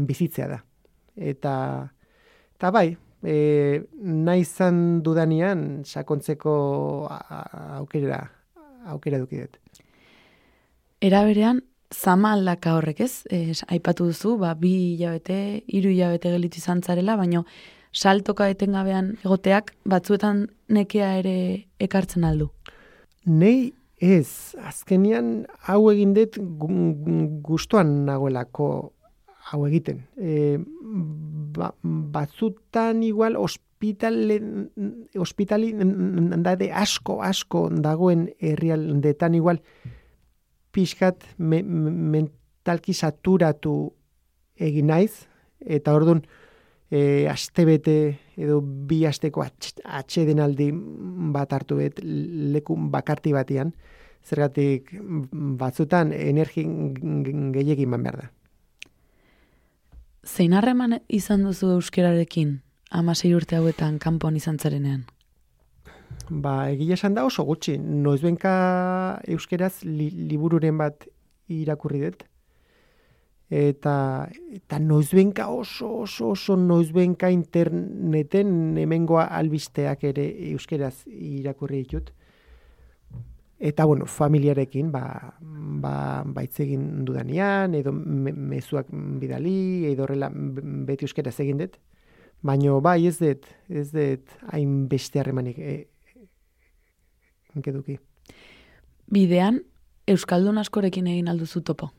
bizitzea 0.09 0.47
da. 0.53 0.61
Eta, 1.19 1.53
eta 2.55 2.71
bai, 2.71 2.97
e, 3.23 3.83
nahi 3.99 4.43
izan 4.45 5.01
dudanean 5.03 5.83
sakontzeko 5.85 6.53
aukera, 7.79 8.21
aukera 8.87 9.19
eduki 9.19 9.41
dut. 9.43 9.57
Era 11.01 11.23
berean, 11.27 11.61
zama 11.91 12.33
aldaka 12.35 12.75
horrek 12.77 13.01
ez? 13.03 13.13
E, 13.31 13.51
aipatu 13.67 14.09
duzu, 14.09 14.37
ba, 14.39 14.53
bi 14.55 14.71
hilabete, 14.95 15.63
hiru 15.67 15.91
hilabete 15.91 16.31
gelitu 16.35 16.59
izan 16.61 16.81
zarela, 16.83 17.15
baino 17.19 17.45
saltoka 17.91 18.49
etengabean 18.51 19.15
egoteak 19.25 19.73
batzuetan 19.89 20.45
nekea 20.69 21.13
ere 21.19 21.35
ekartzen 21.81 22.23
aldu. 22.27 22.51
Nei 23.25 23.73
ez, 23.99 24.55
azkenian 24.63 25.45
hau 25.67 25.89
egin 25.91 26.13
dut 26.15 26.37
gu- 26.37 26.93
gu- 27.03 27.41
gustuan 27.43 28.05
nagoelako 28.05 28.93
hau 29.49 29.65
egiten. 29.67 30.03
E, 30.17 30.57
ba, 31.55 31.73
batzutan 31.83 33.03
igual 33.03 33.37
ospitale, 33.37 34.39
ospitali 35.17 35.73
dade 36.45 36.71
asko, 36.71 37.21
asko 37.25 37.67
dagoen 37.81 38.29
herrialdetan 38.39 39.37
igual 39.39 39.61
pixkat 40.71 41.25
me, 41.37 41.63
me- 41.63 42.29
mentalki 42.69 42.93
saturatu 42.93 43.93
egin 44.59 44.91
naiz, 44.91 45.25
eta 45.65 45.93
orduan 45.95 46.21
e, 46.91 47.27
astebete 47.31 47.95
edo 48.37 48.59
bi 48.61 49.05
asteko 49.07 49.41
atx- 49.43 49.81
atsedenaldi 49.83 50.69
bat 51.33 51.53
hartu 51.53 51.79
bet 51.79 52.01
leku 52.03 52.75
bakarti 52.91 53.33
batean, 53.33 53.73
zergatik 54.23 54.91
batzutan 55.31 56.11
energi 56.13 56.65
gehiagin 57.55 57.95
behar 57.95 58.21
da. 58.25 58.27
Zein 60.25 60.53
harreman 60.53 60.99
izan 61.07 61.45
duzu 61.47 61.71
euskerarekin 61.77 62.57
amasei 62.91 63.31
urte 63.35 63.55
hauetan 63.55 63.99
kanpon 63.99 64.35
izan 64.35 64.57
zarenean? 64.59 65.05
Ba, 66.29 66.69
egia 66.69 66.97
esan 66.97 67.15
da 67.15 67.23
oso 67.25 67.45
gutxi. 67.45 67.77
Noizbenka 67.79 68.51
euskeraz 69.27 69.79
li, 69.85 70.09
libururen 70.29 70.77
bat 70.77 71.07
irakurri 71.49 72.03
dut. 72.03 72.25
Eta, 73.49 74.27
eta 74.53 74.77
noizbenka 74.77 75.47
oso, 75.49 76.03
oso, 76.03 76.33
oso 76.35 76.55
noizbenka 76.59 77.31
interneten 77.33 78.77
hemengoa 78.77 79.25
albisteak 79.39 80.03
ere 80.11 80.27
euskeraz 80.51 81.07
irakurri 81.07 81.85
ditut. 81.85 82.11
Eta, 83.59 83.83
bueno, 83.83 84.05
familiarekin, 84.05 84.91
ba, 84.91 85.35
ba, 85.41 86.23
baitzegin 86.25 87.03
dudanean, 87.03 87.75
edo 87.75 87.91
me, 87.91 88.31
mezuak 88.31 88.87
bidali, 89.19 89.85
edo 89.91 90.05
horrela 90.05 90.29
beti 90.31 91.03
euskeraz 91.03 91.35
egin 91.43 91.59
dut. 91.59 91.75
Baina, 92.41 92.77
bai, 92.79 93.01
ez 93.09 93.17
dut, 93.19 93.49
ez 93.67 93.89
dut 93.91 94.31
hainbeste 94.53 95.19
harremanik 95.19 95.59
e, 95.59 95.75
eduki. 97.59 97.97
Bidean, 99.11 99.59
Euskaldun 100.09 100.57
askorekin 100.57 101.09
egin 101.11 101.27
alduzu 101.27 101.61
topo. 101.61 101.91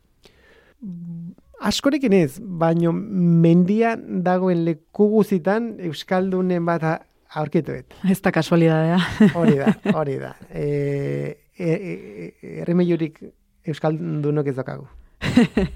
Askorekin 1.60 2.16
ez, 2.16 2.40
baino 2.40 2.94
mendia 2.94 3.92
dagoen 4.00 4.64
leku 4.64 5.10
guzitan 5.12 5.74
Euskaldunen 5.90 6.64
bat 6.64 6.86
aurkitu. 7.36 7.76
Ez 8.08 8.18
da 8.24 8.32
kasualidadea. 8.32 8.98
Hori 9.36 9.58
da, 9.60 9.74
hori 9.98 10.16
da. 10.22 10.32
E, 10.48 11.36
e, 11.60 12.32
e, 12.42 12.60
erremeiurik 12.62 13.20
Euskaldunok 13.68 14.48
ez 14.48 14.56
dokagu. 14.56 14.86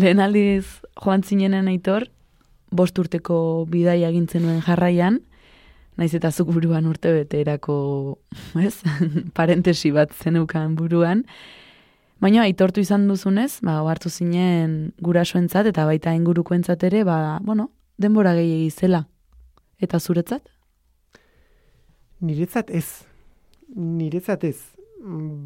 Lehen 0.00 0.20
aldiz 0.20 0.66
joan 1.00 1.24
zinenen 1.24 1.68
aitor, 1.72 2.10
bost 2.70 2.98
urteko 2.98 3.38
bidaia 3.70 4.10
egintzen 4.12 4.44
nuen 4.44 4.60
jarraian, 4.64 5.22
naiz 5.96 6.12
eta 6.14 6.30
zuk 6.30 6.52
buruan 6.52 6.86
urte 6.90 7.12
beterako, 7.14 7.76
ez, 8.66 8.76
parentesi 9.38 9.94
bat 9.96 10.12
zenukan 10.12 10.76
buruan, 10.76 11.24
baina 12.20 12.44
aitortu 12.44 12.84
izan 12.84 13.08
duzunez, 13.08 13.62
ba, 13.64 13.80
hartu 13.88 14.12
zinen 14.12 14.92
gurasoentzat 15.00 15.72
eta 15.72 15.88
baita 15.88 16.12
ingurukoentzat 16.16 16.84
ere, 16.90 17.04
ba, 17.08 17.38
bueno, 17.44 17.70
denbora 17.96 18.36
gehiegi 18.36 18.70
zela. 18.70 19.06
Eta 19.80 20.00
zuretzat? 20.00 20.44
Niretzat 22.20 22.72
ez. 22.72 23.05
Niretzat 23.74 24.44
ez. 24.44 24.58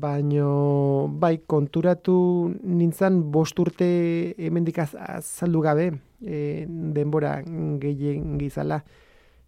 Baino, 0.01 1.09
bai, 1.21 1.41
konturatu 1.47 2.15
nintzan 2.63 3.31
bost 3.33 3.59
urte 3.59 4.35
hemendik 4.39 4.79
az- 4.79 4.95
azaldu 4.97 5.61
gabe, 5.61 5.93
e, 6.25 6.67
denbora 6.69 7.43
gehien 7.81 8.39
gizala, 8.39 8.85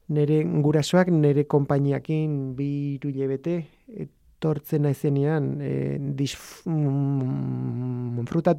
nire 0.08 0.42
gurasoak 0.44 1.08
nire 1.08 1.44
konpainiakin 1.46 2.54
bi 2.56 2.98
hiru 2.98 3.08
hilabete 3.08 3.64
etortzen 3.88 4.82
naizenean 4.82 5.60
e, 5.62 5.98
disfrutatu 6.18 6.74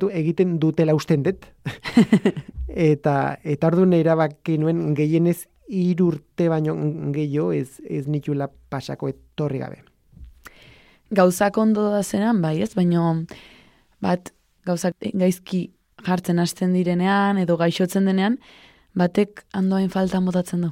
egiten 0.09 0.59
dutela 0.59 0.95
usten 0.95 1.23
dut. 1.23 1.45
eta 2.67 3.37
eta 3.43 3.67
orduan 3.67 3.93
erabaki 3.93 4.57
nuen 4.57 4.93
gehienez 4.95 5.47
hiru 5.67 6.07
urte 6.13 6.49
baino 6.49 6.75
gehiago 7.13 7.51
ez 7.53 7.79
ez 7.83 8.07
nitula 8.07 8.47
pasako 8.69 9.07
etorri 9.09 9.59
gabe. 9.59 9.92
Gauzak 11.15 11.57
ondo 11.57 11.89
da 11.93 12.03
zenan, 12.03 12.41
bai, 12.41 12.59
ez? 12.61 12.73
Baina 12.75 13.13
bat 14.03 14.33
gauzak 14.67 14.95
gaizki 15.13 15.65
jartzen 16.03 16.39
hasten 16.39 16.73
direnean 16.75 17.39
edo 17.41 17.57
gaixotzen 17.57 18.05
denean, 18.09 18.37
batek 18.95 19.43
andoain 19.53 19.89
falta 19.93 20.21
botatzen 20.21 20.67
du. 20.67 20.71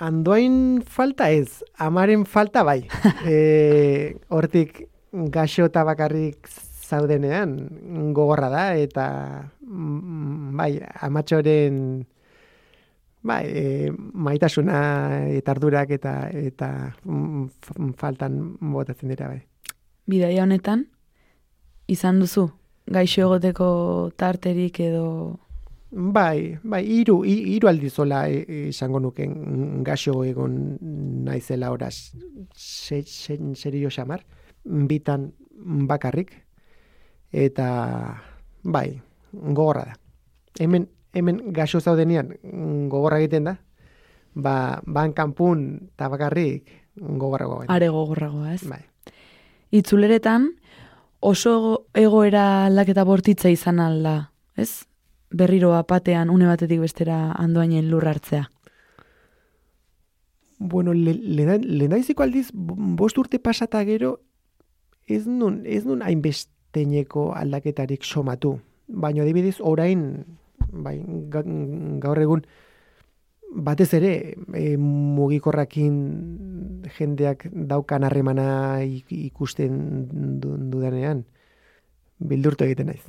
Andoain 0.00 0.80
falta 0.88 1.28
ez, 1.28 1.60
amaren 1.76 2.24
falta 2.24 2.62
bai. 2.64 2.80
e, 3.28 4.16
hortik 4.32 4.86
gaixo 5.34 5.66
eta 5.68 5.84
bakarrik 5.84 6.48
zaudenean 6.90 7.54
gogorra 8.16 8.48
da 8.50 8.64
eta 8.78 9.06
mm, 9.60 10.56
bai, 10.58 10.72
amatxoren 11.06 11.76
bai, 13.22 13.44
e, 13.46 13.92
maitasuna 13.96 15.26
eta 15.28 15.52
ardurak 15.52 15.90
eta 15.90 16.14
eta 16.30 16.70
mm, 17.04 17.44
f- 17.62 17.92
faltan 18.00 18.56
botatzen 18.60 19.08
dira 19.12 19.28
bai. 19.28 19.42
Bidaia 20.06 20.42
honetan, 20.42 20.86
izan 21.86 22.18
duzu, 22.20 22.48
gaixo 22.86 23.22
egoteko 23.28 24.10
tarterik 24.16 24.80
edo... 24.80 25.06
Bai, 25.90 26.56
bai, 26.62 26.84
hiru 26.86 27.24
hi- 27.26 27.54
hiru 27.56 27.66
aldizola 27.68 28.28
e, 28.30 28.44
e, 28.46 28.58
esango 28.70 29.00
nuken 29.02 29.82
gaxo 29.84 30.22
egon 30.24 30.54
naizela 31.26 31.72
horaz 31.74 32.12
se, 32.54 33.02
se, 33.02 33.36
serio 33.58 33.90
xamar, 33.90 34.22
bitan 34.64 35.32
bakarrik, 35.90 36.30
eta 37.32 37.66
bai, 38.62 39.00
gogorra 39.32 39.84
da. 39.90 39.96
Hemen, 40.60 40.88
hemen 41.12 41.40
gaxo 41.52 41.80
zaudenean 41.80 42.36
mm, 42.42 42.88
gogorra 42.88 43.18
egiten 43.18 43.44
da, 43.44 43.56
ba, 44.34 44.80
ban 44.86 45.12
kanpun 45.12 45.90
tabakarrik 45.96 46.68
gogorrago. 46.96 47.64
Are 47.68 47.88
gogorragoa, 47.88 48.54
ez? 48.54 48.64
Bai. 48.68 48.82
Itzuleretan 49.70 50.48
oso 51.20 51.50
ego- 51.56 51.86
egoera 51.94 52.66
aldaketa 52.66 53.04
bortitza 53.04 53.50
izan 53.50 53.80
alda, 53.80 54.32
ez? 54.56 54.84
Berriro 55.30 55.74
apatean 55.78 56.30
une 56.30 56.46
batetik 56.46 56.80
bestera 56.80 57.32
andoainen 57.38 57.90
lur 57.90 58.06
hartzea. 58.08 58.48
Bueno, 60.58 60.92
le, 60.92 61.14
le, 61.14 61.58
lehendaiziko 61.58 62.22
aldiz, 62.22 62.50
bo- 62.52 62.74
bost 62.76 63.16
urte 63.18 63.38
pasata 63.38 63.82
gero, 63.84 64.18
ez 65.06 65.26
nun, 65.26 65.62
ez 65.64 65.86
nun 65.86 66.02
hainbesteineko 66.02 67.30
aldaketarik 67.34 68.04
somatu. 68.04 68.58
Baina 68.88 69.22
adibidez, 69.22 69.56
orain, 69.60 70.26
bai, 70.72 71.02
ga, 71.28 71.42
gaur 72.02 72.18
egun, 72.18 72.44
batez 73.50 73.92
ere, 73.94 74.36
e, 74.54 74.76
mugikorrakin 74.76 76.82
jendeak 76.98 77.48
daukan 77.52 78.04
harremana 78.04 78.82
ik- 78.82 79.10
ikusten 79.12 80.40
du, 80.40 80.56
dudanean, 80.70 81.24
bildurtu 82.18 82.64
egiten 82.64 82.86
naiz. 82.86 83.02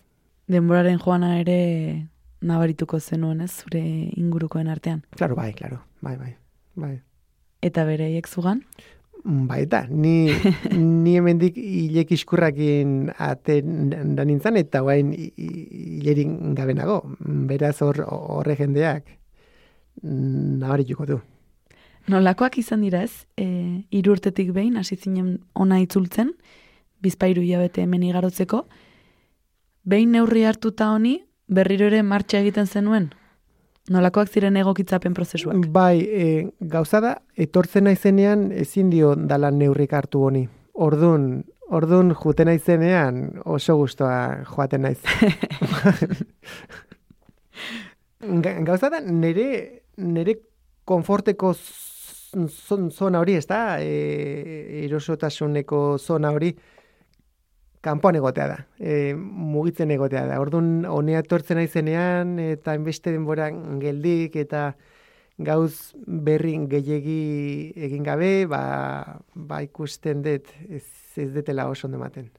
Denboraren 0.47 0.99
joana 0.99 1.39
ere 1.39 2.07
nabarituko 2.41 2.99
zenuen, 2.99 3.41
ez? 3.41 3.51
Zure 3.61 3.79
ingurukoen 4.17 4.67
artean. 4.67 5.03
Claro, 5.15 5.35
bai, 5.35 5.53
claro, 5.53 5.81
bai, 6.01 6.17
bai, 6.17 6.35
bai. 6.75 7.01
Eta 7.61 7.85
bereiek 7.85 8.27
zugan? 8.27 8.63
Ba, 9.23 9.59
eta, 9.61 9.83
ni, 9.89 10.31
ni 11.03 11.15
hemendik 11.17 11.57
hilek 11.57 12.11
iskurrakin 12.15 13.11
aten 13.21 14.15
da 14.17 14.25
nintzen, 14.25 14.57
eta 14.57 14.81
guain 14.81 15.11
hilerin 15.13 16.55
gabenago. 16.57 17.01
Beraz 17.49 17.77
hor 17.85 18.01
horre 18.07 18.57
jendeak 18.57 19.17
nabarituko 20.01 21.05
du. 21.05 21.19
Nolakoak 22.09 22.57
izan 22.57 22.81
dira 22.81 23.03
ez? 23.05 23.27
E, 23.37 23.45
hiru 23.93 24.15
urtetik 24.15 24.49
behin, 24.55 24.77
hasi 24.81 24.97
zinen 24.97 25.35
ona 25.53 25.77
itzultzen, 25.83 26.33
bizpairu 27.01 27.43
hilabete 27.45 27.85
hemen 27.85 28.03
igarotzeko, 28.07 28.65
behin 29.85 30.15
neurri 30.17 30.47
hartuta 30.49 30.89
honi, 30.95 31.19
berriro 31.47 31.91
ere 31.91 32.01
martxa 32.01 32.41
egiten 32.41 32.65
zenuen? 32.65 33.11
Nolakoak 33.89 34.29
ziren 34.29 34.57
egokitzapen 34.61 35.13
prozesuak? 35.17 35.65
Bai, 35.73 36.01
e, 36.05 36.25
gauza 36.59 36.99
da, 37.01 37.15
etortzen 37.35 37.83
naizenean 37.89 38.51
ezin 38.53 38.89
dio 38.93 39.15
dala 39.15 39.49
neurrik 39.51 39.93
hartu 39.97 40.21
honi. 40.27 40.43
Ordun, 40.73 41.43
ordun 41.73 42.13
juten 42.13 42.47
naizenean 42.51 43.23
oso 43.45 43.75
gustoa 43.79 44.43
joaten 44.45 44.81
naiz. 44.85 44.99
Ga- 48.21 48.59
gauza 48.67 48.89
da, 48.93 48.99
nere, 49.01 49.47
nere 49.97 50.35
konforteko 50.85 51.55
zona 51.57 53.19
hori, 53.19 53.33
ez 53.41 53.47
da? 53.49 53.79
E, 53.81 54.85
erosotasuneko 54.85 55.97
zona 55.99 56.29
hori, 56.35 56.53
kanpoan 57.81 58.17
egotea 58.19 58.47
da, 58.47 58.57
e, 58.77 59.13
mugitzen 59.15 59.91
egotea 59.91 60.25
da. 60.29 60.39
Orduan, 60.41 60.85
honea 60.85 61.21
etortzen 61.23 61.57
naizenean, 61.57 62.37
eta 62.39 62.75
inbeste 62.77 63.13
denboran 63.13 63.79
geldik, 63.81 64.37
eta 64.37 64.71
gauz 65.41 65.93
berri 66.05 66.53
gehiegi 66.69 67.73
egin 67.89 68.05
gabe, 68.05 68.45
ba, 68.49 68.61
ba 69.33 69.61
ikusten 69.65 70.21
dut, 70.25 70.53
ez, 70.69 70.85
ez 71.17 71.31
detela 71.33 71.67
oso 71.69 71.87
ondo 71.87 71.97
ematen. 71.97 72.29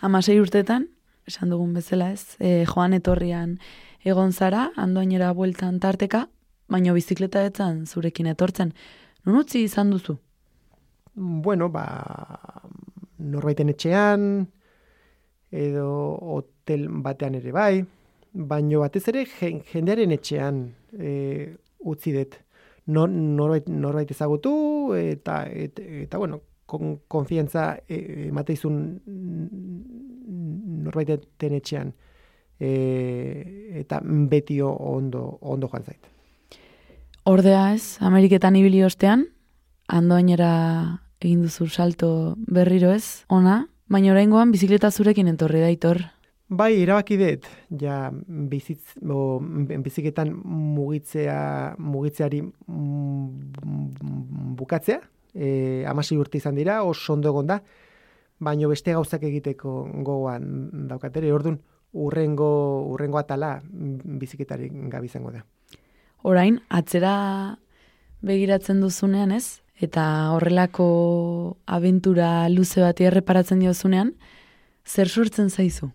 Hamasei 0.00 0.38
urtetan, 0.40 0.86
esan 1.26 1.50
dugun 1.50 1.74
bezala 1.74 2.12
ez, 2.14 2.36
e, 2.38 2.64
joan 2.68 2.94
etorrian 2.96 3.58
egon 4.06 4.32
zara, 4.32 4.70
andoainera 4.80 5.32
bueltan 5.36 5.80
tarteka, 5.82 6.28
baino 6.70 6.94
bizikleta 6.94 7.42
etzan 7.44 7.84
zurekin 7.86 8.30
etortzen. 8.30 8.72
Nun 9.26 9.42
utzi 9.42 9.64
izan 9.66 9.90
duzu? 9.90 10.16
Bueno, 11.14 11.68
ba, 11.68 11.84
norbaiten 13.18 13.68
etxean, 13.74 14.46
edo 15.50 15.88
hotel 16.20 16.86
batean 16.88 17.34
ere 17.34 17.52
bai, 17.52 17.84
baino 18.32 18.80
batez 18.80 19.08
ere 19.08 19.24
jen- 19.26 19.62
jendearen 19.72 20.12
etxean 20.14 20.62
e, 20.98 21.56
utzi 21.80 22.12
dut. 22.14 22.36
No, 22.86 23.06
norbait, 23.06 23.66
norbait 23.68 24.10
ezagutu, 24.10 24.94
eta, 24.98 25.44
et, 25.46 25.78
eta 25.78 26.18
bueno, 26.18 26.40
kon, 26.66 26.96
konfiantza 27.08 27.76
e, 27.88 28.28
emateizun 28.28 28.78
norbaiten 30.84 31.54
etxean. 31.58 31.92
E, 32.60 32.70
eta 33.80 34.00
betio 34.02 34.72
ondo, 34.74 35.38
ondo 35.40 35.68
joan 35.68 35.84
zait. 35.84 36.10
Ordea 37.24 37.70
ez, 37.74 37.98
Ameriketan 38.04 38.56
ibili 38.56 38.82
ostean, 38.84 39.26
andoainera 39.88 40.50
egin 41.20 41.42
duzu 41.44 41.68
salto 41.68 42.36
berriro 42.48 42.92
ez, 42.92 43.24
ona, 43.28 43.66
baina 43.90 44.12
oraingoan 44.14 44.52
bizikleta 44.54 44.90
zurekin 44.90 45.28
entorri 45.28 45.60
daitor. 45.64 46.04
Bai, 46.50 46.72
erabaki 46.82 47.14
dut, 47.18 47.44
ja, 47.78 48.10
bizitz, 48.50 48.96
o, 49.06 49.38
biziketan 49.84 50.32
mugitzea, 50.34 51.76
mugitzeari 51.78 52.40
mm, 52.42 53.28
bukatzea, 54.58 54.98
e, 55.30 55.84
amasi 55.86 56.18
urte 56.18 56.40
izan 56.40 56.58
dira, 56.58 56.80
oso 56.82 57.14
ondo 57.14 57.30
egon 57.30 57.46
da, 57.52 57.60
baino 58.42 58.70
beste 58.72 58.96
gauzak 58.96 59.22
egiteko 59.28 59.84
gogoan 60.02 60.88
daukatere, 60.90 61.30
ordun 61.32 61.60
urrengo, 61.92 62.50
urrengo 62.90 63.18
atala 63.22 63.60
biziketari 63.70 64.70
gabi 64.90 65.06
izango 65.06 65.30
da. 65.34 65.44
Orain, 66.26 66.58
atzera 66.68 67.14
begiratzen 68.26 68.82
duzunean 68.82 69.30
ez, 69.32 69.60
eta 69.80 70.04
horrelako 70.34 71.56
abentura 71.66 72.48
luze 72.52 72.82
bati 72.84 73.06
erreparatzen 73.08 73.62
diozunean, 73.64 74.14
zer 74.84 75.08
sortzen 75.08 75.50
zaizu? 75.50 75.90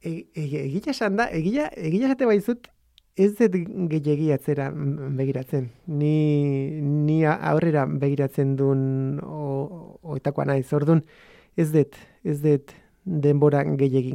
E, 0.00 0.26
e, 0.32 0.44
egia 0.64 0.94
esan 0.94 1.18
da, 1.20 1.28
egia, 1.36 1.68
egia 1.76 2.08
esate 2.08 2.28
baizut, 2.28 2.70
ez 3.20 3.34
dut 3.36 3.56
gehiagi 3.90 4.30
atzera 4.32 4.70
begiratzen. 4.72 5.68
Ni, 5.86 6.80
ni 6.80 7.20
aurrera 7.28 7.84
begiratzen 7.86 8.54
duen 8.56 9.20
oetakoa 9.20 10.46
naiz. 10.48 10.70
Orduan, 10.72 11.02
ez 11.56 11.68
dut, 11.74 11.98
ez 12.24 12.38
dut 12.40 12.72
denbora 13.04 13.62
gehiagi 13.64 14.14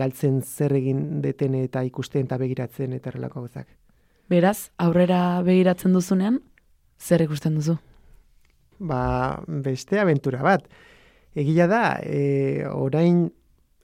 galtzen 0.00 0.40
zer 0.42 0.74
egin 0.76 1.22
deten 1.24 1.54
eta 1.62 1.84
ikusten 1.86 2.26
eta 2.26 2.38
begiratzen 2.40 2.92
eta 2.96 3.12
horrelako 3.12 3.46
gauzak. 3.46 3.68
Beraz, 4.32 4.70
aurrera 4.80 5.42
begiratzen 5.44 5.92
duzunean, 5.92 6.40
zer 7.02 7.24
ikusten 7.26 7.58
duzu? 7.58 7.76
Ba, 8.78 9.42
beste 9.46 10.00
aventura 10.00 10.42
bat. 10.42 10.66
Egia 11.34 11.66
da, 11.66 11.98
e, 12.02 12.64
orain 12.68 13.26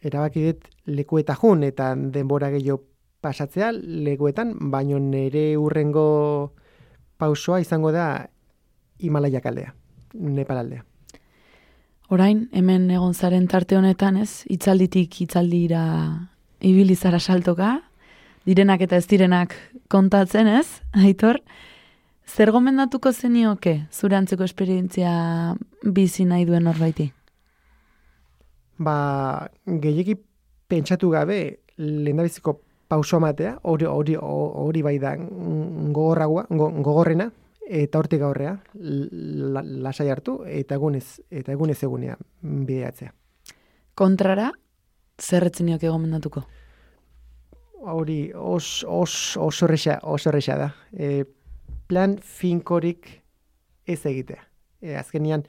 erabaki 0.05 0.45
dut 0.47 0.69
leku 0.87 1.19
eta 1.19 1.35
jun 1.39 1.65
eta 1.67 1.95
denbora 1.97 2.51
gehiago 2.55 2.85
pasatzea 3.21 3.73
lekuetan, 3.75 4.55
baino 4.71 4.99
nere 5.03 5.57
urrengo 5.59 6.55
pausoa 7.19 7.61
izango 7.61 7.91
da 7.93 8.29
Himalaiak 8.99 9.47
aldea, 9.47 9.75
Nepal 10.15 10.63
aldea. 10.63 10.85
Orain, 12.09 12.47
hemen 12.57 12.89
egon 12.91 13.13
zaren 13.15 13.47
tarte 13.51 13.77
honetan, 13.77 14.17
ez, 14.17 14.45
hitzalditik 14.49 15.21
hitzaldira 15.23 15.83
ibili 16.65 16.97
zara 16.97 17.19
saltoka, 17.21 17.75
direnak 18.49 18.81
eta 18.87 18.97
ez 18.97 19.07
direnak 19.11 19.55
kontatzen, 19.93 20.49
ez, 20.49 20.81
aitor, 20.97 21.43
zer 22.29 22.51
gomendatuko 22.53 23.13
zenioke 23.13 23.87
zure 23.93 24.17
antzeko 24.19 24.45
esperientzia 24.45 25.55
bizi 25.85 26.25
nahi 26.29 26.45
duen 26.49 26.65
norbaiti? 26.69 27.09
Ba, 28.79 29.49
gehiegi 29.67 30.15
pentsatu 30.71 31.11
gabe 31.11 31.39
lehendabiziko 31.79 32.61
pauso 32.89 33.19
matea, 33.21 33.57
hori 33.69 33.87
hori 33.89 34.15
hori 34.21 34.83
bai 34.83 34.97
da 34.99 35.17
gogorragoa, 35.19 36.47
go- 36.51 36.71
gogorrena 36.83 37.31
eta 37.69 37.99
hortik 38.01 38.23
aurrea 38.25 38.55
la, 38.75 39.63
lasai 39.63 40.09
hartu 40.11 40.39
eta 40.49 40.79
egunez 40.79 41.21
eta 41.31 41.53
egunez 41.53 41.77
egunea 41.85 42.15
bideatzea. 42.43 43.13
Kontrara, 43.99 44.53
zer 45.21 45.45
etzenioke 45.51 45.89
gomendatuko? 45.91 46.45
Hori 47.89 48.31
os, 48.35 48.85
os, 48.89 49.37
oso 49.37 49.67
erresa, 49.67 49.99
oso 50.03 50.31
erresa 50.31 50.57
da. 50.59 50.71
E, 50.93 51.25
plan 51.89 52.19
finkorik 52.23 53.09
ez 53.89 54.05
egitea. 54.07 54.43
E, 54.85 54.95
azkenian, 55.01 55.43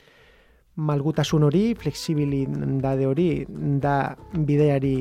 malgutasun 0.80 1.44
hori, 1.44 1.74
flexibilidade 1.76 3.06
hori, 3.06 3.30
da 3.84 4.16
bideari 4.34 4.96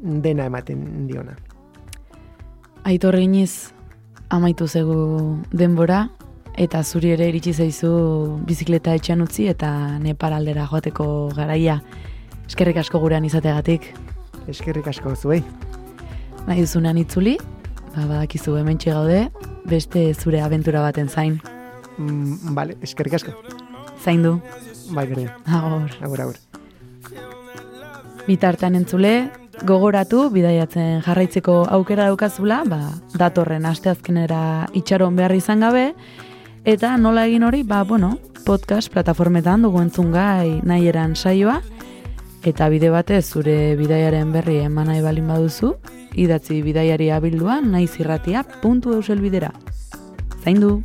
dena 0.00 0.48
ematen 0.50 1.06
diona. 1.08 1.36
Aitor 2.88 3.18
iniz 3.20 3.70
amaitu 4.32 4.66
zegu 4.66 4.96
denbora, 5.52 6.08
eta 6.60 6.82
zuri 6.82 7.14
ere 7.14 7.28
iritsi 7.30 7.52
zaizu 7.54 7.90
bizikleta 8.48 8.94
etxean 8.98 9.22
utzi 9.24 9.46
eta 9.50 9.70
Nepal 10.02 10.34
aldera 10.36 10.66
joateko 10.70 11.06
garaia. 11.36 11.80
Eskerrik 12.48 12.80
asko 12.82 12.98
gurean 12.98 13.24
izateagatik. 13.24 13.92
Eskerrik 14.50 14.88
asko 14.90 15.14
zuei. 15.14 15.42
Nahi 16.48 16.64
duzunean 16.64 16.98
itzuli, 16.98 17.36
ba, 17.94 18.06
badakizu 18.08 18.56
hemen 18.58 18.80
gaude, 18.82 19.28
beste 19.70 20.12
zure 20.14 20.42
abentura 20.42 20.82
baten 20.82 21.08
zain. 21.08 21.40
Mm, 21.96 22.54
vale, 22.56 22.76
eskerrik 22.82 23.14
asko. 23.20 23.34
Zain 24.02 24.22
du. 24.22 24.40
Bai, 24.90 25.06
bere. 25.06 25.28
Agor. 25.46 25.90
Agur, 26.02 26.20
agur. 26.20 26.36
Bitartean 28.26 28.76
entzule, 28.78 29.30
gogoratu, 29.66 30.28
bidaiatzen 30.32 31.02
jarraitzeko 31.04 31.64
aukera 31.76 32.08
daukazula, 32.10 32.62
ba, 32.68 32.80
datorren 33.18 33.66
asteazkenera 33.68 34.68
itxaron 34.76 35.16
behar 35.16 35.34
izan 35.36 35.64
gabe, 35.64 35.90
eta 36.64 36.96
nola 36.96 37.26
egin 37.28 37.44
hori, 37.44 37.62
ba, 37.62 37.82
bueno, 37.84 38.16
podcast 38.46 38.92
plataformetan 38.92 39.62
dugu 39.66 39.82
entzun 39.82 40.12
gai 40.12 40.60
nahi 40.64 40.88
eran 40.88 41.16
saioa, 41.16 41.60
eta 42.46 42.68
bide 42.72 42.90
batez 42.90 43.24
zure 43.26 43.76
bidaiaren 43.76 44.32
berri 44.32 44.60
eman 44.64 44.88
nahi 44.92 45.02
balin 45.04 45.28
baduzu, 45.28 45.74
idatzi 46.14 46.62
bidaiari 46.62 47.10
abilduan 47.10 47.70
nahi 47.72 47.86
zirratia 47.86 48.44
puntu 48.62 48.94
euselbidera. 48.98 49.52
Zaindu! 50.44 50.82